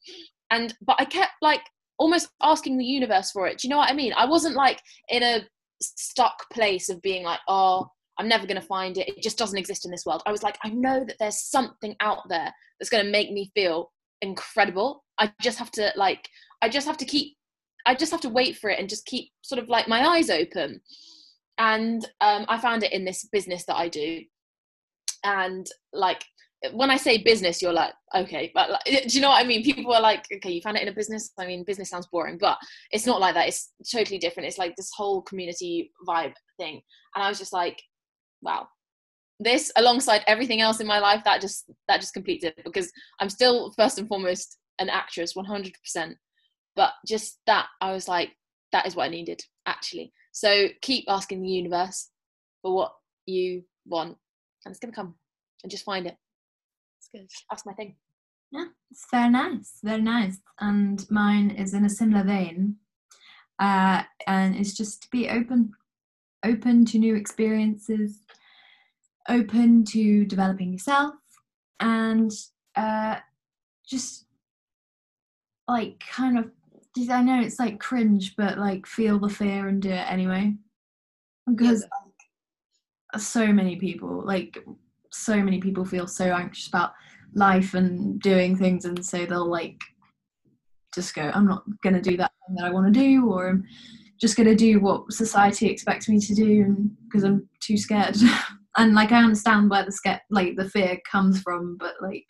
And 0.50 0.74
but 0.82 0.96
i 0.98 1.04
kept 1.04 1.32
like 1.40 1.62
almost 1.98 2.30
asking 2.42 2.78
the 2.78 2.84
universe 2.84 3.30
for 3.30 3.46
it. 3.46 3.58
Do 3.58 3.68
you 3.68 3.70
know 3.70 3.78
what 3.78 3.90
i 3.90 3.94
mean? 3.94 4.12
I 4.14 4.26
wasn't 4.26 4.56
like 4.56 4.80
in 5.08 5.22
a 5.22 5.42
stuck 5.80 6.50
place 6.52 6.88
of 6.88 7.00
being 7.02 7.24
like 7.24 7.40
oh 7.48 7.86
i'm 8.18 8.28
never 8.28 8.46
going 8.46 8.60
to 8.60 8.66
find 8.66 8.98
it. 8.98 9.08
It 9.08 9.22
just 9.22 9.38
doesn't 9.38 9.58
exist 9.58 9.84
in 9.84 9.90
this 9.90 10.04
world. 10.04 10.22
I 10.26 10.32
was 10.32 10.42
like 10.42 10.58
i 10.64 10.70
know 10.70 11.04
that 11.04 11.16
there's 11.20 11.42
something 11.42 11.94
out 12.00 12.28
there 12.28 12.52
that's 12.78 12.90
going 12.90 13.04
to 13.04 13.10
make 13.10 13.30
me 13.30 13.50
feel 13.54 13.92
incredible. 14.22 15.04
I 15.18 15.32
just 15.40 15.58
have 15.58 15.70
to 15.72 15.92
like 15.96 16.28
i 16.62 16.68
just 16.68 16.86
have 16.86 16.98
to 16.98 17.04
keep 17.04 17.36
i 17.86 17.94
just 17.94 18.12
have 18.12 18.20
to 18.20 18.28
wait 18.28 18.56
for 18.56 18.70
it 18.70 18.78
and 18.78 18.88
just 18.88 19.06
keep 19.06 19.30
sort 19.42 19.60
of 19.60 19.68
like 19.68 19.88
my 19.88 20.04
eyes 20.06 20.30
open 20.30 20.80
and 21.60 22.02
um, 22.22 22.46
I 22.48 22.58
found 22.58 22.82
it 22.82 22.92
in 22.92 23.04
this 23.04 23.28
business 23.30 23.66
that 23.66 23.76
I 23.76 23.88
do. 23.88 24.22
And 25.24 25.66
like 25.92 26.24
when 26.72 26.90
I 26.90 26.96
say 26.96 27.18
business, 27.18 27.60
you're 27.60 27.72
like, 27.72 27.92
okay, 28.16 28.50
but 28.54 28.70
like, 28.70 28.84
do 28.86 29.14
you 29.14 29.20
know 29.20 29.28
what 29.28 29.44
I 29.44 29.46
mean? 29.46 29.62
People 29.62 29.92
are 29.92 30.00
like, 30.00 30.24
okay, 30.36 30.50
you 30.50 30.62
found 30.62 30.78
it 30.78 30.82
in 30.82 30.88
a 30.88 30.94
business. 30.94 31.32
I 31.38 31.46
mean, 31.46 31.64
business 31.64 31.90
sounds 31.90 32.08
boring, 32.10 32.38
but 32.40 32.56
it's 32.90 33.06
not 33.06 33.20
like 33.20 33.34
that. 33.34 33.46
It's 33.46 33.72
totally 33.92 34.18
different. 34.18 34.48
It's 34.48 34.56
like 34.56 34.74
this 34.74 34.90
whole 34.96 35.20
community 35.20 35.92
vibe 36.08 36.32
thing. 36.58 36.80
And 37.14 37.22
I 37.22 37.28
was 37.28 37.38
just 37.38 37.52
like, 37.52 37.78
wow, 38.40 38.66
this 39.38 39.70
alongside 39.76 40.22
everything 40.26 40.62
else 40.62 40.80
in 40.80 40.86
my 40.86 40.98
life 40.98 41.22
that 41.24 41.42
just 41.42 41.70
that 41.88 42.00
just 42.00 42.14
completes 42.14 42.44
it 42.44 42.58
because 42.64 42.90
I'm 43.20 43.28
still 43.28 43.72
first 43.76 43.98
and 43.98 44.08
foremost 44.08 44.56
an 44.78 44.88
actress, 44.88 45.34
100%. 45.34 46.14
But 46.76 46.92
just 47.06 47.38
that, 47.46 47.66
I 47.80 47.92
was 47.92 48.08
like, 48.08 48.30
that 48.72 48.86
is 48.86 48.94
what 48.94 49.04
I 49.04 49.08
needed 49.08 49.42
actually. 49.66 50.12
So 50.32 50.68
keep 50.80 51.04
asking 51.08 51.42
the 51.42 51.48
universe 51.48 52.08
for 52.62 52.74
what 52.74 52.92
you 53.26 53.64
want, 53.86 54.16
and 54.64 54.72
it's 54.72 54.78
gonna 54.78 54.92
come. 54.92 55.14
And 55.62 55.70
just 55.70 55.84
find 55.84 56.06
it. 56.06 56.16
It's 56.98 57.08
good. 57.12 57.28
That's 57.50 57.66
my 57.66 57.72
thing. 57.74 57.96
Yeah, 58.50 58.66
it's 58.90 59.06
very 59.10 59.30
nice, 59.30 59.78
very 59.82 60.02
nice. 60.02 60.38
And 60.58 61.04
mine 61.10 61.50
is 61.50 61.74
in 61.74 61.84
a 61.84 61.90
similar 61.90 62.24
vein. 62.24 62.76
Uh, 63.58 64.04
and 64.26 64.56
it's 64.56 64.74
just 64.74 65.02
to 65.02 65.08
be 65.10 65.28
open, 65.28 65.72
open 66.44 66.86
to 66.86 66.98
new 66.98 67.14
experiences, 67.14 68.20
open 69.28 69.84
to 69.84 70.24
developing 70.24 70.72
yourself, 70.72 71.14
and 71.78 72.32
uh, 72.74 73.16
just 73.86 74.24
like 75.68 76.02
kind 76.10 76.38
of 76.38 76.50
I 76.99 77.22
know 77.22 77.41
it's 77.41 77.59
like 77.59 77.78
cringe, 77.78 78.34
but 78.36 78.59
like 78.59 78.86
feel 78.86 79.18
the 79.18 79.28
fear 79.28 79.68
and 79.68 79.80
do 79.80 79.91
it 79.91 80.11
anyway. 80.11 80.55
Because 81.49 81.82
like, 81.82 83.20
so 83.20 83.53
many 83.53 83.76
people, 83.76 84.22
like 84.24 84.59
so 85.12 85.36
many 85.36 85.61
people, 85.61 85.84
feel 85.84 86.07
so 86.07 86.26
anxious 86.26 86.68
about 86.68 86.93
life 87.34 87.74
and 87.74 88.20
doing 88.20 88.57
things, 88.57 88.84
and 88.84 89.05
so 89.05 89.24
they'll 89.24 89.49
like 89.49 89.80
just 90.95 91.14
go, 91.14 91.30
"I'm 91.32 91.47
not 91.47 91.64
gonna 91.82 92.03
do 92.03 92.16
that 92.16 92.32
thing 92.47 92.57
that 92.57 92.66
I 92.66 92.70
want 92.72 92.93
to 92.93 93.01
do," 93.01 93.26
or 93.26 93.49
"I'm 93.51 93.64
just 94.20 94.36
gonna 94.36 94.57
do 94.57 94.80
what 94.80 95.12
society 95.12 95.66
expects 95.66 96.09
me 96.09 96.20
to 96.20 96.34
do," 96.34 96.62
and 96.62 96.97
because 97.05 97.24
I'm 97.24 97.49
too 97.61 97.76
scared. 97.76 98.16
and 98.76 98.95
like 98.95 99.12
I 99.12 99.22
understand 99.22 99.70
where 99.70 99.84
the 99.84 99.93
scare, 99.93 100.20
like 100.30 100.57
the 100.57 100.68
fear 100.68 100.99
comes 101.11 101.41
from, 101.41 101.76
but 101.78 101.95
like 102.01 102.26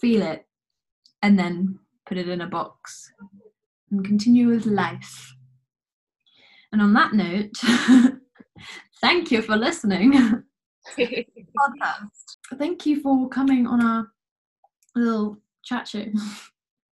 feel 0.00 0.22
it 0.22 0.46
and 1.22 1.38
then 1.38 1.78
put 2.06 2.18
it 2.18 2.28
in 2.28 2.40
a 2.40 2.46
box 2.46 3.12
and 3.90 4.04
continue 4.04 4.48
with 4.48 4.66
life. 4.66 5.34
And 6.72 6.80
on 6.80 6.92
that 6.94 7.12
note, 7.12 7.50
thank 9.00 9.30
you 9.30 9.42
for 9.42 9.56
listening. 9.56 10.12
podcast. 10.12 10.44
Thank 12.58 12.86
you 12.86 13.00
for 13.00 13.28
coming 13.28 13.66
on 13.66 13.84
our 13.84 14.08
little 14.96 15.36
chat 15.62 15.86
show. 15.86 16.04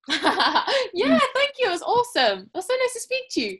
yeah, 0.10 1.20
thank 1.34 1.54
you. 1.60 1.68
It 1.68 1.72
was 1.72 1.84
awesome. 1.84 2.40
It 2.40 2.50
was 2.56 2.66
so 2.66 2.74
nice 2.74 2.94
to 2.94 3.00
speak 3.00 3.24
to 3.32 3.42
you. 3.42 3.58